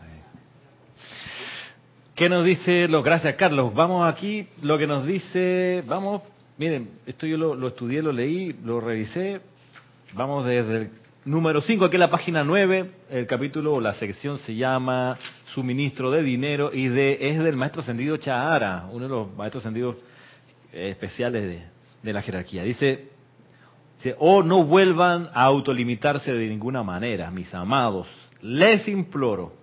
¿Qué 2.15 2.29
nos 2.29 2.45
dice 2.45 2.89
lo? 2.89 3.03
Gracias, 3.03 3.35
Carlos. 3.35 3.75
Vamos 3.75 4.11
aquí, 4.11 4.47
lo 4.63 4.79
que 4.79 4.87
nos 4.87 5.05
dice, 5.05 5.83
vamos, 5.87 6.23
miren, 6.57 7.01
esto 7.07 7.27
yo 7.27 7.37
lo, 7.37 7.55
lo 7.55 7.69
estudié, 7.69 8.01
lo 8.01 8.13
leí, 8.13 8.53
lo 8.65 8.81
revisé. 8.81 9.41
Vamos 10.13 10.47
desde 10.47 10.77
el 10.77 10.91
número 11.25 11.61
5, 11.61 11.85
aquí 11.87 11.97
en 11.97 12.01
la 12.01 12.11
página 12.11 12.45
9, 12.45 12.91
el 13.11 13.27
capítulo 13.27 13.75
o 13.75 13.81
la 13.81 13.95
sección 13.95 14.39
se 14.39 14.55
llama 14.55 15.19
Suministro 15.55 16.11
de 16.11 16.23
Dinero 16.23 16.71
y 16.73 16.89
de, 16.89 17.19
es 17.21 17.43
del 17.43 17.57
maestro 17.57 17.83
ascendido 17.83 18.17
Chahara, 18.19 18.89
uno 18.91 19.05
de 19.05 19.09
los 19.09 19.35
maestros 19.35 19.63
ascendidos 19.63 19.97
eh, 20.73 20.91
especiales 20.91 21.43
de, 21.43 21.63
de 22.03 22.13
la 22.13 22.21
jerarquía. 22.21 22.63
Dice, 22.63 23.09
dice, 23.97 24.15
oh, 24.19 24.43
no 24.43 24.65
vuelvan 24.65 25.31
a 25.33 25.45
autolimitarse 25.45 26.33
de 26.33 26.47
ninguna 26.47 26.83
manera, 26.83 27.31
mis 27.31 27.53
amados. 27.55 28.07
Les 28.43 28.87
imploro 28.89 29.55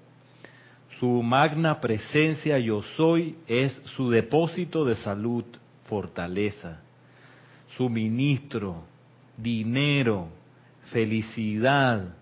su 1.00 1.08
magna 1.24 1.80
presencia 1.80 2.60
yo 2.60 2.84
soy 2.96 3.36
es 3.48 3.74
su 3.96 4.10
depósito 4.10 4.86
de 4.86 4.96
salud, 4.96 5.46
fortaleza, 5.86 6.80
suministro, 7.76 8.84
dinero, 9.38 10.28
felicidad, 10.92 12.16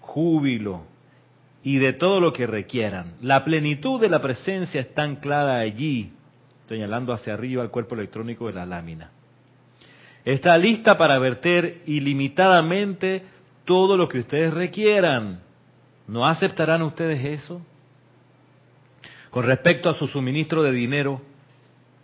júbilo 0.00 0.84
y 1.62 1.78
de 1.78 1.92
todo 1.92 2.20
lo 2.20 2.32
que 2.32 2.46
requieran. 2.46 3.14
La 3.20 3.44
plenitud 3.44 4.00
de 4.00 4.08
la 4.08 4.20
presencia 4.20 4.80
está 4.80 5.02
anclada 5.02 5.58
allí, 5.58 6.12
señalando 6.68 7.12
hacia 7.12 7.34
arriba 7.34 7.62
el 7.62 7.70
cuerpo 7.70 7.94
electrónico 7.94 8.46
de 8.46 8.52
la 8.54 8.66
lámina. 8.66 9.10
Está 10.24 10.56
lista 10.58 10.96
para 10.98 11.18
verter 11.18 11.82
ilimitadamente 11.86 13.22
todo 13.64 13.96
lo 13.96 14.08
que 14.08 14.20
ustedes 14.20 14.52
requieran. 14.52 15.40
¿No 16.08 16.26
aceptarán 16.26 16.82
ustedes 16.82 17.24
eso? 17.24 17.60
Con 19.30 19.44
respecto 19.44 19.90
a 19.90 19.94
su 19.94 20.06
suministro 20.06 20.62
de 20.62 20.72
dinero, 20.72 21.20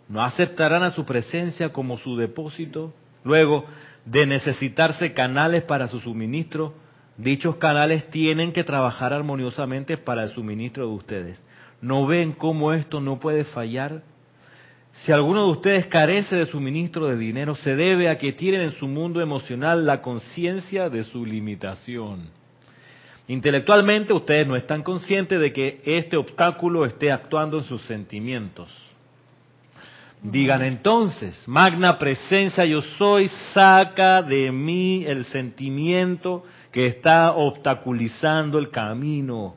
¿no 0.07 0.21
aceptarán 0.21 0.83
a 0.83 0.91
su 0.91 1.05
presencia 1.05 1.73
como 1.73 1.97
su 1.97 2.15
depósito? 2.15 2.93
Luego, 3.23 3.65
de 4.05 4.25
necesitarse 4.25 5.13
canales 5.13 5.63
para 5.63 5.87
su 5.87 5.99
suministro, 5.99 6.73
dichos 7.17 7.55
canales 7.57 8.09
tienen 8.09 8.51
que 8.51 8.63
trabajar 8.63 9.13
armoniosamente 9.13 9.97
para 9.97 10.23
el 10.23 10.29
suministro 10.29 10.87
de 10.87 10.93
ustedes. 10.93 11.41
¿No 11.81 12.05
ven 12.07 12.33
cómo 12.33 12.73
esto 12.73 12.99
no 12.99 13.19
puede 13.19 13.43
fallar? 13.43 14.03
Si 14.93 15.11
alguno 15.11 15.45
de 15.45 15.51
ustedes 15.51 15.87
carece 15.87 16.35
de 16.35 16.45
suministro 16.45 17.07
de 17.07 17.17
dinero, 17.17 17.55
se 17.55 17.75
debe 17.75 18.09
a 18.09 18.17
que 18.17 18.31
tienen 18.31 18.61
en 18.61 18.71
su 18.71 18.87
mundo 18.87 19.21
emocional 19.21 19.85
la 19.85 20.01
conciencia 20.01 20.89
de 20.89 21.03
su 21.03 21.25
limitación. 21.25 22.29
Intelectualmente 23.27 24.13
ustedes 24.13 24.45
no 24.45 24.55
están 24.55 24.83
conscientes 24.83 25.39
de 25.39 25.51
que 25.53 25.81
este 25.85 26.17
obstáculo 26.17 26.85
esté 26.85 27.11
actuando 27.11 27.57
en 27.57 27.63
sus 27.63 27.81
sentimientos. 27.83 28.69
Digan 30.23 30.63
entonces, 30.63 31.35
magna 31.47 31.99
presencia 31.99 32.63
yo 32.63 32.79
soy, 32.79 33.27
saca 33.53 34.21
de 34.21 34.53
mí 34.53 35.03
el 35.05 35.25
sentimiento 35.25 36.45
que 36.71 36.87
está 36.87 37.33
obstaculizando 37.33 38.57
el 38.57 38.69
camino. 38.69 39.55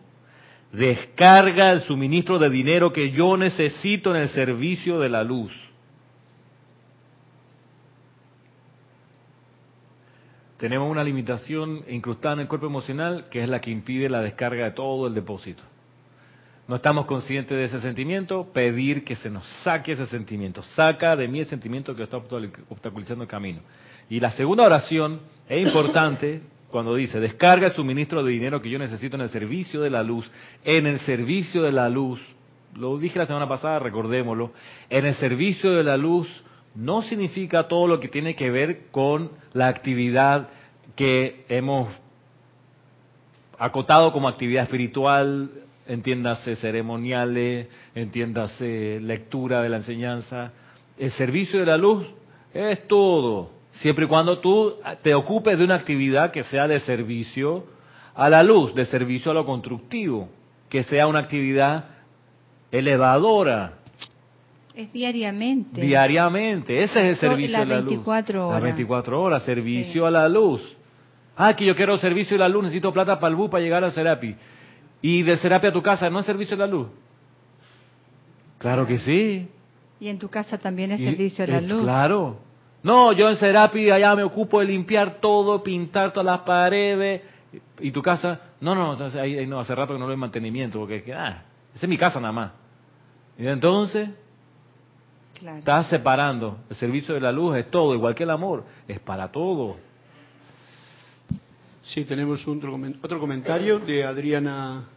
Descarga 0.73 1.71
el 1.71 1.83
suministro 1.83 2.41
de 2.41 2.51
dinero 2.51 2.93
que 2.93 3.13
yo 3.13 3.37
necesito 3.37 4.11
en 4.11 4.23
el 4.23 4.29
servicio 4.31 4.99
de 4.99 5.09
la 5.09 5.23
luz. 5.23 5.53
Tenemos 10.57 10.91
una 10.91 11.05
limitación 11.05 11.85
incrustada 11.89 12.35
en 12.35 12.41
el 12.41 12.49
cuerpo 12.49 12.67
emocional 12.67 13.29
que 13.31 13.41
es 13.41 13.49
la 13.49 13.61
que 13.61 13.71
impide 13.71 14.11
la 14.11 14.21
descarga 14.21 14.65
de 14.65 14.71
todo 14.73 15.07
el 15.07 15.15
depósito 15.15 15.63
no 16.69 16.77
estamos 16.77 17.07
conscientes 17.07 17.57
de 17.57 17.65
ese 17.65 17.81
sentimiento, 17.81 18.49
pedir 18.53 19.05
que 19.05 19.15
se 19.15 19.31
nos 19.31 19.47
saque 19.63 19.93
ese 19.93 20.07
sentimiento. 20.07 20.63
Saca 20.63 21.15
de 21.15 21.29
mí 21.29 21.41
el 21.41 21.47
sentimiento 21.47 21.95
que 21.95 22.03
está 22.03 22.17
obstaculizando 22.17 23.23
el 23.23 23.29
camino. 23.29 23.61
Y 24.09 24.21
la 24.21 24.31
segunda 24.31 24.65
oración 24.65 25.21
es 25.49 25.67
importante 25.67 26.43
cuando 26.71 26.95
dice, 26.95 27.21
descarga 27.21 27.69
el 27.69 27.73
suministro 27.73 28.23
de 28.23 28.33
dinero 28.33 28.61
que 28.61 28.69
yo 28.69 28.79
necesito 28.79 29.17
en 29.17 29.23
el 29.23 29.31
servicio 29.31 29.81
de 29.81 29.91
la 29.91 30.03
luz, 30.03 30.29
en 30.65 30.87
el 30.87 30.99
servicio 31.01 31.63
de 31.63 31.73
la 31.73 31.89
luz, 31.89 32.21
lo 32.75 32.99
dije 32.99 33.19
la 33.19 33.27
semana 33.27 33.49
pasada, 33.49 33.79
recordémoslo, 33.79 34.53
en 34.91 35.07
el 35.07 35.15
servicio 35.15 35.73
de 35.73 35.85
la 35.85 35.97
luz 35.97 36.29
no 36.75 37.03
significa 37.03 37.69
todo 37.69 37.87
lo 37.87 38.01
que 38.01 38.09
tiene 38.09 38.35
que 38.35 38.51
ver 38.51 38.89
con 38.91 39.31
la 39.55 39.69
actividad 39.69 40.49
que 40.95 41.45
hemos 41.49 41.89
acotado 43.59 44.13
como 44.13 44.29
actividad 44.29 44.65
espiritual, 44.65 45.51
entiéndase 45.87 46.57
ceremoniales, 46.57 47.69
entiéndase 47.95 49.01
lectura 49.01 49.63
de 49.63 49.69
la 49.69 49.77
enseñanza. 49.79 50.53
El 50.99 51.11
servicio 51.13 51.61
de 51.61 51.67
la 51.67 51.77
luz 51.77 52.07
es 52.53 52.87
todo, 52.89 53.51
siempre 53.81 54.07
y 54.07 54.09
cuando 54.09 54.39
tú 54.39 54.75
te 55.03 55.15
ocupes 55.15 55.59
de 55.59 55.65
una 55.65 55.75
actividad 55.75 56.31
que 56.31 56.45
sea 56.45 56.67
de 56.67 56.81
servicio 56.81 57.65
a 58.15 58.31
la 58.31 58.43
luz, 58.43 58.75
de 58.75 58.87
servicio 58.87 59.31
a 59.31 59.35
lo 59.35 59.45
constructivo, 59.45 60.29
que 60.69 60.83
sea 60.83 61.07
una 61.07 61.21
actividad 61.21 61.85
elevadora. 62.73 63.75
Es 64.75 64.93
diariamente. 64.93 65.81
Diariamente, 65.81 66.83
ese 66.83 67.01
es 67.01 67.07
el 67.07 67.17
servicio 67.17 67.59
de 67.59 67.67
la 67.67 67.81
luz. 67.81 67.87
24 67.87 68.49
horas. 68.49 68.55
Las 68.55 68.63
24 68.63 69.23
horas, 69.23 69.43
servicio 69.43 70.07
a 70.07 70.11
la 70.11 70.29
luz. 70.29 70.61
Ah, 71.37 71.55
que 71.55 71.67
yo 71.67 71.77
quiero 71.77 71.99
servicio 71.99 72.35
de 72.35 72.41
la 72.41 72.49
luz, 72.49 72.65
necesito 72.65 72.93
plata 72.93 73.19
para 73.21 73.31
el 73.31 73.37
bus 73.37 73.51
para 73.51 73.63
llegar 73.63 73.85
al 73.85 73.93
Serapi. 73.93 74.35
¿Y 75.07 75.23
de 75.23 75.37
Serapia 75.37 75.71
a 75.71 75.73
tu 75.73 75.83
casa 75.83 76.11
no 76.11 76.19
es 76.19 76.27
servicio 76.27 76.57
de 76.57 76.65
la 76.65 76.67
luz? 76.67 76.89
Claro 78.59 78.85
que 78.85 78.99
sí. 78.99 79.49
Y 80.01 80.09
en 80.09 80.19
tu 80.19 80.29
casa 80.29 80.59
también 80.59 80.91
es 80.91 81.01
servicio 81.01 81.47
de 81.47 81.53
la 81.53 81.61
luz. 81.61 81.81
Claro. 81.81 82.41
No, 82.83 83.13
yo 83.13 83.29
en 83.29 83.37
Serapia 83.37 83.95
allá 83.95 84.17
me 84.17 84.25
ocupo 84.25 84.59
de 84.59 84.67
limpiar 84.67 85.21
todo, 85.21 85.63
pintar 85.63 86.13
todas 86.13 86.27
las 86.27 86.41
paredes. 86.41 87.23
¿Y 87.79 87.93
tu 87.93 88.03
casa? 88.03 88.41
No, 88.61 88.75
no, 88.75 88.95
entonces 88.95 89.21
ahí, 89.21 89.47
no, 89.47 89.61
hace 89.61 89.77
rato 89.77 89.93
que 89.93 90.01
no 90.01 90.07
lo 90.07 90.11
hay 90.11 90.19
mantenimiento, 90.19 90.81
porque 90.81 91.05
ah, 91.15 91.45
esa 91.73 91.87
es 91.87 91.89
mi 91.89 91.97
casa 91.97 92.19
nada 92.19 92.33
más. 92.33 92.51
Y 93.39 93.47
entonces, 93.47 94.09
claro. 95.39 95.59
estás 95.59 95.87
separando. 95.87 96.59
El 96.69 96.75
servicio 96.75 97.15
de 97.15 97.21
la 97.21 97.31
luz 97.31 97.57
es 97.57 97.71
todo, 97.71 97.95
igual 97.95 98.17
que 98.17 98.25
el 98.25 98.31
amor, 98.31 98.65
es 98.89 98.99
para 98.99 99.31
todo. 99.31 99.77
Sí, 101.83 102.05
tenemos 102.05 102.45
otro 102.49 103.21
comentario 103.21 103.79
de 103.79 104.03
Adriana 104.03 104.96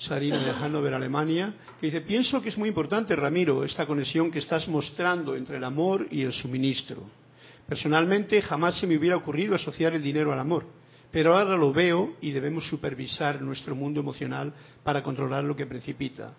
Sarina 0.00 0.38
de 0.38 0.52
Hannover, 0.52 0.94
Alemania, 0.94 1.54
que 1.78 1.86
dice, 1.86 2.00
pienso 2.00 2.40
que 2.40 2.48
es 2.48 2.58
muy 2.58 2.68
importante, 2.68 3.14
Ramiro, 3.14 3.64
esta 3.64 3.86
conexión 3.86 4.30
que 4.30 4.38
estás 4.38 4.66
mostrando 4.66 5.36
entre 5.36 5.58
el 5.58 5.64
amor 5.64 6.06
y 6.10 6.22
el 6.22 6.32
suministro. 6.32 7.04
Personalmente 7.68 8.40
jamás 8.42 8.78
se 8.80 8.86
me 8.86 8.96
hubiera 8.96 9.16
ocurrido 9.16 9.54
asociar 9.54 9.92
el 9.94 10.02
dinero 10.02 10.32
al 10.32 10.40
amor, 10.40 10.64
pero 11.12 11.36
ahora 11.36 11.56
lo 11.56 11.72
veo 11.72 12.16
y 12.20 12.30
debemos 12.30 12.66
supervisar 12.66 13.42
nuestro 13.42 13.76
mundo 13.76 14.00
emocional 14.00 14.52
para 14.82 15.02
controlar 15.02 15.44
lo 15.44 15.54
que 15.54 15.66
precipita. 15.66 16.32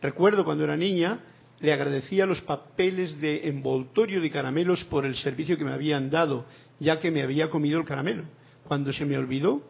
Recuerdo 0.00 0.44
cuando 0.44 0.64
era 0.64 0.76
niña, 0.76 1.20
le 1.60 1.72
agradecía 1.72 2.24
los 2.24 2.40
papeles 2.40 3.20
de 3.20 3.48
envoltorio 3.48 4.20
de 4.20 4.30
caramelos 4.30 4.84
por 4.84 5.04
el 5.04 5.16
servicio 5.16 5.58
que 5.58 5.64
me 5.64 5.72
habían 5.72 6.08
dado, 6.08 6.46
ya 6.78 7.00
que 7.00 7.10
me 7.10 7.22
había 7.22 7.50
comido 7.50 7.78
el 7.78 7.84
caramelo 7.84 8.24
cuando 8.64 8.92
se 8.92 9.04
me 9.04 9.18
olvidó, 9.18 9.62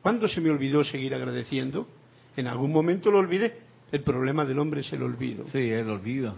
cuando 0.00 0.28
se 0.28 0.40
me 0.40 0.50
olvidó 0.50 0.84
seguir 0.84 1.14
agradeciendo, 1.14 1.88
en 2.40 2.46
algún 2.46 2.72
momento 2.72 3.10
lo 3.10 3.18
olvidé. 3.18 3.68
El 3.90 4.02
problema 4.02 4.44
del 4.44 4.58
hombre 4.58 4.80
es 4.80 4.92
el 4.92 5.02
olvido. 5.02 5.46
Sí, 5.50 5.58
el 5.58 5.88
olvido. 5.88 6.34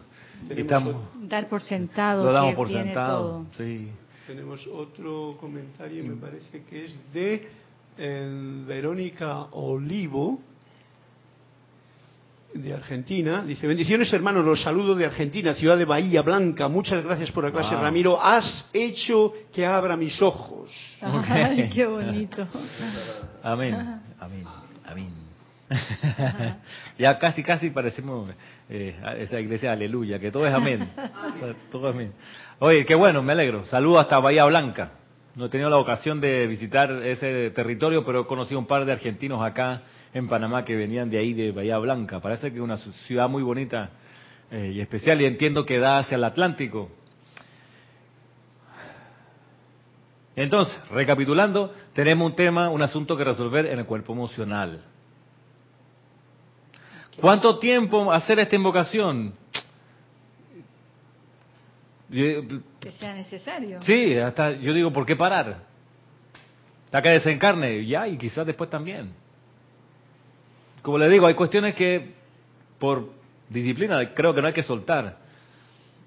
Dar 1.28 1.48
por 1.48 1.60
sentado. 1.60 2.24
Lo 2.24 2.32
damos 2.32 2.54
por 2.54 2.68
sentado. 2.68 3.46
Sí. 3.56 3.88
Tenemos 4.26 4.66
otro 4.68 5.36
comentario, 5.40 6.04
me 6.04 6.14
parece 6.14 6.62
que 6.62 6.84
es 6.84 7.12
de 7.12 7.48
eh, 7.98 8.62
Verónica 8.66 9.48
Olivo 9.52 10.40
de 12.54 12.72
Argentina. 12.72 13.42
Dice, 13.44 13.66
bendiciones 13.66 14.12
hermanos, 14.12 14.44
los 14.44 14.62
saludo 14.62 14.94
de 14.94 15.06
Argentina, 15.06 15.54
ciudad 15.54 15.76
de 15.76 15.84
Bahía 15.84 16.22
Blanca. 16.22 16.68
Muchas 16.68 17.04
gracias 17.04 17.30
por 17.32 17.44
la 17.44 17.50
clase, 17.50 17.74
Ramiro. 17.74 18.20
Has 18.20 18.68
hecho 18.72 19.32
que 19.52 19.66
abra 19.66 19.96
mis 19.96 20.20
ojos. 20.22 20.70
Ay, 21.00 21.68
qué 21.74 21.86
bonito. 21.86 22.46
Amén, 23.42 24.00
amén. 24.18 24.59
ya 26.98 27.18
casi, 27.18 27.42
casi 27.42 27.70
parecemos 27.70 28.30
eh, 28.68 28.96
esa 29.18 29.38
iglesia 29.38 29.72
aleluya, 29.72 30.18
que 30.18 30.30
todo 30.30 30.46
es 30.46 30.52
amén. 30.52 30.88
todo 31.70 31.88
es 31.88 31.94
amén. 31.94 32.12
Oye, 32.58 32.84
qué 32.84 32.94
bueno, 32.94 33.22
me 33.22 33.32
alegro. 33.32 33.64
Saludo 33.66 34.00
hasta 34.00 34.18
Bahía 34.18 34.44
Blanca. 34.46 34.92
No 35.36 35.46
he 35.46 35.48
tenido 35.48 35.70
la 35.70 35.76
ocasión 35.76 36.20
de 36.20 36.46
visitar 36.48 36.90
ese 36.90 37.50
territorio, 37.50 38.04
pero 38.04 38.22
he 38.22 38.26
conocido 38.26 38.58
un 38.58 38.66
par 38.66 38.84
de 38.84 38.92
argentinos 38.92 39.42
acá 39.42 39.82
en 40.12 40.26
Panamá 40.26 40.64
que 40.64 40.74
venían 40.74 41.08
de 41.08 41.18
ahí, 41.18 41.34
de 41.34 41.52
Bahía 41.52 41.78
Blanca. 41.78 42.20
Parece 42.20 42.50
que 42.50 42.56
es 42.56 42.62
una 42.62 42.76
ciudad 43.06 43.28
muy 43.28 43.44
bonita 43.44 43.90
eh, 44.50 44.72
y 44.74 44.80
especial 44.80 45.20
y 45.20 45.26
entiendo 45.26 45.64
que 45.64 45.78
da 45.78 45.98
hacia 45.98 46.16
el 46.16 46.24
Atlántico. 46.24 46.90
Entonces, 50.34 50.76
recapitulando, 50.90 51.72
tenemos 51.92 52.30
un 52.30 52.34
tema, 52.34 52.70
un 52.70 52.82
asunto 52.82 53.16
que 53.16 53.22
resolver 53.22 53.66
en 53.66 53.78
el 53.78 53.86
cuerpo 53.86 54.12
emocional. 54.12 54.82
¿Cuánto 57.18 57.58
tiempo 57.58 58.12
hacer 58.12 58.38
esta 58.38 58.56
invocación? 58.56 59.34
Que 62.10 62.90
sea 62.98 63.14
necesario. 63.14 63.80
Sí, 63.82 64.16
hasta 64.16 64.52
yo 64.52 64.72
digo, 64.74 64.92
¿por 64.92 65.06
qué 65.06 65.16
parar? 65.16 65.64
Hasta 66.86 67.02
que 67.02 67.08
desencarne, 67.08 67.86
ya, 67.86 68.06
y 68.08 68.18
quizás 68.18 68.46
después 68.46 68.68
también 68.68 69.14
como 70.82 70.98
le 70.98 71.08
digo, 71.08 71.26
hay 71.26 71.34
cuestiones 71.34 71.74
que 71.74 72.14
por 72.78 73.10
disciplina 73.48 74.14
creo 74.14 74.34
que 74.34 74.40
no 74.40 74.48
hay 74.48 74.54
que 74.54 74.62
soltar. 74.62 75.18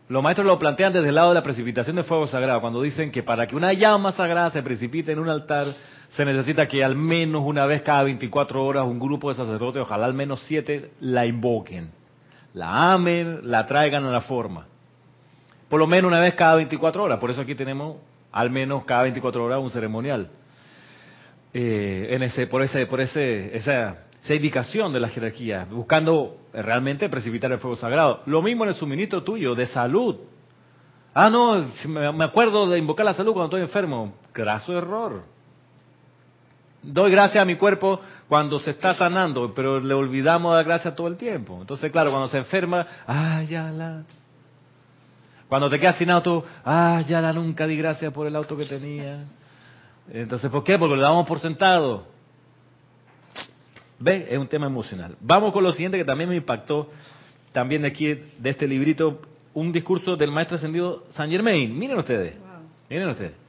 Los 0.10 0.22
maestros 0.24 0.46
lo 0.48 0.60
plantean 0.60 0.94
desde 0.94 1.10
el 1.10 1.16
lado 1.16 1.30
de 1.30 1.36
la 1.36 1.44
precipitación 1.44 1.96
de 1.96 2.04
fuego 2.04 2.28
sagrado, 2.28 2.62
cuando 2.62 2.82
dicen 2.82 3.12
que 3.12 3.24
para 3.24 3.48
que 3.48 3.56
una 3.56 3.74
llama 3.74 4.12
sagrada 4.12 4.50
se 4.50 4.62
precipite 4.62 5.12
en 5.12 5.20
un 5.20 5.30
altar, 5.30 5.68
se 6.16 6.26
necesita 6.26 6.68
que 6.68 6.84
al 6.84 6.96
menos 6.96 7.44
una 7.46 7.66
vez 7.66 7.82
cada 7.82 8.04
24 8.04 8.64
horas 8.64 8.86
un 8.86 9.00
grupo 9.00 9.30
de 9.30 9.36
sacerdotes, 9.36 9.82
ojalá 9.82 10.06
al 10.06 10.14
menos 10.14 10.42
siete, 10.48 10.92
la 11.00 11.26
invoquen, 11.26 11.92
la 12.54 12.94
amen, 12.94 13.40
la 13.44 13.66
traigan 13.66 14.06
a 14.06 14.12
la 14.12 14.22
forma. 14.22 14.68
Por 15.70 15.80
lo 15.80 15.88
menos 15.88 16.10
una 16.10 16.20
vez 16.20 16.36
cada 16.36 16.56
24 16.56 17.04
horas, 17.04 17.20
por 17.20 17.32
eso 17.32 17.42
aquí 17.42 17.56
tenemos 17.56 17.98
al 18.32 18.50
menos 18.50 18.86
cada 18.86 19.04
24 19.04 19.44
horas 19.44 19.60
un 19.60 19.72
ceremonial. 19.72 20.30
Eh, 21.54 22.08
en 22.10 22.24
ese, 22.24 22.48
por 22.48 22.64
ese, 22.64 22.86
por 22.88 23.00
ese, 23.00 23.56
esa 23.56 23.98
esa 24.24 24.36
indicación 24.36 24.94
de 24.94 25.02
la 25.02 25.10
jerarquía, 25.10 25.68
buscando 25.70 26.38
realmente 26.54 27.10
precipitar 27.10 27.52
el 27.52 27.60
fuego 27.60 27.76
sagrado. 27.76 28.22
Lo 28.26 28.42
mismo 28.42 28.64
en 28.64 28.70
el 28.70 28.76
suministro 28.76 29.22
tuyo 29.24 29.54
de 29.54 29.68
salud. 29.68 30.16
Ah, 31.14 31.30
no, 31.30 31.68
me 32.14 32.24
acuerdo 32.24 32.70
de 32.70 32.80
invocar 32.80 33.06
la 33.06 33.14
salud 33.14 33.34
cuando 33.34 33.48
estoy 33.48 33.62
enfermo. 33.62 34.14
Graso 34.34 34.78
error. 34.78 35.24
Doy 36.84 37.12
gracias 37.12 37.42
a 37.42 37.46
mi 37.46 37.56
cuerpo 37.56 38.02
cuando 38.28 38.60
se 38.60 38.72
está 38.72 38.94
sanando, 38.94 39.54
pero 39.56 39.80
le 39.80 39.94
olvidamos 39.94 40.54
dar 40.54 40.66
gracias 40.66 40.96
todo 40.96 41.08
el 41.08 41.16
tiempo. 41.16 41.58
Entonces, 41.62 41.90
claro, 41.92 42.12
cuando 42.12 42.28
se 42.28 42.38
enferma, 42.38 42.86
ah, 43.08 43.42
ya 43.44 43.72
la. 43.72 44.04
Cuando 45.48 45.70
te 45.70 45.80
quedas 45.80 45.98
sin 45.98 46.10
auto, 46.10 46.44
ah, 46.66 47.02
ya 47.08 47.22
la 47.22 47.32
nunca 47.32 47.66
di 47.68 47.78
gracias 47.78 48.12
por 48.12 48.28
el 48.28 48.36
auto 48.36 48.58
que 48.58 48.66
tenía. 48.66 49.24
Entonces, 50.12 50.52
¿por 50.52 50.64
qué? 50.66 50.78
Porque 50.78 50.96
lo 50.98 51.02
damos 51.02 51.26
por 51.26 51.40
sentado. 51.40 52.06
¿Ve? 54.00 54.28
Es 54.30 54.38
un 54.38 54.48
tema 54.48 54.66
emocional. 54.66 55.16
Vamos 55.22 55.54
con 55.54 55.64
lo 55.64 55.72
siguiente 55.72 55.98
que 55.98 56.04
también 56.04 56.30
me 56.30 56.36
impactó, 56.36 56.90
también 57.54 57.84
de 57.84 57.88
aquí, 57.88 58.08
de 58.38 58.50
este 58.50 58.68
librito, 58.68 59.22
un 59.54 59.72
discurso 59.72 60.18
del 60.18 60.32
maestro 60.32 60.58
ascendido 60.58 61.06
San 61.12 61.30
Germain. 61.30 61.78
Miren 61.78 61.98
ustedes, 61.98 62.36
miren 62.90 63.08
ustedes. 63.08 63.43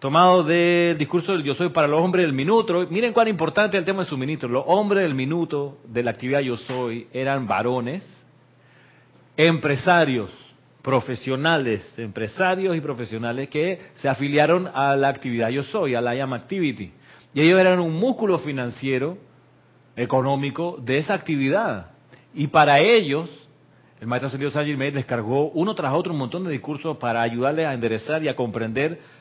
Tomado 0.00 0.42
del 0.42 0.96
discurso 0.96 1.32
del 1.32 1.42
Yo 1.42 1.54
Soy 1.54 1.68
para 1.68 1.86
los 1.86 2.00
hombres 2.00 2.24
del 2.24 2.32
minuto. 2.32 2.86
Miren 2.88 3.12
cuán 3.12 3.28
importante 3.28 3.76
el 3.76 3.84
tema 3.84 3.98
del 3.98 4.08
suministro. 4.08 4.48
Los 4.48 4.64
hombres 4.66 5.02
del 5.02 5.14
minuto 5.14 5.76
de 5.84 6.02
la 6.02 6.12
actividad 6.12 6.40
Yo 6.40 6.56
Soy 6.56 7.06
eran 7.12 7.46
varones, 7.46 8.02
empresarios, 9.36 10.30
profesionales, 10.80 11.82
empresarios 11.98 12.74
y 12.74 12.80
profesionales 12.80 13.50
que 13.50 13.78
se 13.96 14.08
afiliaron 14.08 14.70
a 14.72 14.96
la 14.96 15.08
actividad 15.08 15.50
Yo 15.50 15.64
Soy, 15.64 15.94
a 15.94 16.00
la 16.00 16.14
IAM 16.14 16.32
Activity. 16.32 16.90
Y 17.34 17.42
ellos 17.42 17.60
eran 17.60 17.78
un 17.78 17.92
músculo 17.92 18.38
financiero, 18.38 19.18
económico 19.96 20.78
de 20.80 20.96
esa 20.96 21.12
actividad. 21.12 21.90
Y 22.32 22.46
para 22.46 22.80
ellos, 22.80 23.28
el 24.00 24.06
maestro 24.06 24.30
Saint 24.30 24.66
Germain 24.66 24.94
les 24.94 25.04
cargó 25.04 25.50
uno 25.50 25.74
tras 25.74 25.92
otro 25.92 26.14
un 26.14 26.18
montón 26.18 26.44
de 26.44 26.52
discursos 26.52 26.96
para 26.96 27.20
ayudarles 27.20 27.66
a 27.66 27.74
enderezar 27.74 28.24
y 28.24 28.28
a 28.28 28.34
comprender 28.34 29.19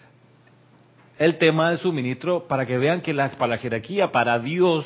el 1.20 1.38
tema 1.38 1.70
del 1.70 1.80
suministro 1.80 2.48
para 2.48 2.66
que 2.66 2.78
vean 2.78 3.02
que 3.02 3.14
la, 3.14 3.30
para 3.32 3.56
la 3.56 3.58
jerarquía, 3.58 4.12
para 4.12 4.40
Dios, 4.40 4.86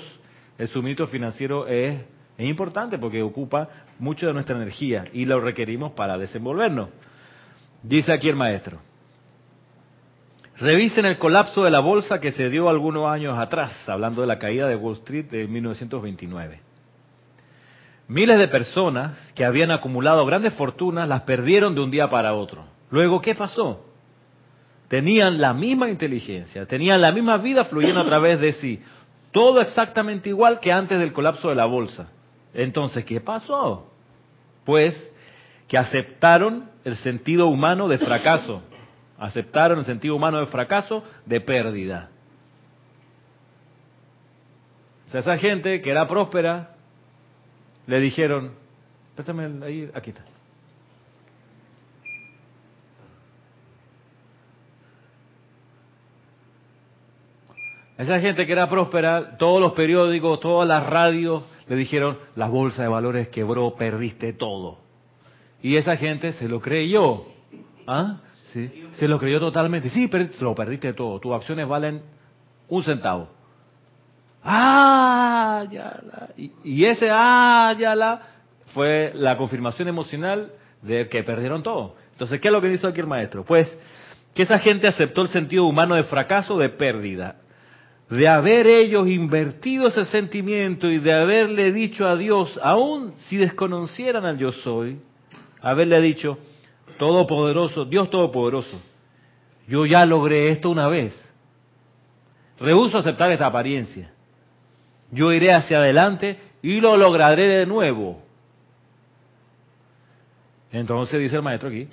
el 0.58 0.68
suministro 0.68 1.08
financiero 1.08 1.68
es, 1.68 2.02
importante 2.40 2.98
porque 2.98 3.22
ocupa 3.22 3.70
mucho 4.00 4.26
de 4.26 4.34
nuestra 4.34 4.56
energía 4.56 5.06
y 5.14 5.26
lo 5.26 5.40
requerimos 5.40 5.92
para 5.92 6.18
desenvolvernos. 6.18 6.90
Dice 7.84 8.12
aquí 8.12 8.28
el 8.28 8.36
maestro. 8.36 8.80
Revisen 10.58 11.06
el 11.06 11.20
colapso 11.20 11.64
de 11.64 11.72
la 11.72 11.80
bolsa 11.80 12.20
que 12.20 12.32
se 12.32 12.50
dio 12.50 12.68
algunos 12.68 13.08
años 13.08 13.38
atrás, 13.38 13.88
hablando 13.88 14.22
de 14.22 14.28
la 14.28 14.40
caída 14.40 14.68
de 14.68 14.76
Wall 14.76 14.96
Street 14.96 15.26
de 15.26 15.48
1929. 15.48 16.60
Miles 18.08 18.40
de 18.40 18.48
personas 18.48 19.18
que 19.36 19.46
habían 19.46 19.72
acumulado 19.72 20.26
grandes 20.26 20.54
fortunas 20.56 21.08
las 21.08 21.22
perdieron 21.22 21.76
de 21.76 21.82
un 21.82 21.92
día 21.92 22.10
para 22.10 22.34
otro. 22.34 22.66
Luego, 22.90 23.22
¿qué 23.22 23.36
pasó? 23.36 23.93
Tenían 24.94 25.42
la 25.42 25.56
misma 25.56 25.90
inteligencia, 25.90 26.68
tenían 26.68 27.02
la 27.02 27.12
misma 27.12 27.38
vida 27.38 27.64
fluyendo 27.64 28.02
a 28.02 28.06
través 28.06 28.40
de 28.40 28.54
sí. 28.54 28.80
Todo 29.32 29.60
exactamente 29.60 30.30
igual 30.30 30.60
que 30.60 30.72
antes 30.72 31.00
del 31.00 31.14
colapso 31.14 31.50
de 31.50 31.56
la 31.56 31.66
bolsa. 31.66 32.12
Entonces, 32.54 33.04
¿qué 33.04 33.20
pasó? 33.20 33.92
Pues 34.64 34.96
que 35.68 35.80
aceptaron 35.80 36.70
el 36.84 36.96
sentido 36.98 37.48
humano 37.48 37.88
de 37.88 37.98
fracaso, 37.98 38.62
aceptaron 39.18 39.80
el 39.80 39.86
sentido 39.86 40.16
humano 40.16 40.38
de 40.40 40.46
fracaso, 40.46 41.04
de 41.26 41.42
pérdida. 41.42 42.12
O 45.08 45.10
sea, 45.10 45.22
esa 45.22 45.40
gente 45.40 45.82
que 45.82 45.90
era 45.90 46.08
próspera, 46.08 46.76
le 47.88 48.00
dijeron, 48.00 48.54
préstame 49.16 49.66
ahí, 49.66 49.90
aquí 49.96 50.12
está. 50.12 50.33
Esa 57.98 58.20
gente 58.20 58.46
que 58.46 58.52
era 58.52 58.70
próspera, 58.70 59.38
todos 59.38 59.62
los 59.62 59.74
periódicos, 59.74 60.40
todas 60.40 60.68
las 60.68 60.86
radios 60.86 61.44
le 61.68 61.76
dijeron, 61.76 62.18
la 62.36 62.48
bolsa 62.48 62.82
de 62.82 62.88
valores 62.88 63.28
quebró, 63.30 63.76
perdiste 63.76 64.34
todo. 64.34 64.80
Y 65.62 65.78
esa 65.78 65.96
gente 65.96 66.34
se 66.34 66.48
lo 66.48 66.60
creyó. 66.60 67.24
¿Ah? 67.88 68.18
¿Sí? 68.52 68.90
Se 68.98 69.08
lo 69.08 69.18
creyó 69.18 69.40
totalmente. 69.40 69.90
Sí, 69.90 70.08
pero 70.08 70.28
lo 70.42 70.56
perdiste 70.56 70.94
todo. 70.94 71.20
Tus 71.20 71.34
acciones 71.34 71.68
valen 71.68 72.02
un 72.68 72.84
centavo. 72.84 73.30
Ah, 74.44 75.66
ya 75.72 76.00
la. 76.04 76.30
Y, 76.36 76.52
y 76.64 76.86
ese 76.86 77.08
ah, 77.10 77.74
ya 77.80 77.96
la 77.96 78.22
fue 78.74 79.12
la 79.16 79.38
confirmación 79.38 79.88
emocional 79.88 80.52
de 80.82 81.08
que 81.08 81.24
perdieron 81.24 81.64
todo. 81.64 81.96
Entonces, 82.12 82.42
¿qué 82.42 82.50
es 82.50 82.52
lo 82.52 82.62
que 82.62 82.72
hizo 82.74 82.88
aquí 82.88 83.00
el 83.00 83.08
maestro? 83.08 83.46
Pues 83.46 83.76
que 84.34 84.44
esa 84.44 84.60
gente 84.60 84.88
aceptó 84.88 85.22
el 85.22 85.30
sentido 85.30 85.66
humano 85.66 85.96
de 85.96 86.04
fracaso, 86.04 86.58
de 86.58 86.70
pérdida, 86.70 87.38
de 88.14 88.28
haber 88.28 88.68
ellos 88.68 89.08
invertido 89.08 89.88
ese 89.88 90.06
sentimiento 90.06 90.88
y 90.88 91.00
de 91.00 91.14
haberle 91.14 91.72
dicho 91.72 92.08
a 92.08 92.16
Dios, 92.16 92.60
aun 92.62 93.14
si 93.28 93.38
desconocieran 93.38 94.24
al 94.24 94.38
yo 94.38 94.52
soy, 94.52 95.00
haberle 95.62 96.00
dicho, 96.00 96.38
Todopoderoso, 97.00 97.86
Dios 97.86 98.12
Todopoderoso, 98.12 98.80
yo 99.68 99.88
ya 99.88 100.06
logré 100.06 100.50
esto 100.50 100.70
una 100.70 100.88
vez. 100.90 101.16
Rehuso 102.60 103.00
aceptar 103.00 103.32
esta 103.32 103.48
apariencia. 103.48 104.12
Yo 105.10 105.34
iré 105.34 105.52
hacia 105.52 105.78
adelante 105.78 106.38
y 106.62 106.82
lo 106.82 106.96
lograré 106.98 107.48
de 107.48 107.66
nuevo. 107.66 108.22
Entonces 110.72 111.20
dice 111.20 111.38
el 111.38 111.42
maestro 111.42 111.70
aquí, 111.70 111.88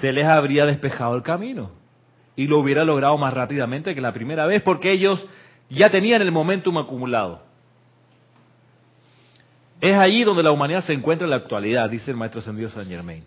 se 0.00 0.12
les 0.12 0.26
habría 0.26 0.64
despejado 0.64 1.16
el 1.16 1.22
camino 1.22 1.83
y 2.36 2.46
lo 2.46 2.58
hubiera 2.58 2.84
logrado 2.84 3.16
más 3.18 3.32
rápidamente 3.32 3.94
que 3.94 4.00
la 4.00 4.12
primera 4.12 4.46
vez 4.46 4.62
porque 4.62 4.90
ellos 4.92 5.24
ya 5.70 5.90
tenían 5.90 6.22
el 6.22 6.32
momentum 6.32 6.78
acumulado. 6.78 7.42
Es 9.80 9.94
allí 9.94 10.24
donde 10.24 10.42
la 10.42 10.50
humanidad 10.50 10.84
se 10.84 10.92
encuentra 10.92 11.26
en 11.26 11.30
la 11.30 11.36
actualidad, 11.36 11.90
dice 11.90 12.10
el 12.10 12.16
maestro 12.16 12.40
ascendido 12.40 12.70
San 12.70 12.86
Germain. 12.86 13.24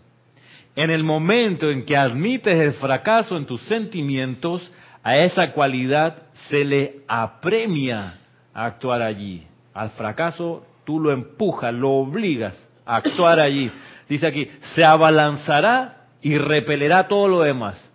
En 0.74 0.90
el 0.90 1.04
momento 1.04 1.70
en 1.70 1.84
que 1.84 1.96
admites 1.96 2.56
el 2.56 2.72
fracaso 2.74 3.36
en 3.36 3.46
tus 3.46 3.62
sentimientos, 3.62 4.70
a 5.02 5.16
esa 5.18 5.52
cualidad 5.52 6.22
se 6.48 6.64
le 6.64 7.00
apremia 7.08 8.18
a 8.52 8.66
actuar 8.66 9.02
allí. 9.02 9.46
Al 9.72 9.90
fracaso 9.90 10.66
tú 10.84 11.00
lo 11.00 11.12
empujas, 11.12 11.72
lo 11.72 11.90
obligas 11.90 12.56
a 12.84 12.96
actuar 12.96 13.40
allí. 13.40 13.70
Dice 14.08 14.26
aquí, 14.26 14.50
se 14.74 14.84
abalanzará 14.84 16.06
y 16.22 16.38
repelerá 16.38 17.06
todo 17.08 17.28
lo 17.28 17.40
demás. 17.42 17.87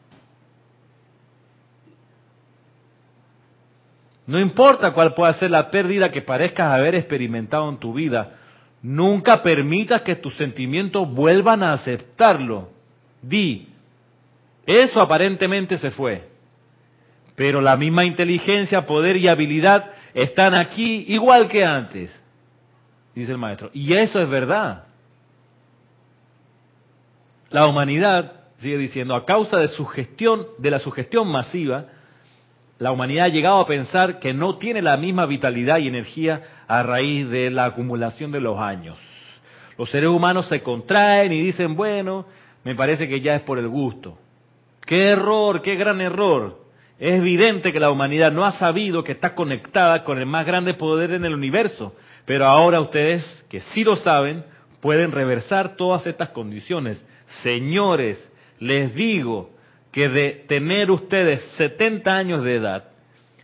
No 4.25 4.39
importa 4.39 4.93
cuál 4.93 5.13
pueda 5.13 5.33
ser 5.33 5.51
la 5.51 5.69
pérdida 5.69 6.11
que 6.11 6.21
parezcas 6.21 6.71
haber 6.71 6.95
experimentado 6.95 7.69
en 7.69 7.77
tu 7.77 7.93
vida, 7.93 8.37
nunca 8.81 9.41
permitas 9.41 10.01
que 10.01 10.15
tus 10.15 10.35
sentimientos 10.35 11.09
vuelvan 11.09 11.63
a 11.63 11.73
aceptarlo. 11.73 12.69
Di, 13.21 13.67
eso 14.65 15.01
aparentemente 15.01 15.77
se 15.77 15.91
fue, 15.91 16.29
pero 17.35 17.59
la 17.59 17.75
misma 17.75 18.05
inteligencia, 18.05 18.85
poder 18.85 19.17
y 19.17 19.27
habilidad 19.27 19.91
están 20.13 20.53
aquí 20.53 21.05
igual 21.09 21.49
que 21.49 21.65
antes, 21.65 22.11
dice 23.13 23.31
el 23.31 23.37
maestro. 23.37 23.71
Y 23.73 23.93
eso 23.93 24.21
es 24.21 24.29
verdad. 24.29 24.85
La 27.49 27.67
humanidad, 27.67 28.31
sigue 28.59 28.77
diciendo, 28.77 29.15
a 29.15 29.25
causa 29.25 29.57
de, 29.57 29.67
sugestión, 29.67 30.47
de 30.57 30.71
la 30.71 30.79
sugestión 30.79 31.27
masiva, 31.27 31.85
la 32.83 32.91
humanidad 32.91 33.27
ha 33.27 33.29
llegado 33.29 33.59
a 33.61 33.65
pensar 33.65 34.19
que 34.19 34.33
no 34.33 34.57
tiene 34.57 34.81
la 34.81 34.97
misma 34.97 35.25
vitalidad 35.25 35.77
y 35.77 35.87
energía 35.87 36.41
a 36.67 36.83
raíz 36.83 37.29
de 37.29 37.49
la 37.49 37.63
acumulación 37.63 38.33
de 38.33 38.41
los 38.41 38.59
años. 38.59 38.97
Los 39.77 39.89
seres 39.89 40.09
humanos 40.09 40.47
se 40.47 40.61
contraen 40.61 41.31
y 41.31 41.41
dicen, 41.41 41.77
bueno, 41.77 42.25
me 42.65 42.75
parece 42.75 43.07
que 43.07 43.21
ya 43.21 43.35
es 43.35 43.41
por 43.43 43.57
el 43.57 43.69
gusto. 43.69 44.17
Qué 44.85 45.05
error, 45.11 45.61
qué 45.61 45.77
gran 45.77 46.01
error. 46.01 46.59
Es 46.99 47.13
evidente 47.21 47.71
que 47.71 47.79
la 47.79 47.89
humanidad 47.89 48.33
no 48.33 48.43
ha 48.43 48.51
sabido 48.51 49.01
que 49.01 49.13
está 49.13 49.33
conectada 49.33 50.03
con 50.03 50.19
el 50.19 50.25
más 50.25 50.45
grande 50.45 50.73
poder 50.73 51.11
en 51.11 51.23
el 51.23 51.33
universo, 51.33 51.95
pero 52.25 52.47
ahora 52.47 52.81
ustedes, 52.81 53.23
que 53.49 53.61
sí 53.61 53.85
lo 53.85 53.95
saben, 53.95 54.43
pueden 54.81 55.13
reversar 55.13 55.77
todas 55.77 56.05
estas 56.05 56.31
condiciones. 56.31 57.01
Señores, 57.43 58.21
les 58.59 58.93
digo, 58.93 59.51
que 59.93 60.09
de 60.09 60.43
tener 60.47 60.91
ustedes 60.91 61.41
70 61.57 62.13
años 62.13 62.43
de 62.43 62.55
edad, 62.55 62.85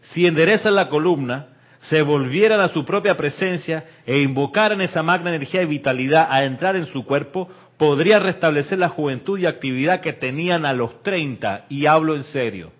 si 0.01 0.25
enderezan 0.25 0.75
la 0.75 0.89
columna, 0.89 1.49
se 1.81 2.01
volvieran 2.01 2.59
a 2.59 2.69
su 2.69 2.83
propia 2.83 3.15
presencia 3.15 3.85
e 4.05 4.19
invocaran 4.19 4.81
esa 4.81 5.03
magna 5.03 5.29
energía 5.29 5.61
y 5.61 5.67
vitalidad 5.67 6.27
a 6.29 6.43
entrar 6.43 6.75
en 6.75 6.87
su 6.87 7.05
cuerpo, 7.05 7.47
podría 7.77 8.19
restablecer 8.19 8.79
la 8.79 8.89
juventud 8.89 9.39
y 9.39 9.45
actividad 9.45 10.01
que 10.01 10.11
tenían 10.11 10.65
a 10.65 10.73
los 10.73 11.01
30, 11.03 11.67
y 11.69 11.85
hablo 11.85 12.15
en 12.15 12.23
serio. 12.25 12.71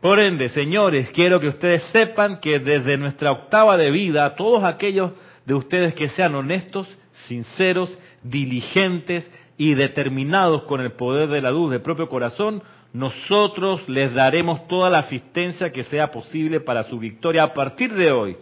Por 0.00 0.20
ende, 0.20 0.50
señores, 0.50 1.10
quiero 1.12 1.40
que 1.40 1.48
ustedes 1.48 1.82
sepan 1.84 2.38
que 2.40 2.58
desde 2.58 2.98
nuestra 2.98 3.32
octava 3.32 3.78
de 3.78 3.90
vida, 3.90 4.34
todos 4.34 4.62
aquellos 4.62 5.12
de 5.46 5.54
ustedes 5.54 5.94
que 5.94 6.08
sean 6.08 6.34
honestos, 6.34 6.88
sinceros, 7.26 7.96
diligentes 8.22 9.30
y 9.56 9.74
determinados 9.74 10.62
con 10.64 10.80
el 10.80 10.92
poder 10.92 11.28
de 11.28 11.40
la 11.40 11.50
luz 11.50 11.70
del 11.70 11.82
propio 11.82 12.08
corazón, 12.08 12.62
nosotros 12.92 13.88
les 13.88 14.14
daremos 14.14 14.68
toda 14.68 14.88
la 14.88 15.00
asistencia 15.00 15.72
que 15.72 15.84
sea 15.84 16.10
posible 16.10 16.60
para 16.60 16.84
su 16.84 16.98
victoria 16.98 17.42
a 17.42 17.52
partir 17.52 17.92
de 17.92 18.12
hoy. 18.12 18.36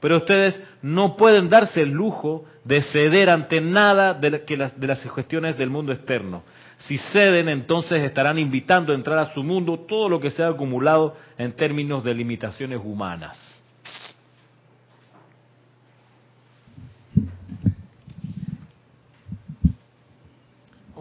Pero 0.00 0.18
ustedes 0.18 0.60
no 0.82 1.16
pueden 1.16 1.48
darse 1.48 1.80
el 1.80 1.90
lujo 1.90 2.44
de 2.64 2.82
ceder 2.82 3.30
ante 3.30 3.60
nada 3.60 4.14
de, 4.14 4.30
las, 4.56 4.78
de 4.78 5.52
del 5.58 5.70
mundo 5.70 5.92
externo. 5.92 6.44
Si 6.78 6.98
ceden, 6.98 7.48
entonces 7.48 8.02
estarán 8.02 8.38
invitando 8.38 8.92
a 8.92 8.94
entrar 8.94 9.18
a 9.18 9.32
su 9.32 9.42
mundo 9.42 9.80
todo 9.88 10.08
lo 10.08 10.20
que 10.20 10.30
se 10.30 10.42
ha 10.42 10.48
acumulado 10.48 11.16
en 11.38 11.52
términos 11.52 12.04
de 12.04 12.14
limitaciones 12.14 12.80
humanas. 12.84 13.55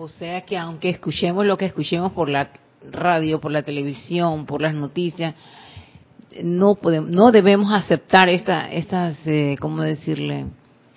O 0.06 0.08
sea 0.08 0.42
que 0.42 0.56
aunque 0.56 0.90
escuchemos 0.90 1.48
lo 1.48 1.58
que 1.58 1.66
escuchemos 1.66 2.12
por 2.12 2.30
la 2.30 2.52
radio, 2.92 3.42
por 3.42 3.52
la 3.52 3.64
televisión, 3.64 4.46
por 4.46 4.62
las 4.62 4.76
noticias, 4.76 5.34
no 6.44 6.76
podemos, 6.76 7.10
no 7.10 7.32
debemos 7.32 7.74
aceptar 7.74 8.30
esta, 8.30 8.72
estas, 8.72 9.18
eh, 9.26 9.56
¿cómo 9.60 9.82
decirle? 9.82 10.46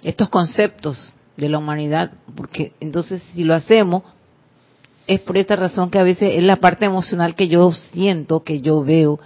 Estos 0.02 0.28
conceptos 0.28 1.10
de 1.38 1.48
la 1.48 1.56
humanidad, 1.56 2.12
porque 2.36 2.74
entonces 2.80 3.22
si 3.32 3.44
lo 3.44 3.54
hacemos 3.54 4.02
es 5.06 5.20
por 5.20 5.38
esta 5.38 5.56
razón 5.56 5.88
que 5.88 5.98
a 5.98 6.02
veces 6.02 6.32
es 6.34 6.44
la 6.44 6.56
parte 6.56 6.84
emocional 6.84 7.34
que 7.34 7.48
yo 7.48 7.72
siento, 7.72 8.44
que 8.44 8.60
yo 8.60 8.84
veo, 8.84 9.18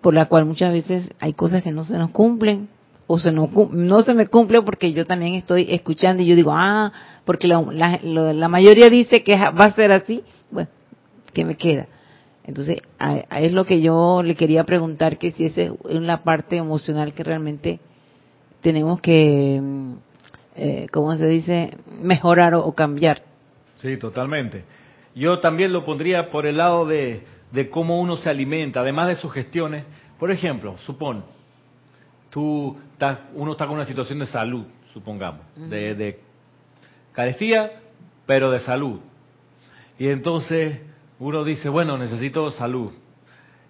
por 0.00 0.14
la 0.14 0.28
cual 0.30 0.46
muchas 0.46 0.72
veces 0.72 1.10
hay 1.20 1.34
cosas 1.34 1.62
que 1.62 1.72
no 1.72 1.84
se 1.84 1.98
nos 1.98 2.10
cumplen 2.12 2.70
o 3.12 3.18
se 3.18 3.32
no, 3.32 3.50
no 3.72 4.02
se 4.02 4.14
me 4.14 4.28
cumple 4.28 4.62
porque 4.62 4.92
yo 4.92 5.04
también 5.04 5.34
estoy 5.34 5.66
escuchando 5.68 6.22
y 6.22 6.26
yo 6.26 6.36
digo, 6.36 6.52
ah, 6.54 6.92
porque 7.24 7.48
la, 7.48 7.60
la, 7.72 7.98
la 8.32 8.48
mayoría 8.48 8.88
dice 8.88 9.24
que 9.24 9.36
va 9.36 9.64
a 9.64 9.74
ser 9.74 9.90
así, 9.90 10.22
bueno, 10.48 10.68
¿qué 11.34 11.44
me 11.44 11.56
queda? 11.56 11.88
Entonces, 12.44 12.76
es 13.36 13.52
lo 13.52 13.64
que 13.64 13.80
yo 13.80 14.22
le 14.22 14.36
quería 14.36 14.62
preguntar, 14.62 15.18
que 15.18 15.32
si 15.32 15.46
esa 15.46 15.62
es 15.62 15.72
una 15.82 16.22
parte 16.22 16.56
emocional 16.56 17.12
que 17.12 17.24
realmente 17.24 17.80
tenemos 18.60 19.00
que, 19.00 19.58
mm, 19.60 19.92
eh, 20.54 20.86
¿cómo 20.92 21.16
se 21.16 21.26
dice?, 21.26 21.76
mejorar 21.90 22.54
o, 22.54 22.72
cambiar. 22.76 23.22
Sí, 23.78 23.96
totalmente. 23.96 24.62
Yo 25.16 25.40
también 25.40 25.72
lo 25.72 25.84
pondría 25.84 26.30
por 26.30 26.46
el 26.46 26.58
lado 26.58 26.86
de, 26.86 27.24
cómo 27.72 28.00
uno 28.00 28.18
se 28.18 28.30
alimenta, 28.30 28.82
además 28.82 29.08
de 29.08 29.16
sus 29.16 29.32
gestiones. 29.32 29.84
Por 30.16 30.30
ejemplo, 30.30 30.76
supón, 30.86 31.24
tú 32.30 32.78
estás, 32.92 33.18
uno 33.34 33.52
está 33.52 33.66
con 33.66 33.76
una 33.76 33.84
situación 33.84 34.18
de 34.20 34.26
salud, 34.26 34.64
supongamos, 34.92 35.42
de, 35.56 35.94
de 35.94 36.20
carestía, 37.12 37.72
pero 38.26 38.50
de 38.50 38.60
salud. 38.60 39.00
Y 39.98 40.08
entonces 40.08 40.80
uno 41.18 41.44
dice, 41.44 41.68
bueno, 41.68 41.98
necesito 41.98 42.50
salud. 42.52 42.92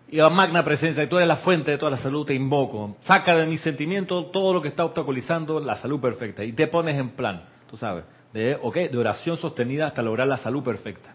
Y 0.08 0.20
a 0.20 0.28
magna 0.28 0.64
presencia, 0.64 1.02
y 1.04 1.06
tú 1.06 1.16
eres 1.16 1.28
la 1.28 1.36
fuente 1.36 1.70
de 1.70 1.78
toda 1.78 1.92
la 1.92 1.96
salud, 1.96 2.26
te 2.26 2.34
invoco. 2.34 2.96
Saca 3.02 3.36
de 3.36 3.46
mi 3.46 3.58
sentimiento 3.58 4.26
todo 4.26 4.52
lo 4.52 4.62
que 4.62 4.68
está 4.68 4.84
obstaculizando 4.84 5.60
la 5.60 5.76
salud 5.76 6.00
perfecta. 6.00 6.44
Y 6.44 6.52
te 6.52 6.66
pones 6.66 6.98
en 6.98 7.10
plan, 7.10 7.44
tú 7.68 7.76
sabes, 7.76 8.04
de, 8.32 8.58
okay, 8.60 8.88
de 8.88 8.98
oración 8.98 9.36
sostenida 9.36 9.86
hasta 9.86 10.02
lograr 10.02 10.26
la 10.26 10.36
salud 10.36 10.62
perfecta. 10.62 11.14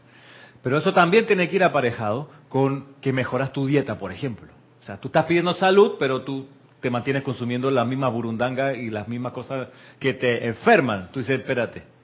Pero 0.63 0.77
eso 0.77 0.93
también 0.93 1.25
tiene 1.25 1.47
que 1.49 1.57
ir 1.57 1.63
aparejado 1.63 2.29
con 2.49 2.95
que 3.01 3.13
mejoras 3.13 3.51
tu 3.51 3.67
dieta, 3.67 3.97
por 3.97 4.11
ejemplo. 4.11 4.47
O 4.81 4.85
sea, 4.85 4.97
tú 4.97 5.09
estás 5.09 5.25
pidiendo 5.25 5.53
salud, 5.53 5.95
pero 5.99 6.21
tú 6.21 6.47
te 6.79 6.89
mantienes 6.89 7.23
consumiendo 7.23 7.71
la 7.71 7.85
misma 7.85 8.09
burundanga 8.09 8.73
y 8.73 8.89
las 8.89 9.07
mismas 9.07 9.33
cosas 9.33 9.69
que 9.99 10.13
te 10.13 10.45
enferman. 10.47 11.09
Tú 11.11 11.19
dices, 11.19 11.39
espérate, 11.39 11.95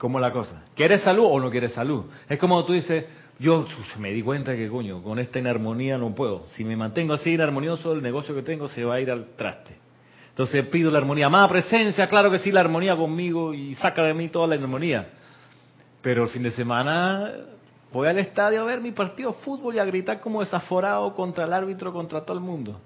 ¿Cómo 0.00 0.18
la 0.18 0.32
cosa? 0.32 0.64
¿Quieres 0.74 1.02
salud 1.02 1.26
o 1.30 1.38
no 1.38 1.50
quieres 1.50 1.72
salud? 1.72 2.06
Es 2.26 2.38
como 2.38 2.64
tú 2.64 2.72
dices, 2.72 3.04
yo 3.38 3.66
me 3.98 4.10
di 4.10 4.22
cuenta 4.22 4.56
que, 4.56 4.66
coño, 4.66 5.02
con 5.02 5.18
esta 5.18 5.38
inarmonía 5.38 5.98
no 5.98 6.14
puedo. 6.14 6.46
Si 6.54 6.64
me 6.64 6.74
mantengo 6.74 7.12
así 7.12 7.34
inarmonioso, 7.34 7.92
el 7.92 8.02
negocio 8.02 8.34
que 8.34 8.40
tengo 8.40 8.66
se 8.66 8.82
va 8.82 8.94
a 8.94 9.00
ir 9.02 9.10
al 9.10 9.26
traste. 9.36 9.76
Entonces 10.30 10.64
pido 10.68 10.90
la 10.90 10.96
armonía. 10.96 11.28
Más 11.28 11.50
presencia, 11.50 12.08
claro 12.08 12.30
que 12.30 12.38
sí, 12.38 12.50
la 12.50 12.60
armonía 12.60 12.96
conmigo 12.96 13.52
y 13.52 13.74
saca 13.74 14.02
de 14.04 14.14
mí 14.14 14.30
toda 14.30 14.46
la 14.46 14.54
armonía. 14.54 15.06
Pero 16.00 16.22
el 16.22 16.30
fin 16.30 16.44
de 16.44 16.52
semana 16.52 17.32
voy 17.92 18.08
al 18.08 18.18
estadio 18.20 18.62
a 18.62 18.64
ver 18.64 18.80
mi 18.80 18.92
partido 18.92 19.32
de 19.32 19.38
fútbol 19.40 19.74
y 19.74 19.80
a 19.80 19.84
gritar 19.84 20.20
como 20.20 20.40
desaforado 20.40 21.14
contra 21.14 21.44
el 21.44 21.52
árbitro, 21.52 21.92
contra 21.92 22.22
todo 22.22 22.38
el 22.38 22.42
mundo. 22.42 22.80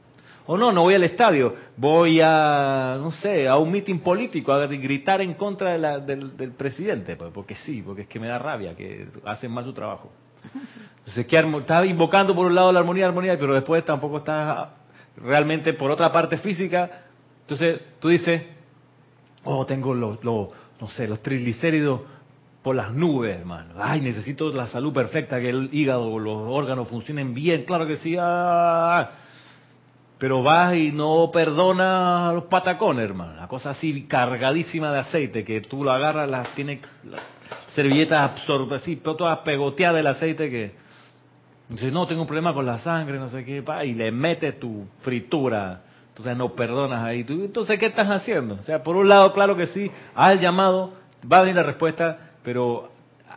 O 0.46 0.58
no, 0.58 0.72
no 0.72 0.82
voy 0.82 0.94
al 0.94 1.04
estadio, 1.04 1.54
voy 1.76 2.20
a, 2.22 2.98
no 3.00 3.12
sé, 3.12 3.48
a 3.48 3.56
un 3.56 3.70
mitin 3.70 4.00
político, 4.00 4.52
a 4.52 4.66
gritar 4.66 5.22
en 5.22 5.34
contra 5.34 6.00
del, 6.00 6.52
presidente, 6.56 7.16
pues, 7.16 7.30
porque 7.32 7.54
sí, 7.54 7.80
porque 7.80 8.02
es 8.02 8.08
que 8.08 8.20
me 8.20 8.28
da 8.28 8.38
rabia, 8.38 8.76
que 8.76 9.08
hacen 9.24 9.50
mal 9.50 9.64
su 9.64 9.72
trabajo. 9.72 10.12
Entonces, 10.98 11.26
que 11.26 11.38
estás 11.38 11.86
invocando 11.86 12.34
por 12.34 12.46
un 12.46 12.54
lado 12.54 12.70
la 12.72 12.80
armonía, 12.80 13.06
armonía, 13.06 13.38
pero 13.38 13.54
después 13.54 13.84
tampoco 13.86 14.18
estás 14.18 14.68
realmente 15.16 15.72
por 15.72 15.90
otra 15.90 16.12
parte 16.12 16.36
física. 16.36 17.04
Entonces, 17.40 17.80
tú 17.98 18.08
dices, 18.08 18.42
oh, 19.44 19.64
tengo 19.64 19.94
los, 19.94 20.22
no 20.22 20.50
sé, 20.94 21.08
los 21.08 21.22
triglicéridos 21.22 22.02
por 22.62 22.76
las 22.76 22.92
nubes, 22.92 23.38
hermano. 23.38 23.74
Ay, 23.78 24.02
necesito 24.02 24.50
la 24.50 24.66
salud 24.66 24.92
perfecta, 24.92 25.40
que 25.40 25.48
el 25.48 25.70
hígado, 25.72 26.18
los 26.18 26.36
órganos 26.48 26.88
funcionen 26.88 27.32
bien. 27.32 27.64
Claro 27.64 27.86
que 27.86 27.96
sí. 27.96 28.16
Ah, 28.18 29.10
pero 30.24 30.42
vas 30.42 30.74
y 30.74 30.90
no 30.90 31.28
perdonas 31.30 32.30
a 32.30 32.32
los 32.32 32.44
patacones, 32.44 33.04
hermano. 33.04 33.34
La 33.34 33.46
cosa 33.46 33.68
así 33.68 34.04
cargadísima 34.04 34.90
de 34.90 35.00
aceite, 35.00 35.44
que 35.44 35.60
tú 35.60 35.84
lo 35.84 35.92
agarras, 35.92 36.30
las 36.30 36.48
tiene 36.54 36.80
las 37.04 37.20
servilletas 37.74 38.30
absorbidas, 38.30 38.80
así, 38.80 38.96
todas 38.96 39.40
pegoteadas 39.40 39.96
del 39.96 40.06
aceite 40.06 40.48
que... 40.48 40.72
Dices, 41.68 41.92
no, 41.92 42.06
tengo 42.06 42.22
un 42.22 42.26
problema 42.26 42.54
con 42.54 42.64
la 42.64 42.78
sangre, 42.78 43.18
no 43.18 43.28
sé 43.28 43.44
qué, 43.44 43.62
pa, 43.62 43.84
y 43.84 43.92
le 43.92 44.10
metes 44.12 44.58
tu 44.58 44.86
fritura. 45.02 45.82
Entonces 46.08 46.34
no 46.38 46.54
perdonas 46.54 47.04
ahí. 47.04 47.26
Entonces, 47.28 47.78
¿qué 47.78 47.84
estás 47.84 48.08
haciendo? 48.08 48.54
O 48.54 48.62
sea, 48.62 48.82
por 48.82 48.96
un 48.96 49.06
lado, 49.06 49.30
claro 49.34 49.54
que 49.58 49.66
sí, 49.66 49.90
haz 50.14 50.32
el 50.32 50.40
llamado, 50.40 50.94
va 51.30 51.40
a 51.40 51.42
venir 51.42 51.56
la 51.56 51.64
respuesta, 51.64 52.30
pero 52.42 52.90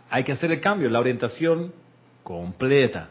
hay 0.09 0.23
que 0.23 0.31
hacer 0.31 0.53
el 0.53 0.61
cambio, 0.61 0.89
la 0.89 1.01
orientación 1.01 1.73
completa. 2.23 3.09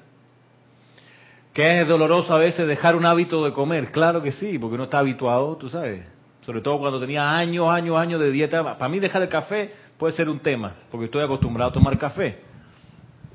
Que 1.57 1.81
es 1.81 1.89
doloroso 1.89 2.35
a 2.35 2.39
veces 2.39 2.67
dejar 2.67 2.97
un 2.97 3.07
hábito 3.07 3.43
de 3.43 3.55
comer, 3.55 3.91
claro 3.91 4.21
que 4.21 4.31
sí, 4.31 4.59
porque 4.59 4.75
uno 4.75 4.85
está 4.85 4.99
habituado, 4.99 5.57
tú 5.57 5.71
sabes. 5.71 6.05
Sobre 6.43 6.61
todo 6.61 6.79
cuando 6.79 7.01
tenía 7.01 7.35
años, 7.35 7.71
años, 7.71 7.97
años 7.97 8.21
de 8.21 8.31
dieta. 8.31 8.77
Para 8.77 8.91
mí 8.91 8.99
dejar 8.99 9.23
el 9.23 9.31
café 9.31 9.73
puede 9.97 10.13
ser 10.13 10.29
un 10.29 10.41
tema, 10.41 10.75
porque 10.91 11.07
estoy 11.07 11.23
acostumbrado 11.23 11.71
a 11.71 11.73
tomar 11.73 11.97
café. 11.97 12.41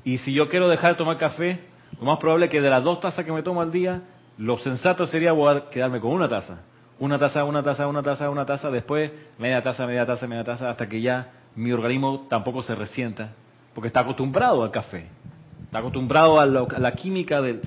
Y 0.04 0.18
si 0.18 0.32
yo 0.32 0.48
quiero 0.48 0.68
dejar 0.68 0.92
de 0.92 0.98
tomar 0.98 1.18
café, 1.18 1.62
lo 1.98 2.06
más 2.06 2.18
probable 2.18 2.44
es 2.46 2.52
que 2.52 2.60
de 2.60 2.70
las 2.70 2.84
dos 2.84 3.00
tazas 3.00 3.24
que 3.24 3.32
me 3.32 3.42
tomo 3.42 3.60
al 3.60 3.72
día, 3.72 4.02
lo 4.38 4.56
sensato 4.58 5.04
sería 5.08 5.34
quedarme 5.72 5.98
con 5.98 6.12
una 6.12 6.28
taza. 6.28 6.60
Una 7.00 7.18
taza, 7.18 7.42
una 7.42 7.64
taza, 7.64 7.88
una 7.88 8.04
taza, 8.04 8.30
una 8.30 8.46
taza, 8.46 8.70
después 8.70 9.10
media 9.36 9.64
taza, 9.64 9.84
media 9.84 10.06
taza, 10.06 10.28
media 10.28 10.44
taza, 10.44 10.70
hasta 10.70 10.88
que 10.88 11.00
ya 11.00 11.32
mi 11.56 11.72
organismo 11.72 12.28
tampoco 12.30 12.62
se 12.62 12.76
resienta, 12.76 13.32
porque 13.74 13.88
está 13.88 13.98
acostumbrado 13.98 14.62
al 14.62 14.70
café. 14.70 15.08
Está 15.64 15.78
acostumbrado 15.78 16.38
a, 16.38 16.44
a 16.44 16.78
la 16.78 16.92
química 16.92 17.42
del 17.42 17.62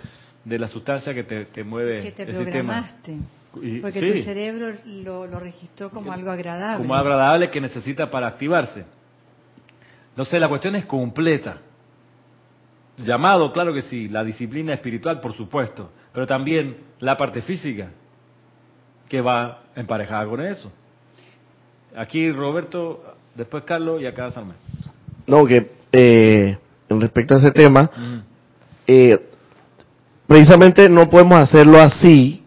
de 0.45 0.59
la 0.59 0.67
sustancia 0.67 1.13
que 1.13 1.23
te, 1.23 1.63
mueve 1.63 1.99
que 2.01 2.11
te 2.11 2.23
el 2.23 2.35
programaste. 2.35 3.17
Porque 3.81 4.13
tu 4.13 4.23
cerebro 4.23 4.73
lo, 4.85 5.39
registró 5.39 5.89
como 5.89 6.11
algo 6.11 6.29
agradable. 6.29 6.77
Como 6.77 6.95
agradable 6.95 7.49
que 7.49 7.59
necesita 7.59 8.11
para 8.11 8.27
activarse. 8.27 8.85
No 10.15 10.23
sé, 10.25 10.39
la 10.39 10.47
cuestión 10.47 10.75
es 10.75 10.85
completa. 10.85 11.57
Llamado, 12.97 13.51
claro 13.51 13.73
que 13.73 13.81
sí, 13.81 14.07
la 14.07 14.23
disciplina 14.23 14.73
espiritual, 14.73 15.19
por 15.19 15.35
supuesto, 15.35 15.91
pero 16.13 16.25
también 16.25 16.77
la 16.99 17.17
parte 17.17 17.41
física, 17.41 17.89
que 19.09 19.19
va 19.19 19.63
emparejada 19.75 20.25
con 20.25 20.41
eso. 20.41 20.71
Aquí 21.95 22.31
Roberto, 22.31 23.15
después 23.35 23.63
Carlos 23.63 24.01
y 24.01 24.05
acá 24.05 24.31
Salman. 24.31 24.55
No, 25.27 25.45
que 25.45 25.71
eh, 25.91 26.57
respecto 26.89 27.35
a 27.35 27.37
ese 27.39 27.51
tema, 27.51 27.89
eh, 28.87 29.19
precisamente 30.27 30.89
no 30.89 31.09
podemos 31.09 31.39
hacerlo 31.39 31.79
así, 31.79 32.43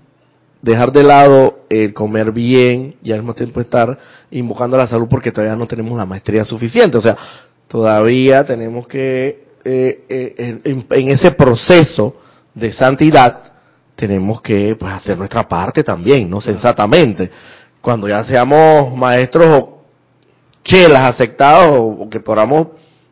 dejar 0.62 0.92
de 0.92 1.02
lado 1.02 1.60
el 1.68 1.94
comer 1.94 2.32
bien 2.32 2.96
y 3.02 3.12
al 3.12 3.18
mismo 3.18 3.34
tiempo 3.34 3.60
estar 3.60 3.98
invocando 4.30 4.76
la 4.76 4.86
salud 4.86 5.06
porque 5.08 5.30
todavía 5.30 5.56
no 5.56 5.66
tenemos 5.66 5.96
la 5.96 6.06
maestría 6.06 6.44
suficiente. 6.44 6.98
O 6.98 7.00
sea, 7.00 7.16
todavía 7.66 8.44
tenemos 8.44 8.86
que, 8.86 9.40
eh, 9.64 10.04
eh, 10.08 10.60
en, 10.64 11.08
ese 11.08 11.30
proceso 11.32 12.16
de 12.54 12.72
santidad, 12.72 13.42
tenemos 13.94 14.40
que 14.40 14.76
pues, 14.78 14.92
hacer 14.92 15.18
nuestra 15.18 15.46
parte 15.46 15.82
también, 15.82 16.28
¿no? 16.28 16.40
Sensatamente. 16.40 17.30
Cuando 17.80 18.08
ya 18.08 18.24
seamos 18.24 18.96
maestros 18.96 19.46
o 19.46 19.82
chelas 20.64 21.06
aceptados 21.08 21.70
o, 21.72 22.08
que 22.10 22.20
podamos 22.20 22.68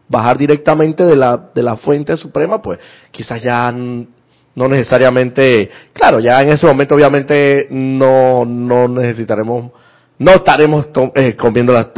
bajar 0.08 0.38
directamente 0.38 1.04
de 1.04 1.16
la, 1.16 1.50
de 1.54 1.62
la 1.62 1.76
fuente 1.76 2.16
suprema, 2.16 2.62
pues 2.62 2.78
quizás 3.10 3.42
ya 3.42 3.74
no 4.56 4.68
necesariamente, 4.68 5.70
claro, 5.92 6.18
ya 6.18 6.40
en 6.40 6.48
ese 6.48 6.66
momento 6.66 6.94
obviamente 6.94 7.68
no, 7.70 8.44
no 8.44 8.88
necesitaremos, 8.88 9.70
no 10.18 10.32
estaremos 10.32 10.88
eh, 11.14 11.36
comiendo 11.36 11.74
las, 11.74 11.90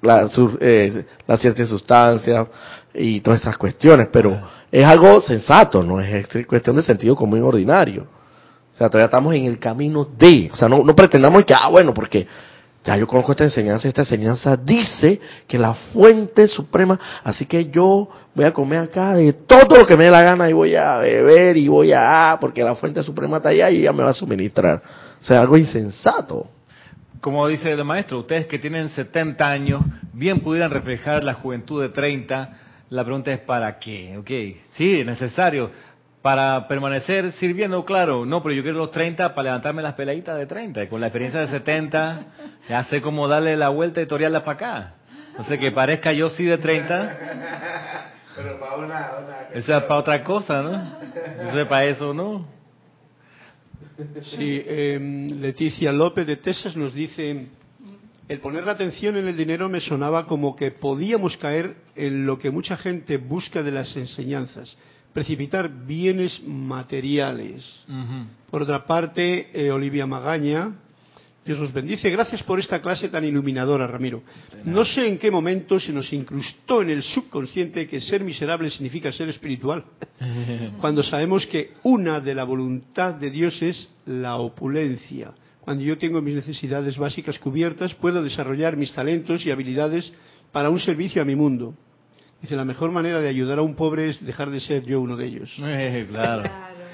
la, 0.00 0.30
eh, 0.60 1.04
las 1.26 1.40
ciertas 1.40 1.68
sustancias 1.68 2.46
y 2.94 3.20
todas 3.20 3.40
esas 3.40 3.58
cuestiones, 3.58 4.08
pero 4.12 4.40
es 4.70 4.86
algo 4.86 5.20
sensato, 5.20 5.82
no 5.82 6.00
es 6.00 6.28
cuestión 6.46 6.76
de 6.76 6.82
sentido 6.82 7.16
común 7.16 7.42
ordinario. 7.42 8.06
O 8.72 8.76
sea, 8.76 8.88
todavía 8.88 9.06
estamos 9.06 9.34
en 9.34 9.44
el 9.44 9.58
camino 9.58 10.04
de, 10.16 10.50
o 10.52 10.56
sea, 10.56 10.68
no, 10.68 10.82
no 10.82 10.96
pretendamos 10.96 11.44
que, 11.44 11.54
ah, 11.54 11.68
bueno, 11.68 11.92
porque 11.94 12.26
ya 12.84 12.98
yo 12.98 13.06
conozco 13.06 13.32
esta 13.32 13.44
enseñanza, 13.44 13.88
esta 13.88 14.02
enseñanza 14.02 14.56
dice 14.58 15.18
que 15.48 15.58
la 15.58 15.72
fuente 15.72 16.46
suprema, 16.46 17.00
así 17.24 17.46
que 17.46 17.70
yo 17.70 18.10
voy 18.34 18.44
a 18.44 18.52
comer 18.52 18.80
acá 18.80 19.14
de 19.14 19.32
todo 19.32 19.78
lo 19.78 19.86
que 19.86 19.96
me 19.96 20.04
dé 20.04 20.10
la 20.10 20.22
gana 20.22 20.50
y 20.50 20.52
voy 20.52 20.74
a 20.74 20.98
beber 20.98 21.56
y 21.56 21.66
voy 21.66 21.92
a, 21.94 22.36
porque 22.38 22.62
la 22.62 22.74
fuente 22.74 23.02
suprema 23.02 23.38
está 23.38 23.48
allá 23.48 23.70
y 23.70 23.78
ella 23.78 23.92
me 23.92 24.02
va 24.02 24.10
a 24.10 24.14
suministrar. 24.14 24.82
O 25.20 25.24
sea, 25.24 25.40
algo 25.40 25.56
insensato. 25.56 26.46
Como 27.22 27.48
dice 27.48 27.72
el 27.72 27.82
maestro, 27.84 28.18
ustedes 28.18 28.46
que 28.46 28.58
tienen 28.58 28.90
70 28.90 29.50
años, 29.50 29.82
bien 30.12 30.40
pudieran 30.40 30.70
reflejar 30.70 31.24
la 31.24 31.32
juventud 31.32 31.80
de 31.80 31.88
30. 31.88 32.58
La 32.90 33.02
pregunta 33.02 33.32
es 33.32 33.38
¿para 33.38 33.78
qué? 33.78 34.18
Ok, 34.18 34.30
sí, 34.76 35.00
es 35.00 35.06
necesario. 35.06 35.70
Para 36.24 36.66
permanecer 36.68 37.32
sirviendo, 37.32 37.84
claro, 37.84 38.24
no, 38.24 38.42
pero 38.42 38.54
yo 38.54 38.62
quiero 38.62 38.78
los 38.78 38.90
30 38.92 39.34
para 39.34 39.50
levantarme 39.50 39.82
las 39.82 39.92
peladitas 39.92 40.38
de 40.38 40.46
30. 40.46 40.84
Y 40.84 40.86
con 40.86 40.98
la 40.98 41.08
experiencia 41.08 41.40
de 41.40 41.48
70, 41.48 42.20
ya 42.66 42.82
sé 42.84 43.02
cómo 43.02 43.28
darle 43.28 43.58
la 43.58 43.68
vuelta 43.68 44.00
editorial 44.00 44.32
para 44.42 44.52
acá. 44.52 44.94
No 45.36 45.44
sé, 45.44 45.58
que 45.58 45.70
parezca 45.70 46.14
yo 46.14 46.30
sí 46.30 46.44
de 46.44 46.56
30. 46.56 47.18
Pero 48.36 48.58
para 48.58 48.76
una, 48.76 49.10
una 49.22 49.40
Esa 49.52 49.76
es 49.76 49.82
para 49.82 50.00
otra 50.00 50.24
cosa, 50.24 50.62
¿no? 50.62 50.96
Entonces, 51.14 51.66
para 51.66 51.84
eso 51.84 52.14
no. 52.14 52.46
Sí, 54.22 54.64
em, 54.66 55.42
Leticia 55.42 55.92
López 55.92 56.26
de 56.26 56.36
Texas 56.36 56.74
nos 56.74 56.94
dice, 56.94 57.48
el 58.28 58.40
poner 58.40 58.64
la 58.64 58.72
atención 58.72 59.18
en 59.18 59.28
el 59.28 59.36
dinero 59.36 59.68
me 59.68 59.82
sonaba 59.82 60.26
como 60.26 60.56
que 60.56 60.70
podíamos 60.70 61.36
caer 61.36 61.76
en 61.94 62.24
lo 62.24 62.38
que 62.38 62.50
mucha 62.50 62.78
gente 62.78 63.18
busca 63.18 63.62
de 63.62 63.72
las 63.72 63.94
enseñanzas, 63.94 64.74
precipitar 65.14 65.70
bienes 65.86 66.42
materiales. 66.44 67.86
Por 68.50 68.62
otra 68.62 68.84
parte, 68.84 69.48
eh, 69.54 69.70
Olivia 69.70 70.06
Magaña, 70.06 70.72
Dios 71.46 71.58
los 71.58 71.72
bendice. 71.72 72.10
Gracias 72.10 72.42
por 72.42 72.58
esta 72.58 72.82
clase 72.82 73.08
tan 73.08 73.24
iluminadora, 73.24 73.86
Ramiro. 73.86 74.22
No 74.64 74.84
sé 74.84 75.06
en 75.06 75.18
qué 75.18 75.30
momento 75.30 75.78
se 75.78 75.92
nos 75.92 76.12
incrustó 76.12 76.82
en 76.82 76.90
el 76.90 77.02
subconsciente 77.02 77.86
que 77.86 78.00
ser 78.00 78.24
miserable 78.24 78.70
significa 78.70 79.12
ser 79.12 79.28
espiritual, 79.28 79.84
cuando 80.80 81.02
sabemos 81.02 81.46
que 81.46 81.74
una 81.84 82.20
de 82.20 82.34
la 82.34 82.44
voluntad 82.44 83.14
de 83.14 83.30
Dios 83.30 83.62
es 83.62 83.88
la 84.06 84.36
opulencia. 84.36 85.32
Cuando 85.60 85.84
yo 85.84 85.96
tengo 85.96 86.20
mis 86.20 86.34
necesidades 86.34 86.98
básicas 86.98 87.38
cubiertas, 87.38 87.94
puedo 87.94 88.22
desarrollar 88.22 88.76
mis 88.76 88.92
talentos 88.92 89.46
y 89.46 89.50
habilidades 89.50 90.12
para 90.50 90.70
un 90.70 90.80
servicio 90.80 91.22
a 91.22 91.24
mi 91.24 91.36
mundo. 91.36 91.74
Dice, 92.44 92.56
la 92.56 92.66
mejor 92.66 92.92
manera 92.92 93.22
de 93.22 93.28
ayudar 93.30 93.58
a 93.58 93.62
un 93.62 93.74
pobre 93.74 94.10
es 94.10 94.22
dejar 94.22 94.50
de 94.50 94.60
ser 94.60 94.84
yo 94.84 95.00
uno 95.00 95.16
de 95.16 95.24
ellos. 95.24 95.50
Eh, 95.64 96.06
claro. 96.10 96.42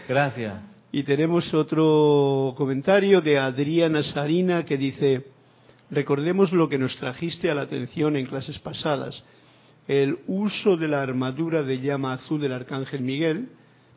Gracias. 0.08 0.54
Y 0.92 1.02
tenemos 1.02 1.52
otro 1.52 2.54
comentario 2.56 3.20
de 3.20 3.36
Adriana 3.36 4.00
Sarina 4.04 4.64
que 4.64 4.76
dice, 4.76 5.24
recordemos 5.90 6.52
lo 6.52 6.68
que 6.68 6.78
nos 6.78 6.96
trajiste 6.98 7.50
a 7.50 7.56
la 7.56 7.62
atención 7.62 8.14
en 8.14 8.26
clases 8.26 8.60
pasadas, 8.60 9.24
el 9.88 10.18
uso 10.28 10.76
de 10.76 10.86
la 10.86 11.02
armadura 11.02 11.64
de 11.64 11.80
llama 11.80 12.12
azul 12.12 12.40
del 12.40 12.52
Arcángel 12.52 13.00
Miguel 13.00 13.48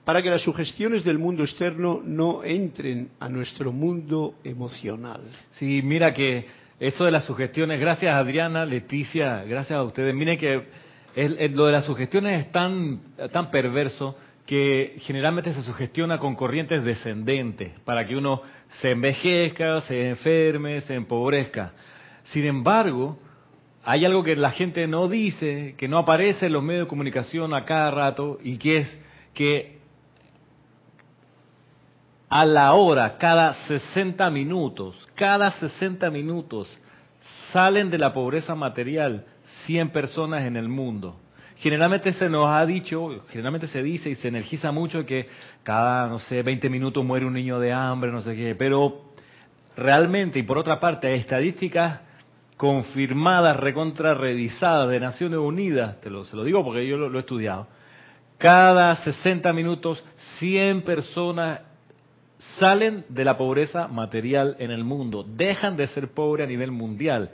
para 0.06 0.24
que 0.24 0.32
las 0.32 0.41
sugestiones 0.41 1.04
del 1.04 1.20
mundo 1.20 1.43
externo 1.43 2.01
no 2.04 2.43
entren 2.43 3.10
a 3.20 3.30
nuestro 3.30 3.72
mundo 3.72 4.38
emocional. 4.43 5.22
Sí, 5.51 5.84
mira 5.84 6.16
que 6.16 6.47
eso 6.80 7.06
de 7.06 7.12
las 7.12 7.26
sugestiones, 7.26 7.80
gracias 7.80 8.12
Adriana, 8.12 8.66
Leticia, 8.66 9.43
gracias 9.43 9.78
a 9.78 9.84
ustedes. 9.84 10.16
Miren 10.16 10.39
que 10.39 10.93
el- 11.16 11.55
lo 11.55 11.66
de 11.66 11.72
las 11.72 11.86
sugestiones 11.86 12.45
es 12.45 12.51
tan, 12.51 12.99
tan 13.32 13.51
perverso 13.51 14.16
que 14.45 14.95
generalmente 14.99 15.53
se 15.53 15.64
sugestiona 15.64 16.20
con 16.20 16.36
corrientes 16.36 16.84
descendentes 16.84 17.72
para 17.86 18.05
que 18.05 18.16
uno 18.16 18.41
se 18.82 18.91
envejezca, 18.91 19.82
se 19.82 20.09
enferme, 20.09 20.82
se 20.82 20.95
empobrezca. 20.95 21.72
Sin 22.24 22.45
embargo, 22.45 23.18
hay 23.86 24.05
algo 24.05 24.24
que 24.24 24.36
la 24.36 24.51
gente 24.51 24.86
no 24.88 25.07
dice, 25.07 25.76
que 25.78 25.88
no 25.88 25.97
aparece 25.97 26.47
en 26.47 26.53
los 26.53 26.64
medios 26.64 26.86
de 26.86 26.89
comunicación 26.89 27.53
a 27.53 27.66
cada 27.66 27.91
rato 27.91 28.38
y 28.43 28.57
que 28.57 28.78
es 28.80 28.99
que 29.34 29.78
a 32.30 32.45
la 32.45 32.74
hora, 32.74 33.18
cada 33.18 33.53
60 33.68 34.30
minutos, 34.30 34.95
cada 35.16 35.51
60 35.51 36.09
minutos, 36.09 36.68
salen 37.51 37.89
de 37.91 37.99
la 37.99 38.11
pobreza 38.11 38.55
material 38.55 39.26
100 39.66 39.89
personas 39.89 40.43
en 40.43 40.58
el 40.58 40.68
mundo. 40.70 41.20
Generalmente 41.58 42.12
se 42.14 42.30
nos 42.30 42.47
ha 42.47 42.66
dicho, 42.66 43.24
generalmente 43.30 43.68
se 43.68 43.82
dice 43.82 44.10
y 44.10 44.16
se 44.16 44.28
energiza 44.28 44.72
mucho 44.72 45.06
que 45.06 45.28
cada, 45.64 46.08
no 46.08 46.20
sé, 46.20 46.41
20 46.43 46.70
minutos 46.70 47.06
muere 47.06 47.26
un 47.26 47.34
niño 47.34 47.60
de 47.60 47.72
hambre, 47.72 48.12
no 48.12 48.22
sé 48.22 48.36
qué, 48.36 48.56
pero 48.56 49.14
realmente, 49.78 50.39
y 50.39 50.43
por 50.43 50.58
otra 50.58 50.80
parte, 50.80 51.08
hay 51.08 51.20
estadísticas 51.20 52.01
confirmadas, 52.58 53.58
recontra 53.58 54.14
revisadas 54.14 54.89
de 54.89 54.99
Naciones 54.99 55.39
Unidas, 55.39 56.01
te 56.01 56.10
lo, 56.10 56.24
se 56.26 56.36
lo 56.36 56.43
digo 56.43 56.64
porque 56.64 56.88
yo 56.88 56.97
lo- 56.97 57.10
lo 57.10 57.18
he 57.18 57.22
estudiado, 57.22 57.68
cada 58.38 58.95
60 58.97 59.54
minutos 59.54 60.04
100 60.39 60.82
personas 60.82 61.62
salen 62.60 63.06
de 63.10 63.24
la 63.24 63.38
pobreza 63.38 63.88
material 63.88 64.56
en 64.60 64.72
el 64.72 64.84
mundo, 64.84 65.24
dejan 65.26 65.78
de 65.78 65.88
ser 65.88 66.10
pobres 66.10 66.45
a 66.45 66.49
nivel 66.49 66.72
mundial. 66.72 67.32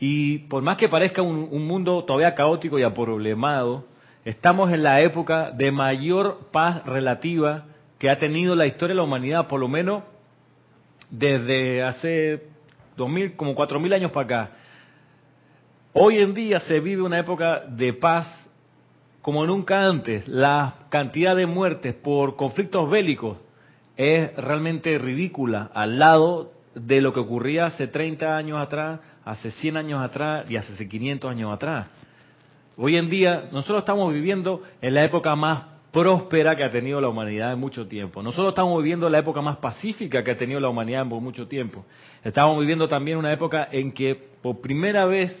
Y 0.00 0.38
por 0.38 0.62
más 0.62 0.78
que 0.78 0.88
parezca 0.88 1.22
un, 1.22 1.48
un 1.50 1.66
mundo 1.66 2.02
todavía 2.04 2.34
caótico 2.34 2.78
y 2.78 2.82
aproblemado, 2.82 3.84
estamos 4.24 4.72
en 4.72 4.82
la 4.82 5.00
época 5.02 5.50
de 5.50 5.70
mayor 5.70 6.48
paz 6.50 6.84
relativa 6.86 7.66
que 7.98 8.08
ha 8.08 8.18
tenido 8.18 8.56
la 8.56 8.66
historia 8.66 8.94
de 8.94 8.96
la 8.96 9.02
humanidad, 9.02 9.46
por 9.46 9.60
lo 9.60 9.68
menos 9.68 10.02
desde 11.10 11.82
hace 11.82 12.48
2000, 12.96 13.36
como 13.36 13.54
4000 13.54 13.92
años 13.92 14.10
para 14.10 14.24
acá. 14.24 14.50
Hoy 15.92 16.18
en 16.18 16.34
día 16.34 16.60
se 16.60 16.80
vive 16.80 17.02
una 17.02 17.18
época 17.18 17.64
de 17.68 17.92
paz 17.92 18.26
como 19.22 19.44
nunca 19.44 19.84
antes. 19.84 20.26
La 20.28 20.86
cantidad 20.88 21.36
de 21.36 21.46
muertes 21.46 21.94
por 21.94 22.36
conflictos 22.36 22.88
bélicos 22.88 23.38
es 23.96 24.34
realmente 24.36 24.96
ridícula 24.98 25.70
al 25.74 25.98
lado 25.98 26.52
de 26.74 27.00
lo 27.00 27.12
que 27.12 27.20
ocurría 27.20 27.66
hace 27.66 27.88
30 27.88 28.36
años 28.36 28.60
atrás, 28.60 29.00
hace 29.24 29.50
100 29.50 29.76
años 29.76 30.02
atrás 30.02 30.50
y 30.50 30.56
hace 30.56 30.88
500 30.88 31.30
años 31.30 31.52
atrás. 31.52 31.88
Hoy 32.76 32.96
en 32.96 33.10
día 33.10 33.48
nosotros 33.52 33.80
estamos 33.80 34.12
viviendo 34.12 34.62
en 34.80 34.94
la 34.94 35.04
época 35.04 35.36
más 35.36 35.64
próspera 35.92 36.54
que 36.54 36.64
ha 36.64 36.70
tenido 36.70 37.00
la 37.00 37.08
humanidad 37.08 37.52
en 37.52 37.58
mucho 37.58 37.86
tiempo. 37.86 38.22
Nosotros 38.22 38.50
estamos 38.50 38.80
viviendo 38.82 39.08
la 39.08 39.18
época 39.18 39.40
más 39.42 39.56
pacífica 39.56 40.22
que 40.22 40.30
ha 40.30 40.36
tenido 40.36 40.60
la 40.60 40.68
humanidad 40.68 41.06
por 41.08 41.20
mucho 41.20 41.46
tiempo. 41.48 41.84
Estamos 42.22 42.58
viviendo 42.60 42.88
también 42.88 43.18
una 43.18 43.32
época 43.32 43.68
en 43.70 43.92
que 43.92 44.14
por 44.14 44.60
primera 44.60 45.04
vez 45.04 45.36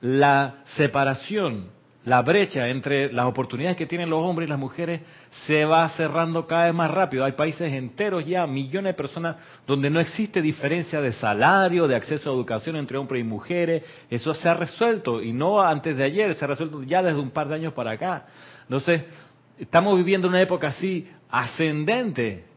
la 0.00 0.62
separación, 0.76 1.70
la 2.08 2.22
brecha 2.22 2.68
entre 2.68 3.12
las 3.12 3.26
oportunidades 3.26 3.76
que 3.76 3.86
tienen 3.86 4.08
los 4.08 4.24
hombres 4.24 4.48
y 4.48 4.50
las 4.50 4.58
mujeres 4.58 5.02
se 5.46 5.66
va 5.66 5.86
cerrando 5.90 6.46
cada 6.46 6.64
vez 6.64 6.74
más 6.74 6.90
rápido. 6.90 7.22
Hay 7.22 7.32
países 7.32 7.70
enteros 7.70 8.24
ya, 8.24 8.46
millones 8.46 8.94
de 8.94 8.94
personas, 8.94 9.36
donde 9.66 9.90
no 9.90 10.00
existe 10.00 10.40
diferencia 10.40 11.02
de 11.02 11.12
salario, 11.12 11.86
de 11.86 11.94
acceso 11.94 12.30
a 12.30 12.32
educación 12.32 12.76
entre 12.76 12.96
hombres 12.96 13.20
y 13.20 13.24
mujeres. 13.24 13.82
Eso 14.08 14.32
se 14.32 14.48
ha 14.48 14.54
resuelto 14.54 15.22
y 15.22 15.34
no 15.34 15.60
antes 15.60 15.96
de 15.98 16.04
ayer, 16.04 16.34
se 16.34 16.44
ha 16.46 16.48
resuelto 16.48 16.82
ya 16.82 17.02
desde 17.02 17.20
un 17.20 17.30
par 17.30 17.48
de 17.48 17.56
años 17.56 17.74
para 17.74 17.90
acá. 17.90 18.24
Entonces, 18.62 19.04
estamos 19.58 19.94
viviendo 19.98 20.28
una 20.28 20.40
época 20.40 20.68
así 20.68 21.06
ascendente 21.28 22.48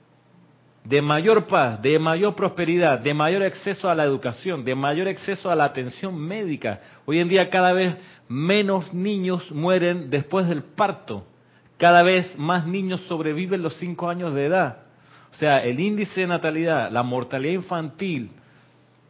de 0.84 1.02
mayor 1.02 1.46
paz, 1.46 1.82
de 1.82 2.00
mayor 2.00 2.36
prosperidad, 2.36 3.00
de 3.00 3.14
mayor 3.14 3.44
acceso 3.44 3.90
a 3.90 3.96
la 3.96 4.04
educación, 4.04 4.64
de 4.66 4.74
mayor 4.74 5.08
acceso 5.08 5.52
a 5.52 5.56
la 5.56 5.66
atención 5.66 6.18
médica. 6.18 6.80
Hoy 7.06 7.20
en 7.20 7.30
día 7.30 7.50
cada 7.50 7.72
vez 7.72 7.96
menos 8.32 8.94
niños 8.94 9.52
mueren 9.52 10.10
después 10.10 10.48
del 10.48 10.64
parto. 10.64 11.26
Cada 11.78 12.02
vez 12.02 12.38
más 12.38 12.66
niños 12.66 13.02
sobreviven 13.02 13.62
los 13.62 13.76
cinco 13.76 14.10
años 14.10 14.34
de 14.34 14.46
edad. 14.46 14.78
O 15.34 15.38
sea, 15.38 15.58
el 15.58 15.80
índice 15.80 16.22
de 16.22 16.28
natalidad, 16.28 16.90
la 16.92 17.04
mortalidad 17.04 17.54
infantil, 17.54 18.32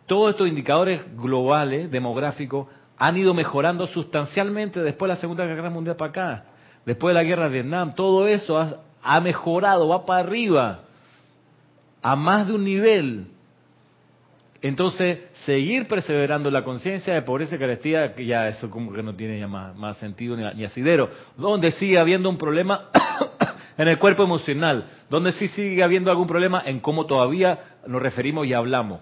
todos 0.07 0.31
estos 0.31 0.47
indicadores 0.47 1.01
globales, 1.15 1.91
demográficos, 1.91 2.67
han 2.97 3.17
ido 3.17 3.33
mejorando 3.33 3.85
sustancialmente 3.87 4.81
después 4.81 5.07
de 5.07 5.15
la 5.15 5.21
Segunda 5.21 5.45
Guerra 5.45 5.69
Mundial 5.69 5.95
para 5.95 6.09
acá. 6.09 6.45
Después 6.85 7.13
de 7.13 7.21
la 7.21 7.27
guerra 7.27 7.43
de 7.43 7.61
Vietnam, 7.61 7.93
todo 7.93 8.25
eso 8.27 8.57
ha, 8.57 8.77
ha 9.03 9.21
mejorado, 9.21 9.87
va 9.87 10.05
para 10.05 10.21
arriba 10.21 10.79
a 12.01 12.15
más 12.15 12.47
de 12.47 12.53
un 12.53 12.63
nivel. 12.63 13.27
Entonces, 14.61 15.19
seguir 15.45 15.87
perseverando 15.87 16.49
en 16.49 16.53
la 16.53 16.63
conciencia 16.63 17.13
de 17.13 17.23
pobreza 17.23 17.55
y 17.55 17.59
carestía, 17.59 18.13
que 18.13 18.25
ya 18.25 18.47
eso 18.47 18.69
como 18.69 18.93
que 18.93 19.01
no 19.01 19.15
tiene 19.15 19.39
ya 19.39 19.47
más, 19.47 19.75
más 19.75 19.97
sentido 19.97 20.37
ni, 20.37 20.63
asidero. 20.63 21.09
Donde 21.35 21.71
sigue 21.71 21.97
habiendo 21.97 22.29
un 22.29 22.37
problema 22.37 22.89
en 23.77 23.87
el 23.87 23.97
cuerpo 23.97 24.23
emocional, 24.23 24.85
donde 25.09 25.31
sí 25.31 25.47
sigue 25.47 25.81
habiendo 25.81 26.11
algún 26.11 26.27
problema 26.27 26.61
en 26.63 26.79
cómo 26.79 27.07
todavía 27.07 27.59
nos 27.87 28.01
referimos 28.01 28.45
y 28.45 28.53
hablamos. 28.53 29.01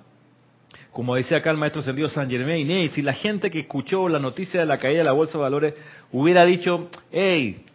Como 0.93 1.15
decía 1.15 1.37
acá 1.37 1.51
el 1.51 1.57
maestro 1.57 1.81
Sendido 1.81 2.07
San 2.07 2.29
Germain, 2.29 2.67
hey, 2.69 2.89
si 2.93 3.01
la 3.01 3.13
gente 3.13 3.51
que 3.51 3.59
escuchó 3.59 4.07
la 4.07 4.19
noticia 4.19 4.61
de 4.61 4.65
la 4.65 4.77
caída 4.77 4.99
de 4.99 5.03
la 5.03 5.11
bolsa 5.11 5.33
de 5.33 5.43
valores 5.43 5.73
hubiera 6.11 6.45
dicho, 6.45 6.89
hey, 7.11 7.65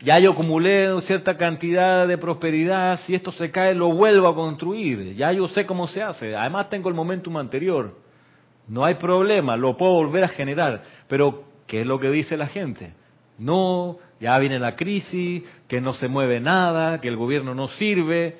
ya 0.00 0.18
yo 0.18 0.32
acumulé 0.32 1.00
cierta 1.02 1.36
cantidad 1.36 2.06
de 2.06 2.18
prosperidad, 2.18 3.00
si 3.06 3.14
esto 3.14 3.32
se 3.32 3.50
cae 3.50 3.74
lo 3.74 3.92
vuelvo 3.92 4.28
a 4.28 4.34
construir, 4.34 5.14
ya 5.14 5.32
yo 5.32 5.48
sé 5.48 5.64
cómo 5.64 5.86
se 5.86 6.02
hace, 6.02 6.36
además 6.36 6.68
tengo 6.68 6.88
el 6.88 6.94
momentum 6.94 7.36
anterior, 7.38 7.94
no 8.68 8.84
hay 8.84 8.94
problema, 8.94 9.56
lo 9.56 9.76
puedo 9.76 9.92
volver 9.92 10.24
a 10.24 10.28
generar, 10.28 10.82
pero 11.08 11.44
¿qué 11.66 11.80
es 11.80 11.86
lo 11.86 11.98
que 11.98 12.10
dice 12.10 12.36
la 12.36 12.46
gente? 12.46 12.92
No, 13.38 13.98
ya 14.20 14.38
viene 14.38 14.58
la 14.58 14.76
crisis, 14.76 15.44
que 15.68 15.80
no 15.80 15.94
se 15.94 16.08
mueve 16.08 16.40
nada, 16.40 17.00
que 17.00 17.08
el 17.08 17.16
gobierno 17.16 17.54
no 17.54 17.68
sirve, 17.68 18.36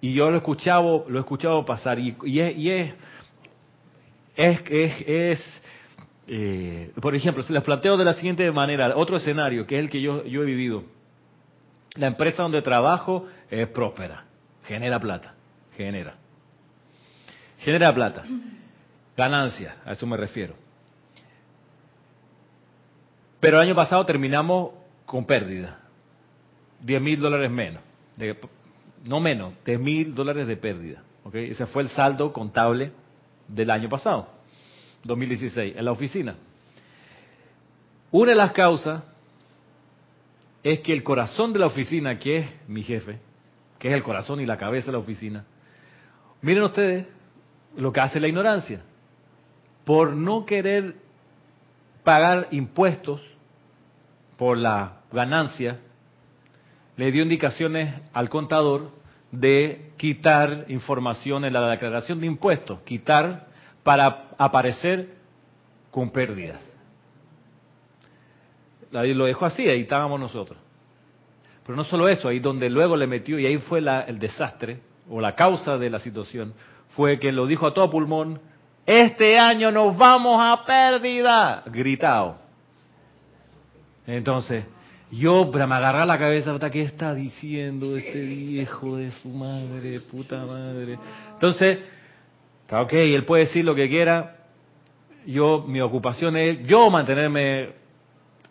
y 0.00 0.12
yo 0.12 0.28
lo 0.30 0.36
he 0.36 0.38
escuchado, 0.38 1.04
lo 1.08 1.18
he 1.18 1.20
escuchado 1.20 1.64
pasar, 1.64 1.98
y, 1.98 2.16
es, 2.40 2.58
y 2.58 2.70
es, 2.70 2.94
es, 4.36 4.60
es, 4.68 5.04
es 5.06 5.62
eh, 6.34 6.92
por 7.02 7.14
ejemplo, 7.14 7.42
se 7.42 7.52
les 7.52 7.62
planteo 7.62 7.98
de 7.98 8.04
la 8.06 8.14
siguiente 8.14 8.50
manera, 8.50 8.96
otro 8.96 9.18
escenario, 9.18 9.66
que 9.66 9.76
es 9.78 9.84
el 9.84 9.90
que 9.90 10.00
yo, 10.00 10.24
yo 10.24 10.42
he 10.42 10.46
vivido. 10.46 10.82
La 11.94 12.06
empresa 12.06 12.42
donde 12.42 12.62
trabajo 12.62 13.26
es 13.50 13.68
próspera, 13.68 14.24
genera 14.64 14.98
plata, 14.98 15.34
genera. 15.76 16.14
Genera 17.58 17.94
plata, 17.94 18.24
ganancia, 19.14 19.76
a 19.84 19.92
eso 19.92 20.06
me 20.06 20.16
refiero. 20.16 20.54
Pero 23.40 23.58
el 23.60 23.68
año 23.68 23.74
pasado 23.74 24.06
terminamos 24.06 24.70
con 25.04 25.26
pérdida, 25.26 25.80
10 26.80 27.02
mil 27.02 27.20
dólares 27.20 27.50
menos, 27.50 27.82
de- 28.16 28.36
no 29.04 29.20
menos, 29.20 29.52
10 29.66 29.78
mil 29.78 30.14
dólares 30.14 30.46
de 30.46 30.56
pérdida. 30.56 31.02
¿ok? 31.24 31.34
Ese 31.34 31.66
fue 31.66 31.82
el 31.82 31.88
saldo 31.90 32.32
contable 32.32 32.92
del 33.48 33.70
año 33.70 33.88
pasado, 33.90 34.28
2016, 35.04 35.76
en 35.76 35.84
la 35.84 35.92
oficina. 35.92 36.36
Una 38.10 38.30
de 38.32 38.36
las 38.36 38.52
causas 38.52 39.02
es 40.62 40.80
que 40.80 40.92
el 40.92 41.02
corazón 41.02 41.52
de 41.52 41.58
la 41.58 41.66
oficina, 41.66 42.18
que 42.18 42.38
es 42.38 42.68
mi 42.68 42.82
jefe, 42.82 43.18
que 43.78 43.88
es 43.88 43.94
el 43.94 44.02
corazón 44.02 44.40
y 44.40 44.46
la 44.46 44.56
cabeza 44.56 44.86
de 44.86 44.92
la 44.92 44.98
oficina, 44.98 45.44
miren 46.40 46.64
ustedes 46.64 47.06
lo 47.76 47.92
que 47.92 48.00
hace 48.00 48.20
la 48.20 48.28
ignorancia. 48.28 48.82
Por 49.84 50.12
no 50.14 50.46
querer 50.46 50.96
pagar 52.04 52.48
impuestos 52.52 53.20
por 54.36 54.56
la 54.56 55.00
ganancia, 55.10 55.80
le 56.96 57.10
dio 57.10 57.22
indicaciones 57.22 57.94
al 58.12 58.28
contador 58.28 58.90
de 59.32 59.92
quitar 59.96 60.66
información 60.68 61.44
en 61.44 61.54
la 61.54 61.68
declaración 61.68 62.20
de 62.20 62.26
impuestos, 62.26 62.80
quitar 62.82 63.51
para 63.82 64.28
aparecer 64.38 65.08
con 65.90 66.10
pérdidas. 66.10 66.60
Lo 68.90 69.24
dejó 69.24 69.46
así, 69.46 69.68
ahí 69.68 69.82
estábamos 69.82 70.20
nosotros. 70.20 70.58
Pero 71.64 71.76
no 71.76 71.84
solo 71.84 72.08
eso, 72.08 72.28
ahí 72.28 72.40
donde 72.40 72.68
luego 72.68 72.96
le 72.96 73.06
metió, 73.06 73.38
y 73.38 73.46
ahí 73.46 73.58
fue 73.58 73.80
la- 73.80 74.02
el 74.02 74.18
desastre, 74.18 74.80
o 75.08 75.20
la 75.20 75.34
causa 75.34 75.78
de 75.78 75.90
la 75.90 75.98
situación, 75.98 76.54
fue 76.96 77.18
que 77.18 77.32
lo 77.32 77.46
dijo 77.46 77.66
a 77.66 77.74
todo 77.74 77.88
pulmón, 77.88 78.40
este 78.84 79.38
año 79.38 79.70
nos 79.70 79.96
vamos 79.96 80.38
a 80.40 80.64
pérdida, 80.64 81.62
gritado. 81.66 82.36
Entonces, 84.06 84.64
yo 85.10 85.50
me 85.52 85.62
agarré 85.62 86.04
la 86.04 86.18
cabeza, 86.18 86.58
¿qué 86.70 86.82
está 86.82 87.14
diciendo 87.14 87.96
este 87.96 88.20
viejo 88.20 88.96
de 88.96 89.10
su 89.12 89.28
madre, 89.28 90.00
puta 90.10 90.44
madre? 90.44 90.98
Entonces, 91.34 91.78
está 92.72 92.80
ok, 92.80 92.92
él 92.94 93.26
puede 93.26 93.44
decir 93.44 93.66
lo 93.66 93.74
que 93.74 93.86
quiera, 93.86 94.36
yo, 95.26 95.62
mi 95.68 95.82
ocupación 95.82 96.38
es 96.38 96.66
yo 96.66 96.88
mantenerme 96.88 97.68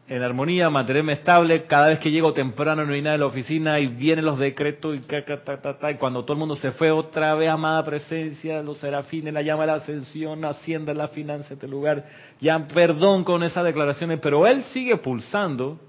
en 0.08 0.22
armonía, 0.22 0.70
mantenerme 0.70 1.14
estable. 1.14 1.64
Cada 1.64 1.88
vez 1.88 1.98
que 1.98 2.12
llego 2.12 2.32
temprano 2.32 2.86
no 2.86 2.94
hay 2.94 3.02
nada 3.02 3.16
en 3.16 3.22
la 3.22 3.26
oficina 3.26 3.80
y 3.80 3.88
vienen 3.88 4.24
los 4.26 4.38
decretos 4.38 4.96
y, 4.96 5.00
ta, 5.00 5.24
ta, 5.26 5.80
ta, 5.80 5.90
y 5.90 5.96
cuando 5.96 6.24
todo 6.24 6.34
el 6.34 6.40
mundo 6.40 6.56
se 6.56 6.72
fue 6.72 6.92
otra 6.92 7.34
vez, 7.34 7.50
amada 7.50 7.84
presencia, 7.84 8.62
los 8.62 8.78
serafines, 8.78 9.34
la 9.34 9.42
llama 9.42 9.62
de 9.62 9.68
la 9.68 9.74
ascensión, 9.78 10.46
Hacienda, 10.46 10.94
la 10.94 11.08
finanza 11.08 11.56
este 11.56 11.68
lugar, 11.68 12.06
ya 12.40 12.68
perdón 12.68 13.24
con 13.24 13.42
esas 13.42 13.64
declaraciones, 13.64 14.20
pero 14.22 14.46
él 14.46 14.62
sigue 14.66 14.98
pulsando 14.98 15.80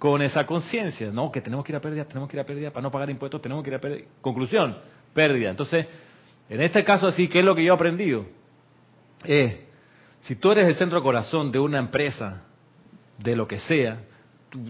con 0.00 0.22
esa 0.22 0.44
conciencia, 0.44 1.12
¿no? 1.12 1.30
Que 1.30 1.40
tenemos 1.40 1.64
que 1.64 1.70
ir 1.70 1.76
a 1.76 1.80
pérdida, 1.80 2.04
tenemos 2.04 2.28
que 2.28 2.36
ir 2.36 2.40
a 2.40 2.44
pérdida, 2.44 2.70
para 2.72 2.82
no 2.82 2.90
pagar 2.90 3.10
impuestos 3.10 3.40
tenemos 3.40 3.62
que 3.62 3.70
ir 3.70 3.76
a 3.76 3.80
pérdida. 3.80 4.06
Conclusión, 4.20 4.76
pérdida. 5.14 5.50
Entonces, 5.50 5.86
en 6.48 6.60
este 6.60 6.84
caso 6.84 7.08
así, 7.08 7.28
¿qué 7.28 7.40
es 7.40 7.44
lo 7.44 7.54
que 7.54 7.64
yo 7.64 7.72
he 7.72 7.74
aprendido? 7.74 8.26
Eh, 9.24 9.66
si 10.22 10.36
tú 10.36 10.52
eres 10.52 10.66
el 10.66 10.74
centro 10.76 11.02
corazón 11.02 11.50
de 11.50 11.58
una 11.58 11.78
empresa, 11.78 12.44
de 13.18 13.34
lo 13.34 13.48
que 13.48 13.58
sea, 13.60 14.00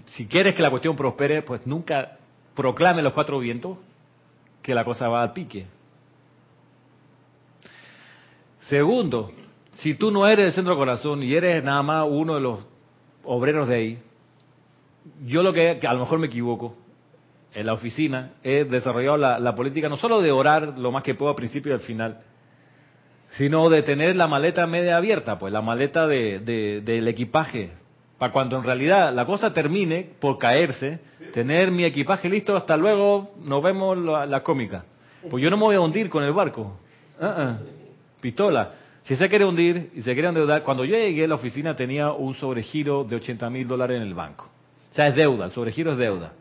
si 0.06 0.26
quieres 0.26 0.54
que 0.54 0.62
la 0.62 0.70
cuestión 0.70 0.96
prospere, 0.96 1.42
pues 1.42 1.66
nunca 1.66 2.18
proclame 2.54 3.02
los 3.02 3.12
cuatro 3.12 3.38
vientos 3.38 3.78
que 4.62 4.74
la 4.74 4.84
cosa 4.84 5.08
va 5.08 5.22
al 5.22 5.32
pique. 5.32 5.66
Segundo, 8.60 9.30
si 9.72 9.94
tú 9.94 10.10
no 10.10 10.26
eres 10.26 10.46
el 10.46 10.52
centro 10.52 10.76
corazón 10.76 11.22
y 11.22 11.34
eres 11.34 11.62
nada 11.62 11.82
más 11.82 12.06
uno 12.08 12.34
de 12.34 12.40
los 12.40 12.66
obreros 13.24 13.68
de 13.68 13.74
ahí, 13.74 14.02
yo 15.24 15.42
lo 15.42 15.52
que, 15.52 15.78
que 15.80 15.86
a 15.86 15.92
lo 15.92 16.00
mejor 16.00 16.18
me 16.18 16.26
equivoco, 16.26 16.74
en 17.56 17.64
la 17.66 17.72
oficina 17.72 18.32
he 18.44 18.64
desarrollado 18.64 19.16
la, 19.16 19.54
política 19.54 19.88
no 19.88 19.96
solo 19.96 20.20
de 20.20 20.30
orar 20.30 20.74
lo 20.78 20.92
más 20.92 21.02
que 21.02 21.14
puedo 21.14 21.30
al 21.30 21.36
principio 21.36 21.72
y 21.72 21.74
al 21.74 21.80
final, 21.80 22.20
sino 23.32 23.70
de 23.70 23.82
tener 23.82 24.14
la 24.14 24.26
maleta 24.26 24.66
media 24.66 24.98
abierta, 24.98 25.38
pues 25.38 25.52
la 25.52 25.62
maleta 25.62 26.06
de, 26.06 26.38
de- 26.40 26.82
del 26.82 27.08
equipaje, 27.08 27.70
para 28.18 28.30
cuando 28.30 28.58
en 28.58 28.62
realidad 28.64 29.12
la 29.12 29.24
cosa 29.24 29.54
termine 29.54 30.06
por 30.20 30.36
caerse, 30.38 30.98
tener 31.32 31.70
mi 31.70 31.84
equipaje 31.84 32.28
listo, 32.28 32.54
hasta 32.56 32.76
luego, 32.76 33.34
nos 33.42 33.62
vemos 33.62 33.96
la, 33.96 34.26
la 34.26 34.42
cómica. 34.42 34.84
Pues 35.30 35.42
yo 35.42 35.50
no 35.50 35.56
me 35.56 35.64
voy 35.64 35.76
a 35.76 35.80
hundir 35.80 36.10
con 36.10 36.22
el 36.24 36.32
barco. 36.32 36.78
Ah, 37.20 37.34
ah. 37.38 37.58
Pistola. 38.20 38.72
Si 39.04 39.16
se 39.16 39.28
quiere 39.30 39.44
hundir 39.46 39.90
y 39.94 40.02
se 40.02 40.12
quiere 40.12 40.28
endeudar, 40.28 40.62
cuando 40.62 40.84
yo 40.84 40.94
llegué 40.96 41.24
a 41.24 41.28
la 41.28 41.34
oficina 41.36 41.74
tenía 41.74 42.12
un 42.12 42.34
sobregiro 42.34 43.02
de 43.04 43.16
80 43.16 43.48
mil 43.50 43.66
dólares 43.66 43.96
en 43.96 44.02
el 44.02 44.14
banco. 44.14 44.48
O 44.92 44.94
sea, 44.94 45.08
es 45.08 45.16
deuda, 45.16 45.46
el 45.46 45.52
sobregiro 45.52 45.92
es 45.92 45.98
deuda. 45.98 46.32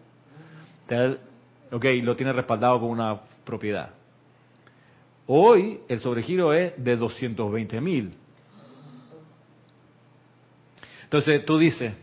Ok, 1.72 1.86
lo 2.04 2.16
tiene 2.16 2.34
respaldado 2.34 2.80
con 2.80 2.90
una 2.90 3.20
propiedad. 3.44 3.90
Hoy 5.28 5.82
el 5.88 6.00
sobregiro 6.00 6.54
es 6.54 6.74
de 6.84 6.96
220 6.96 7.82
mil. 7.82 8.14
Entonces 11.04 11.46
tú 11.46 11.58
dices, 11.58 11.94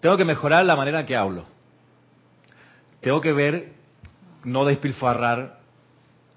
tengo 0.00 0.16
que 0.16 0.24
mejorar 0.24 0.64
la 0.64 0.76
manera 0.76 1.04
que 1.06 1.16
hablo. 1.16 1.44
Tengo 3.00 3.20
que 3.20 3.32
ver, 3.32 3.72
no 4.44 4.64
despilfarrar 4.64 5.60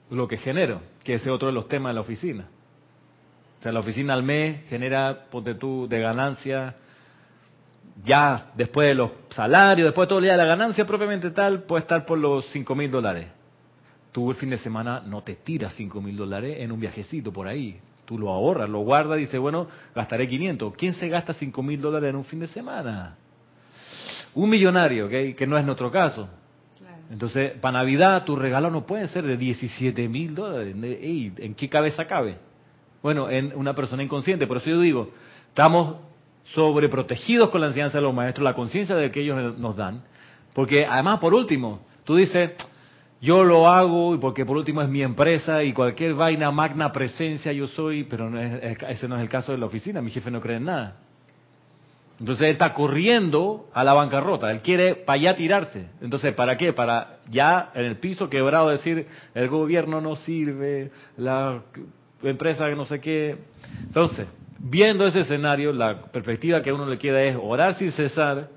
lo 0.09 0.27
que 0.27 0.37
genero, 0.37 0.81
que 1.03 1.15
ese 1.15 1.25
es 1.25 1.31
otro 1.31 1.47
de 1.47 1.53
los 1.53 1.67
temas 1.67 1.91
de 1.91 1.93
la 1.95 2.01
oficina. 2.01 2.47
O 3.59 3.63
sea, 3.63 3.71
la 3.71 3.79
oficina 3.79 4.13
al 4.13 4.23
mes 4.23 4.67
genera, 4.67 5.25
ponte 5.31 5.55
tú, 5.55 5.87
de 5.87 5.99
ganancia, 5.99 6.75
ya 8.03 8.51
después 8.55 8.87
de 8.87 8.95
los 8.95 9.11
salarios, 9.29 9.87
después 9.87 10.07
de 10.07 10.09
todo 10.09 10.19
el 10.19 10.25
día, 10.25 10.37
la 10.37 10.45
ganancia 10.45 10.85
propiamente 10.85 11.31
tal 11.31 11.63
puede 11.63 11.81
estar 11.81 12.05
por 12.05 12.17
los 12.17 12.45
5 12.47 12.75
mil 12.75 12.89
dólares. 12.89 13.27
Tú 14.11 14.31
el 14.31 14.37
fin 14.37 14.49
de 14.49 14.57
semana 14.57 15.01
no 15.05 15.21
te 15.21 15.35
tiras 15.35 15.73
5 15.75 16.01
mil 16.01 16.17
dólares 16.17 16.57
en 16.59 16.71
un 16.71 16.79
viajecito 16.79 17.31
por 17.31 17.47
ahí. 17.47 17.79
Tú 18.05 18.17
lo 18.17 18.29
ahorras, 18.29 18.69
lo 18.69 18.79
guardas 18.79 19.17
y 19.17 19.21
dices, 19.21 19.39
bueno, 19.39 19.67
gastaré 19.95 20.27
500. 20.27 20.73
¿Quién 20.75 20.93
se 20.95 21.07
gasta 21.07 21.33
5 21.33 21.63
mil 21.63 21.79
dólares 21.79 22.09
en 22.09 22.15
un 22.17 22.25
fin 22.25 22.39
de 22.39 22.47
semana? 22.47 23.15
Un 24.33 24.49
millonario, 24.49 25.07
que 25.07 25.45
no 25.47 25.57
es 25.57 25.65
nuestro 25.65 25.91
caso. 25.91 26.27
Entonces, 27.11 27.51
para 27.59 27.79
Navidad 27.79 28.23
tu 28.23 28.37
regalo 28.37 28.69
no 28.71 28.85
puede 28.85 29.07
ser 29.09 29.25
de 29.25 29.35
17 29.35 30.07
mil 30.07 30.33
dólares. 30.33 30.75
Ey, 30.81 31.33
¿En 31.37 31.55
qué 31.55 31.67
cabeza 31.67 32.05
cabe? 32.05 32.37
Bueno, 33.03 33.29
en 33.29 33.53
una 33.53 33.75
persona 33.75 34.01
inconsciente. 34.01 34.47
Por 34.47 34.57
eso 34.57 34.69
yo 34.69 34.79
digo, 34.79 35.11
estamos 35.49 35.97
sobreprotegidos 36.53 37.49
con 37.49 37.61
la 37.61 37.67
enseñanza 37.67 37.97
de 37.97 38.03
los 38.03 38.13
maestros, 38.13 38.43
la 38.43 38.53
conciencia 38.53 38.95
de 38.95 39.09
que 39.09 39.21
ellos 39.21 39.57
nos 39.57 39.75
dan. 39.75 40.03
Porque 40.53 40.85
además, 40.85 41.19
por 41.19 41.33
último, 41.33 41.85
tú 42.03 42.15
dices, 42.15 42.51
yo 43.21 43.43
lo 43.43 43.67
hago 43.69 44.19
porque 44.19 44.45
por 44.45 44.57
último 44.57 44.81
es 44.81 44.89
mi 44.89 45.01
empresa 45.03 45.63
y 45.63 45.73
cualquier 45.73 46.15
vaina, 46.15 46.51
magna 46.51 46.91
presencia 46.91 47.51
yo 47.53 47.67
soy, 47.67 48.03
pero 48.03 48.29
no 48.29 48.39
es- 48.41 48.77
ese 48.89 49.07
no 49.07 49.15
es 49.15 49.21
el 49.21 49.29
caso 49.29 49.51
de 49.51 49.59
la 49.59 49.67
oficina, 49.67 50.01
mi 50.01 50.11
jefe 50.11 50.31
no 50.31 50.41
cree 50.41 50.57
en 50.57 50.65
nada. 50.65 50.95
Entonces 52.19 52.45
él 52.45 52.51
está 52.51 52.73
corriendo 52.73 53.67
a 53.73 53.83
la 53.83 53.93
bancarrota, 53.93 54.51
él 54.51 54.61
quiere 54.61 54.95
para 54.95 55.19
allá 55.19 55.35
tirarse. 55.35 55.87
Entonces, 56.01 56.33
¿para 56.33 56.55
qué? 56.55 56.71
Para 56.71 57.17
ya 57.29 57.71
en 57.73 57.85
el 57.85 57.97
piso 57.97 58.29
quebrado 58.29 58.69
decir, 58.69 59.07
el 59.33 59.47
gobierno 59.49 60.01
no 60.01 60.15
sirve, 60.17 60.91
la 61.17 61.61
empresa 62.21 62.69
que 62.69 62.75
no 62.75 62.85
sé 62.85 62.99
qué. 62.99 63.37
Entonces, 63.85 64.27
viendo 64.63 65.07
ese 65.07 65.21
escenario, 65.21 65.73
la 65.73 66.03
perspectiva 66.03 66.61
que 66.61 66.71
uno 66.71 66.85
le 66.85 66.97
queda 66.97 67.23
es 67.23 67.37
orar 67.41 67.75
sin 67.75 67.91
cesar, 67.91 68.49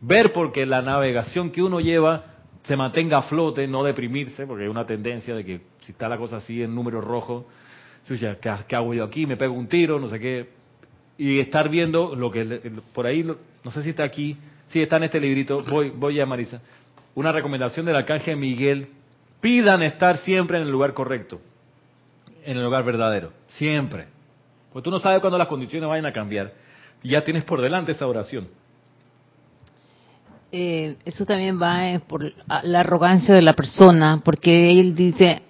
ver 0.00 0.32
porque 0.32 0.66
la 0.66 0.82
navegación 0.82 1.50
que 1.50 1.62
uno 1.62 1.80
lleva 1.80 2.24
se 2.64 2.76
mantenga 2.76 3.18
a 3.18 3.22
flote, 3.22 3.66
no 3.66 3.82
deprimirse, 3.82 4.46
porque 4.46 4.64
hay 4.64 4.68
una 4.68 4.86
tendencia 4.86 5.34
de 5.34 5.44
que 5.44 5.60
si 5.84 5.92
está 5.92 6.08
la 6.08 6.18
cosa 6.18 6.36
así 6.36 6.62
en 6.62 6.74
números 6.74 7.04
rojos, 7.04 7.44
chucha, 8.06 8.36
¿qué, 8.36 8.76
hago 8.76 8.94
yo 8.94 9.04
aquí? 9.04 9.26
Me 9.26 9.36
pego 9.36 9.54
un 9.54 9.68
tiro, 9.68 9.98
no 9.98 10.08
sé 10.08 10.20
qué. 10.20 10.48
Y 11.16 11.38
estar 11.38 11.68
viendo 11.68 12.14
lo 12.14 12.30
que 12.30 12.72
por 12.92 13.06
ahí, 13.06 13.22
no 13.22 13.70
sé 13.70 13.82
si 13.82 13.90
está 13.90 14.04
aquí, 14.04 14.36
sí 14.68 14.80
está 14.82 14.96
en 14.96 15.04
este 15.04 15.20
librito, 15.20 15.64
voy, 15.70 15.90
voy 15.90 16.20
a 16.20 16.26
Marisa. 16.26 16.60
Una 17.14 17.32
recomendación 17.32 17.86
del 17.86 17.96
arcángel 17.96 18.36
Miguel, 18.36 18.88
pidan 19.40 19.82
estar 19.82 20.18
siempre 20.18 20.58
en 20.58 20.64
el 20.64 20.70
lugar 20.70 20.94
correcto, 20.94 21.40
en 22.44 22.56
el 22.56 22.62
lugar 22.62 22.84
verdadero, 22.84 23.32
siempre. 23.48 24.06
Porque 24.72 24.84
tú 24.84 24.90
no 24.90 25.00
sabes 25.00 25.20
cuándo 25.20 25.38
las 25.38 25.48
condiciones 25.48 25.88
vayan 25.88 26.06
a 26.06 26.12
cambiar. 26.12 26.52
Y 27.02 27.10
ya 27.10 27.24
tienes 27.24 27.44
por 27.44 27.60
delante 27.60 27.92
esa 27.92 28.06
oración. 28.06 28.48
Eh, 30.52 30.96
eso 31.04 31.24
también 31.24 31.60
va 31.60 31.90
eh, 31.90 32.00
por 32.00 32.32
la 32.64 32.80
arrogancia 32.80 33.34
de 33.34 33.42
la 33.42 33.52
persona, 33.54 34.20
porque 34.24 34.80
él 34.80 34.96
dice, 34.96 35.42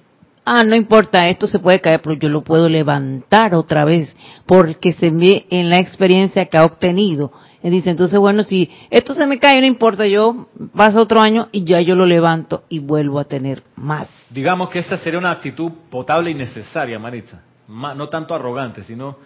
ah, 0.44 0.62
no 0.62 0.76
importa, 0.76 1.26
esto 1.28 1.46
se 1.46 1.58
puede 1.58 1.80
caer, 1.80 2.02
pero 2.02 2.16
yo 2.16 2.28
lo 2.28 2.42
puedo 2.42 2.68
levantar 2.68 3.54
otra 3.54 3.86
vez, 3.86 4.14
porque 4.44 4.92
se 4.92 5.10
ve 5.10 5.46
en 5.48 5.70
la 5.70 5.78
experiencia 5.78 6.44
que 6.46 6.58
ha 6.58 6.64
obtenido. 6.64 7.32
Y 7.62 7.70
dice, 7.70 7.90
entonces, 7.90 8.18
bueno, 8.18 8.42
si 8.42 8.70
esto 8.90 9.14
se 9.14 9.26
me 9.26 9.38
cae, 9.38 9.60
no 9.60 9.66
importa, 9.66 10.06
yo 10.06 10.48
paso 10.74 11.00
otro 11.00 11.20
año 11.20 11.48
y 11.52 11.64
ya 11.64 11.80
yo 11.80 11.94
lo 11.94 12.06
levanto 12.06 12.64
y 12.68 12.78
vuelvo 12.78 13.18
a 13.18 13.24
tener 13.24 13.62
más. 13.76 14.08
Digamos 14.30 14.70
que 14.70 14.80
esa 14.80 14.96
sería 14.98 15.18
una 15.18 15.30
actitud 15.30 15.70
potable 15.90 16.30
y 16.30 16.34
necesaria, 16.34 16.98
Maritza. 16.98 17.42
No 17.70 18.08
tanto 18.08 18.34
arrogante, 18.34 18.82
sino 18.84 19.16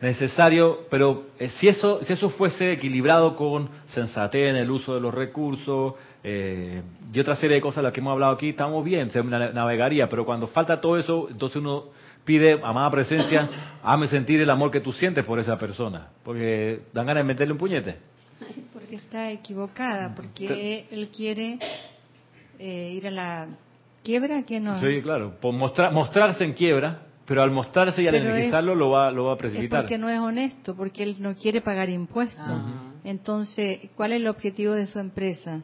necesario, 0.00 0.80
pero 0.90 1.24
eh, 1.38 1.48
si 1.58 1.68
eso, 1.68 2.00
si 2.04 2.12
eso 2.12 2.28
fuese 2.28 2.72
equilibrado 2.72 3.34
con 3.36 3.68
sensatez 3.86 4.50
en 4.50 4.56
el 4.56 4.70
uso 4.70 4.94
de 4.94 5.00
los 5.00 5.14
recursos 5.14 5.94
eh, 6.22 6.82
y 7.12 7.20
otra 7.20 7.36
serie 7.36 7.56
de 7.56 7.60
cosas 7.62 7.76
de 7.76 7.82
las 7.84 7.92
que 7.92 8.00
hemos 8.00 8.12
hablado 8.12 8.32
aquí, 8.34 8.50
estamos 8.50 8.84
bien, 8.84 9.10
se 9.10 9.22
na- 9.22 9.50
navegaría, 9.50 10.08
pero 10.08 10.26
cuando 10.26 10.46
falta 10.46 10.80
todo 10.80 10.98
eso, 10.98 11.28
entonces 11.30 11.56
uno 11.56 11.84
pide, 12.24 12.60
amada 12.62 12.90
presencia, 12.90 13.48
hazme 13.82 14.08
sentir 14.08 14.40
el 14.40 14.50
amor 14.50 14.70
que 14.70 14.80
tú 14.80 14.92
sientes 14.92 15.24
por 15.24 15.38
esa 15.38 15.56
persona, 15.56 16.08
porque 16.22 16.82
dan 16.92 17.06
ganas 17.06 17.22
de 17.22 17.28
meterle 17.28 17.52
un 17.52 17.58
puñete. 17.58 17.96
Porque 18.74 18.96
está 18.96 19.30
equivocada, 19.30 20.14
porque 20.14 20.86
él 20.90 21.08
quiere 21.08 21.58
eh, 22.58 22.92
ir 22.94 23.06
a 23.06 23.10
la 23.10 23.46
quiebra, 24.02 24.42
que 24.42 24.60
no. 24.60 24.78
Sí, 24.80 25.00
claro, 25.02 25.34
por 25.40 25.54
mostrar, 25.54 25.92
mostrarse 25.92 26.44
en 26.44 26.52
quiebra, 26.52 27.02
pero 27.26 27.42
al 27.42 27.50
mostrarse 27.50 28.02
y 28.02 28.06
al 28.06 28.12
Pero 28.14 28.28
es- 28.28 28.34
energizarlo 28.34 28.74
lo 28.74 28.90
va, 28.90 29.10
lo 29.10 29.24
va 29.24 29.32
a 29.32 29.34
Es 29.34 29.38
precipitar. 29.40 29.82
porque 29.82 29.98
no 29.98 30.08
es 30.10 30.18
honesto, 30.18 30.74
porque 30.76 31.02
él 31.02 31.16
no 31.20 31.34
quiere 31.34 31.60
pagar 31.60 31.88
impuestos. 31.88 32.44
Ah. 32.46 32.92
Entonces, 33.04 33.80
¿cuál 33.96 34.12
es 34.12 34.16
el 34.20 34.28
objetivo 34.28 34.72
de 34.74 34.86
su 34.86 34.98
empresa? 34.98 35.62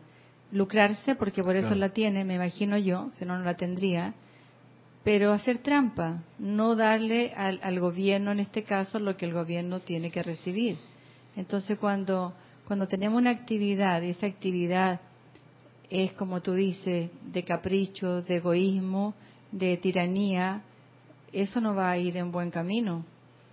Lucrarse, 0.52 1.14
porque 1.14 1.42
por 1.42 1.56
eso 1.56 1.68
Claro. 1.68 1.80
la 1.80 1.88
tiene, 1.90 2.24
me 2.24 2.34
imagino 2.34 2.76
yo, 2.78 3.11
si 3.14 3.24
no, 3.24 3.38
no 3.38 3.44
la 3.44 3.54
tendría. 3.56 4.14
Pero 5.04 5.32
hacer 5.32 5.58
trampa, 5.58 6.22
no 6.38 6.76
darle 6.76 7.32
al, 7.36 7.61
al 7.62 7.78
gobierno, 7.80 8.32
en 8.32 8.40
este 8.40 8.64
caso, 8.64 8.98
lo 8.98 9.16
que 9.16 9.26
el 9.26 9.32
gobierno 9.32 9.80
tiene 9.80 10.11
que 10.11 10.22
recibir. 10.22 10.76
Entonces, 11.36 11.78
cuando, 11.78 12.34
cuando 12.66 12.86
tenemos 12.88 13.18
una 13.18 13.30
actividad 13.30 14.02
y 14.02 14.11
esa 14.11 14.26
actividad 14.26 15.00
es, 15.88 16.12
como 16.14 16.40
tú 16.42 16.52
dices, 16.54 17.11
de 17.32 17.42
capricho, 17.44 18.20
de 18.22 18.36
egoísmo, 18.36 19.14
de 19.52 19.76
tiranía, 19.78 20.62
eso 21.33 21.61
no 21.61 21.74
va 21.74 21.91
a 21.91 21.99
ir 21.99 22.16
en 22.16 22.31
buen 22.33 22.51
camino. 22.51 23.05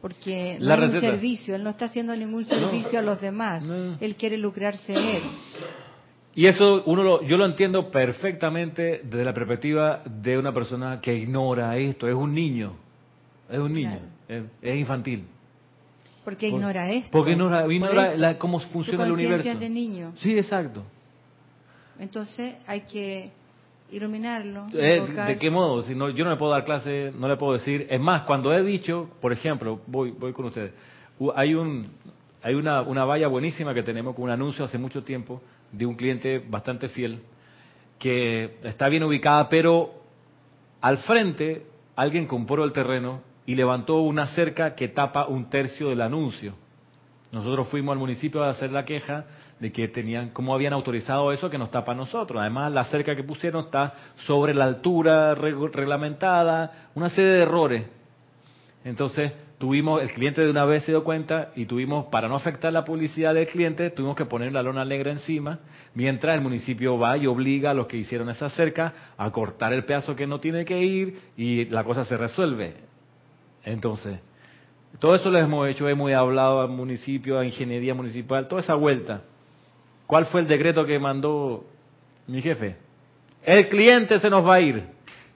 Porque 0.02 0.58
no 0.60 0.74
es 0.76 0.94
un 0.94 1.02
servicio, 1.02 1.56
él 1.56 1.64
no 1.64 1.72
está 1.72 1.86
haciendo 1.86 2.16
ningún 2.16 2.46
servicio 2.46 3.00
a 3.00 3.02
los 3.02 3.20
demás. 3.20 3.64
No. 3.64 3.98
Él 4.00 4.16
quiere 4.16 4.38
lucrarse 4.38 4.94
él. 4.94 5.24
Y 6.36 6.46
eso 6.46 6.84
uno 6.86 7.02
lo, 7.02 7.24
yo 7.24 7.36
lo 7.36 7.46
entiendo 7.46 7.90
perfectamente 7.90 9.02
desde 9.04 9.26
la 9.26 9.34
perspectiva 9.34 10.04
de 10.06 10.38
una 10.38 10.54
persona 10.54 11.02
que 11.02 11.16
ignora 11.16 11.76
esto, 11.78 12.08
es 12.08 12.14
un 12.14 12.32
niño, 12.34 12.74
es 13.50 13.58
un 13.58 13.74
niño, 13.74 14.00
es, 14.28 14.44
es 14.62 14.78
infantil. 14.78 15.26
Porque 16.24 16.50
Por- 16.50 16.60
ignora 16.60 16.92
esto. 16.92 17.10
Porque 17.12 17.32
ignora, 17.32 18.16
la- 18.16 18.38
cómo 18.38 18.60
funciona 18.60 19.06
el 19.06 19.14
universo. 19.14 19.58
de 19.58 19.70
niño. 19.70 20.14
Sí, 20.18 20.38
exacto. 20.38 20.84
Entonces 22.00 22.56
hay 22.68 22.82
que 22.82 23.32
iluminarlo. 23.92 24.68
Eh, 24.74 25.02
¿De 25.28 25.38
qué 25.38 25.50
modo? 25.50 25.84
Si 25.84 25.96
no, 25.96 26.10
yo 26.10 26.24
no 26.24 26.32
le 26.32 26.38
puedo 26.38 26.52
dar 26.52 26.66
clase, 26.66 27.12
no 27.18 27.28
le 27.28 27.38
puedo 27.38 27.54
decir. 27.54 27.88
Es 27.90 28.00
más, 28.00 28.24
cuando 28.24 28.54
he 28.54 28.64
dicho, 28.64 29.10
por 29.22 29.32
ejemplo, 29.32 29.82
voy, 29.88 30.12
voy 30.12 30.34
con 30.34 30.46
ustedes. 30.46 30.74
Hay 31.36 31.56
un, 31.56 31.88
hay 32.44 32.56
una, 32.56 32.82
una 32.82 33.06
valla 33.06 33.28
buenísima 33.28 33.74
que 33.74 33.84
tenemos 33.84 34.16
con 34.16 34.26
un 34.26 34.32
anuncio 34.32 34.66
hace 34.66 34.78
mucho 34.78 35.04
tiempo 35.04 35.42
de 35.72 35.86
un 35.86 35.96
cliente 35.96 36.40
bastante 36.40 36.90
fiel 36.90 37.22
que 38.00 38.58
está 38.64 38.90
bien 38.90 39.04
ubicada, 39.04 39.50
pero 39.50 39.92
al 40.82 41.00
frente 41.00 41.66
alguien 41.96 42.28
compró 42.28 42.64
el 42.64 42.72
terreno 42.72 43.22
y 43.46 43.56
levantó 43.56 44.02
una 44.02 44.28
cerca 44.28 44.76
que 44.76 44.90
tapa 44.90 45.26
un 45.28 45.50
tercio 45.50 45.90
del 45.90 46.02
anuncio. 46.02 46.54
Nosotros 47.32 47.68
fuimos 47.68 47.94
al 47.94 48.00
municipio 48.00 48.44
a 48.44 48.50
hacer 48.50 48.72
la 48.72 48.86
queja 48.86 49.26
de 49.60 49.72
que 49.72 49.88
tenían, 49.90 50.30
cómo 50.30 50.54
habían 50.54 50.74
autorizado 50.74 51.32
eso 51.32 51.50
que 51.50 51.58
nos 51.58 51.72
tapa 51.72 51.92
a 51.92 51.96
nosotros. 51.96 52.40
Además, 52.40 52.72
la 52.72 52.86
cerca 52.86 53.16
que 53.16 53.24
pusieron 53.24 53.66
está 53.66 53.94
sobre 54.26 54.54
la 54.54 54.64
altura 54.64 55.36
reg- 55.36 55.72
reglamentada, 55.74 56.90
una 56.96 57.10
serie 57.10 57.32
de 57.32 57.42
errores. 57.42 57.86
Entonces, 58.86 59.34
tuvimos, 59.58 60.02
el 60.02 60.12
cliente 60.12 60.42
de 60.42 60.50
una 60.50 60.64
vez 60.64 60.84
se 60.84 60.94
dio 60.94 61.04
cuenta 61.04 61.52
y 61.56 61.66
tuvimos, 61.66 62.06
para 62.06 62.30
no 62.30 62.36
afectar 62.36 62.72
la 62.72 62.86
publicidad 62.86 63.34
del 63.34 63.48
cliente, 63.48 63.90
tuvimos 63.90 64.16
que 64.16 64.24
poner 64.26 64.54
la 64.54 64.64
lona 64.64 64.86
negra 64.86 65.12
encima, 65.12 65.60
mientras 65.96 66.36
el 66.36 66.42
municipio 66.42 66.98
va 66.98 67.18
y 67.18 67.28
obliga 67.28 67.72
a 67.72 67.74
los 67.74 67.88
que 67.88 67.98
hicieron 67.98 68.30
esa 68.30 68.50
cerca 68.52 68.94
a 69.18 69.30
cortar 69.32 69.74
el 69.74 69.84
pedazo 69.84 70.16
que 70.16 70.28
no 70.28 70.40
tiene 70.40 70.64
que 70.64 70.82
ir 70.82 71.20
y 71.36 71.66
la 71.66 71.84
cosa 71.84 72.06
se 72.06 72.16
resuelve. 72.16 72.76
Entonces, 73.66 74.20
todo 75.00 75.16
eso 75.16 75.30
lo 75.30 75.38
hemos 75.38 75.68
hecho, 75.68 75.88
hemos 75.88 76.12
hablado 76.12 76.62
al 76.62 76.70
municipio, 76.70 77.38
a 77.38 77.46
ingeniería 77.46 77.94
municipal, 77.94 78.48
toda 78.48 78.62
esa 78.62 78.76
vuelta. 78.76 79.22
¿Cuál 80.08 80.26
fue 80.28 80.42
el 80.42 80.48
decreto 80.48 80.86
que 80.86 80.98
mandó 81.00 81.66
mi 82.28 82.42
jefe? 82.42 82.78
El 83.44 83.68
cliente 83.70 84.20
se 84.20 84.30
nos 84.30 84.46
va 84.46 84.56
a 84.56 84.62
ir. 84.62 84.84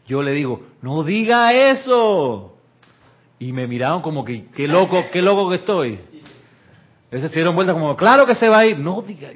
Yo 0.08 0.24
le 0.24 0.32
digo, 0.32 0.62
no 0.82 1.04
diga 1.04 1.54
eso. 1.54 2.58
Y 3.40 3.54
me 3.54 3.68
miraron 3.68 4.02
como 4.02 4.26
que, 4.26 4.48
qué 4.48 4.68
loco, 4.68 5.04
qué 5.12 5.22
loco 5.22 5.50
que 5.50 5.56
estoy. 5.58 6.00
Ese 7.12 7.28
se 7.30 7.36
dieron 7.36 7.56
vuelta 7.56 7.74
como, 7.74 7.96
claro 7.96 8.26
que 8.26 8.36
se 8.36 8.48
va 8.48 8.60
a 8.60 8.66
ir. 8.66 8.80
No 8.80 9.02
diga, 9.02 9.30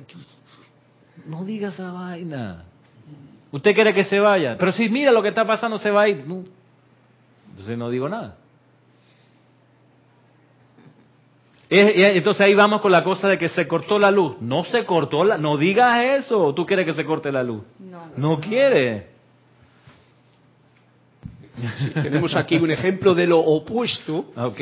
no 1.26 1.43
diga 1.43 1.70
esa 1.70 1.91
vaina. 1.91 2.63
Usted 3.51 3.74
quiere 3.74 3.93
que 3.93 4.05
se 4.05 4.20
vaya. 4.20 4.57
Pero 4.57 4.72
si 4.72 4.89
mira 4.89 5.11
lo 5.11 5.22
que 5.22 5.30
está 5.30 5.45
pasando, 5.45 5.78
se 5.78 5.91
va 5.91 6.03
a 6.03 6.09
ir. 6.09 6.24
No. 6.28 6.43
Entonces 7.51 7.78
no 7.78 7.89
digo 7.89 8.09
nada. 8.09 8.38
Es- 10.38 10.53
es- 10.53 11.55
Entonces 11.70 12.41
ahí 12.41 12.53
vamos 12.53 12.82
con 12.82 12.91
la 12.91 13.03
cosa 13.03 13.28
de 13.28 13.38
que 13.38 13.49
se 13.49 13.68
cortó 13.68 13.97
la 13.99 14.11
luz. 14.11 14.38
No 14.39 14.66
se 14.66 14.86
cortó 14.86 15.24
la, 15.24 15.38
no 15.38 15.57
digas 15.57 16.03
eso. 16.03 16.53
¿Tú 16.53 16.66
quieres 16.66 16.86
que 16.86 16.93
se 16.93 17.05
corte 17.05 17.32
la 17.32 17.43
luz? 17.43 17.63
No. 17.80 18.11
No 18.16 18.39
quiere. 18.39 19.14
Sí, 21.78 21.89
tenemos 21.93 22.36
aquí 22.36 22.58
un 22.58 22.72
ejemplo 22.72 23.16
de 23.16 23.28
lo 23.28 23.39
opuesto, 23.39 24.32
Ok. 24.36 24.60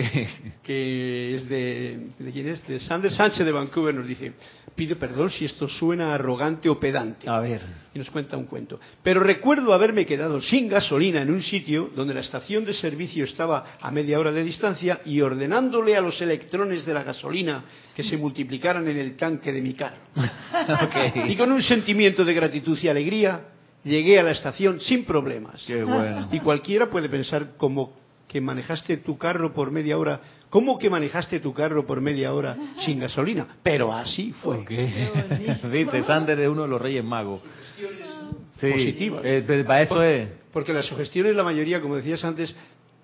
que 0.64 1.36
es 1.36 1.50
de, 1.50 2.10
¿de 2.20 2.32
quién 2.32 2.50
es? 2.50 2.66
De 2.68 2.80
Sander 2.80 3.12
Sánchez 3.12 3.46
de 3.46 3.52
Vancouver, 3.52 3.94
nos 3.96 4.08
dice, 4.08 4.34
pide 4.76 4.96
perdón 4.96 5.30
si 5.30 5.46
esto 5.46 5.68
suena 5.68 6.14
arrogante 6.14 6.70
o 6.70 6.80
pedante. 6.80 7.30
A 7.30 7.40
ver. 7.40 7.62
Y 7.94 8.00
nos 8.00 8.10
cuenta 8.10 8.38
un 8.38 8.46
cuento. 8.46 8.80
Pero 9.04 9.22
recuerdo 9.22 9.74
haberme 9.74 10.06
quedado 10.06 10.42
sin 10.42 10.68
gasolina 10.68 11.22
en 11.22 11.32
un 11.32 11.42
sitio 11.42 11.92
donde 11.96 12.14
la 12.14 12.22
estación 12.22 12.66
de 12.66 12.74
servicio 12.74 13.26
estaba 13.26 13.78
a 13.80 13.92
media 13.92 14.20
hora 14.20 14.32
de 14.32 14.44
distancia 14.44 15.02
y 15.06 15.22
ordenándole 15.22 15.96
a 15.96 16.02
los 16.02 16.20
electrones 16.22 16.86
de 16.86 16.94
la 16.94 17.04
gasolina 17.04 17.64
que 17.96 18.04
se 18.04 18.18
multiplicaran 18.18 18.88
en 18.88 18.98
el 18.98 19.16
tanque 19.16 19.52
de 19.52 19.62
mi 19.62 19.74
carro. 19.74 20.02
Y 21.28 21.36
con 21.36 21.52
un 21.52 21.62
sentimiento 21.62 22.26
de 22.26 22.34
gratitud 22.34 22.78
y 22.82 22.88
alegría 22.88 23.53
llegué 23.84 24.20
a 24.20 24.24
la 24.24 24.32
estación 24.32 24.80
sin 24.80 25.06
problemas. 25.06 25.64
Qué 25.66 25.84
bueno. 25.84 26.28
Y 26.32 26.40
cualquiera 26.40 26.90
puede 26.90 27.10
pensar 27.10 27.58
como 27.58 27.94
que 28.28 28.42
manejaste 28.42 28.98
tu 28.98 29.18
carro 29.18 29.54
por 29.54 29.72
media 29.72 29.98
hora. 29.98 30.20
¿Cómo 30.50 30.78
que 30.78 30.90
manejaste 30.90 31.40
tu 31.40 31.54
carro 31.54 31.86
por 31.86 32.02
media 32.02 32.34
hora 32.34 32.56
sin 32.86 33.00
gasolina? 33.00 33.48
Pero 33.62 33.94
así 33.94 34.32
fue. 34.34 34.58
Ok. 34.58 34.72
Viste, 35.72 36.04
Sander 36.04 36.40
es 36.40 36.50
uno 36.50 36.64
de 36.64 36.68
los 36.68 36.82
reyes 36.82 37.04
magos. 37.04 37.42
Sí, 38.60 38.70
Positivas. 38.72 39.22
eh, 39.24 39.64
para 39.68 39.82
eso 39.82 40.02
es. 40.04 40.30
Porque 40.52 40.74
las 40.74 40.86
sugestiones, 40.86 41.36
la 41.36 41.44
mayoría, 41.44 41.82
como 41.82 41.96
decías 41.96 42.24
antes, 42.24 42.56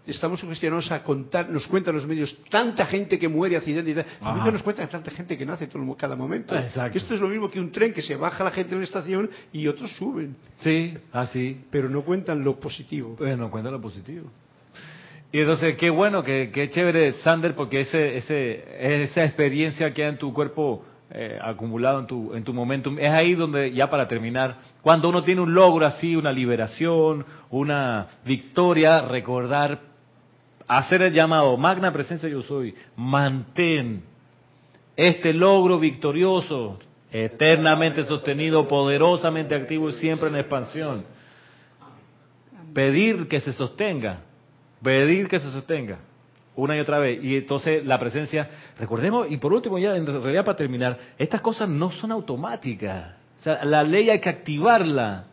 estamos 0.10 0.40
sugestionados 0.40 0.92
a 0.92 1.04
contar, 1.04 1.50
nos 1.50 1.68
cuentan 1.68 1.96
los 1.96 2.06
medios, 2.06 2.38
tanta 2.50 2.86
gente 2.86 3.18
que 3.18 3.28
muere, 3.28 3.56
accidente 3.56 3.92
y 3.92 3.96
tal. 3.96 4.06
No 4.22 4.52
nos 4.52 4.64
cuentan 4.64 4.90
tanta 4.90 5.12
gente 5.12 5.38
que 5.38 5.46
nace 5.46 5.68
todo, 5.68 5.96
cada 5.96 6.16
momento. 6.16 6.56
Exacto. 6.56 6.98
Esto 6.98 7.14
es 7.14 7.20
lo 7.20 7.28
mismo 7.28 7.50
que 7.50 7.60
un 7.60 7.72
tren 7.72 7.94
que 7.94 8.02
se 8.02 8.16
baja 8.16 8.44
la 8.44 8.52
gente 8.52 8.74
en 8.74 8.80
la 8.80 8.86
estación 8.86 9.30
y 9.52 9.68
otros 9.68 9.92
suben. 9.98 10.36
Sí, 10.62 10.94
así. 11.12 11.62
Pero 11.72 11.90
no 11.90 12.02
cuentan 12.02 12.44
lo 12.44 12.60
positivo. 12.60 13.16
Bueno, 13.18 13.50
cuenta 13.50 13.72
lo 13.72 13.82
positivo. 13.82 14.30
Y 15.32 15.40
entonces, 15.40 15.78
qué 15.78 15.92
bueno, 15.92 16.24
qué, 16.24 16.50
qué 16.52 16.70
chévere, 16.70 17.14
Sander, 17.22 17.56
porque 17.56 17.82
ese, 17.82 18.18
ese, 18.18 19.04
esa 19.04 19.24
experiencia 19.24 19.94
que 19.94 20.04
hay 20.04 20.10
en 20.10 20.18
tu 20.18 20.34
cuerpo 20.34 20.84
eh, 21.12 21.40
acumulado 21.42 22.00
en 22.00 22.06
tu, 22.06 22.34
en 22.36 22.44
tu 22.44 22.54
momentum, 22.54 23.00
es 23.00 23.10
ahí 23.10 23.34
donde, 23.34 23.72
ya 23.72 23.90
para 23.90 24.08
terminar, 24.08 24.58
cuando 24.84 25.10
uno 25.10 25.24
tiene 25.24 25.42
un 25.42 25.56
logro 25.56 25.86
así, 25.86 26.16
una 26.16 26.32
liberación, 26.32 27.26
una 27.50 28.08
victoria, 28.26 29.02
recordar, 29.02 29.89
hacer 30.70 31.02
el 31.02 31.14
llamado, 31.14 31.58
magna 31.58 31.92
presencia 31.92 32.30
yo 32.30 32.42
soy, 32.44 32.74
mantén 32.96 34.04
este 34.96 35.34
logro 35.34 35.80
victorioso, 35.80 36.80
eternamente 37.12 38.06
sostenido, 38.06 38.68
poderosamente 38.68 39.54
activo 39.56 39.90
y 39.90 39.94
siempre 39.94 40.30
en 40.30 40.38
expansión 40.38 41.20
pedir 42.74 43.28
que 43.28 43.42
se 43.42 43.54
sostenga, 43.54 44.22
pedir 44.82 45.28
que 45.28 45.40
se 45.40 45.52
sostenga 45.52 46.00
una 46.56 46.76
y 46.76 46.80
otra 46.80 47.00
vez. 47.00 47.24
Y 47.24 47.38
entonces 47.38 47.86
la 47.86 47.98
presencia, 48.00 48.50
recordemos, 48.78 49.28
y 49.30 49.38
por 49.38 49.54
último 49.54 49.80
ya 49.80 49.96
en 49.96 50.06
realidad 50.06 50.46
para 50.46 50.58
terminar, 50.58 50.98
estas 51.18 51.42
cosas 51.42 51.70
no 51.70 51.92
son 51.92 52.12
automáticas. 52.12 53.16
O 53.40 53.44
sea, 53.44 53.64
la 53.64 53.84
ley 53.84 54.10
hay 54.10 54.20
que 54.20 54.30
activarla. 54.30 55.26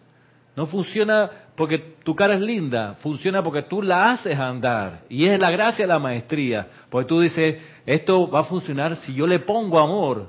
No 0.54 0.66
funciona 0.66 1.30
porque 1.56 1.78
tu 2.04 2.14
cara 2.14 2.34
es 2.34 2.40
linda, 2.40 2.96
funciona 3.00 3.42
porque 3.42 3.62
tú 3.62 3.82
la 3.82 4.12
haces 4.12 4.38
andar. 4.38 5.00
Y 5.08 5.26
es 5.26 5.40
la 5.40 5.50
gracia 5.50 5.84
de 5.84 5.88
la 5.88 5.98
maestría. 5.98 6.66
Porque 6.90 7.08
tú 7.08 7.20
dices, 7.20 7.62
esto 7.86 8.28
va 8.30 8.40
a 8.40 8.44
funcionar 8.44 8.96
si 8.96 9.14
yo 9.14 9.26
le 9.26 9.38
pongo 9.40 9.78
amor. 9.78 10.28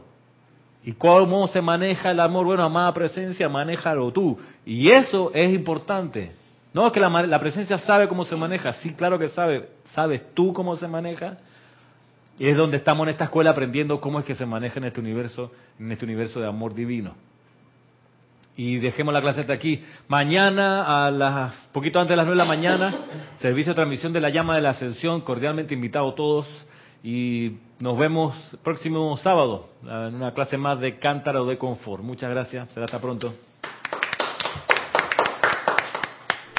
¿Y 0.83 0.93
cómo 0.93 1.47
se 1.47 1.61
maneja 1.61 2.11
el 2.11 2.19
amor? 2.21 2.45
Bueno, 2.45 2.63
amada 2.63 2.93
presencia, 2.93 3.49
manéjalo 3.49 4.11
tú. 4.13 4.39
Y 4.65 4.89
eso 4.89 5.31
es 5.33 5.53
importante. 5.53 6.31
No 6.73 6.87
es 6.87 6.93
que 6.93 6.99
la, 7.01 7.09
la 7.09 7.39
presencia 7.39 7.77
sabe 7.79 8.07
cómo 8.07 8.23
se 8.23 8.35
maneja. 8.37 8.73
Sí, 8.73 8.93
claro 8.93 9.19
que 9.19 9.27
sabe. 9.29 9.69
¿Sabes 9.91 10.33
tú 10.33 10.53
cómo 10.53 10.77
se 10.77 10.87
maneja? 10.87 11.37
Y 12.39 12.47
es 12.47 12.55
donde 12.55 12.77
estamos 12.77 13.05
en 13.05 13.11
esta 13.11 13.25
escuela 13.25 13.49
aprendiendo 13.49 13.99
cómo 13.99 14.19
es 14.19 14.25
que 14.25 14.35
se 14.35 14.45
maneja 14.45 14.79
en 14.79 14.85
este 14.85 14.99
universo, 15.01 15.51
en 15.77 15.91
este 15.91 16.05
universo 16.05 16.39
de 16.39 16.47
amor 16.47 16.73
divino. 16.73 17.15
Y 18.57 18.79
dejemos 18.79 19.13
la 19.13 19.21
clase 19.21 19.41
hasta 19.41 19.53
aquí. 19.53 19.83
Mañana, 20.07 21.05
a 21.05 21.11
las 21.11 21.53
poquito 21.71 21.99
antes 21.99 22.09
de 22.09 22.17
las 22.17 22.25
nueve 22.25 22.41
de 22.41 22.43
la 22.43 22.53
mañana, 22.53 22.95
servicio 23.39 23.71
de 23.71 23.75
transmisión 23.75 24.11
de 24.11 24.19
la 24.19 24.29
llama 24.29 24.55
de 24.55 24.61
la 24.61 24.71
ascensión, 24.71 25.21
cordialmente 25.21 25.75
invitados 25.75 26.15
todos. 26.15 26.47
Y 27.03 27.57
nos 27.79 27.97
vemos 27.97 28.35
próximo 28.63 29.15
sábado 29.17 29.69
en 29.83 30.15
una 30.15 30.33
clase 30.33 30.57
más 30.57 30.79
de 30.79 30.97
cántaro 30.97 31.45
de 31.45 31.59
confort. 31.59 32.03
Muchas 32.03 32.31
gracias. 32.31 32.71
Será 32.71 32.85
hasta 32.85 32.99
pronto. 32.99 33.31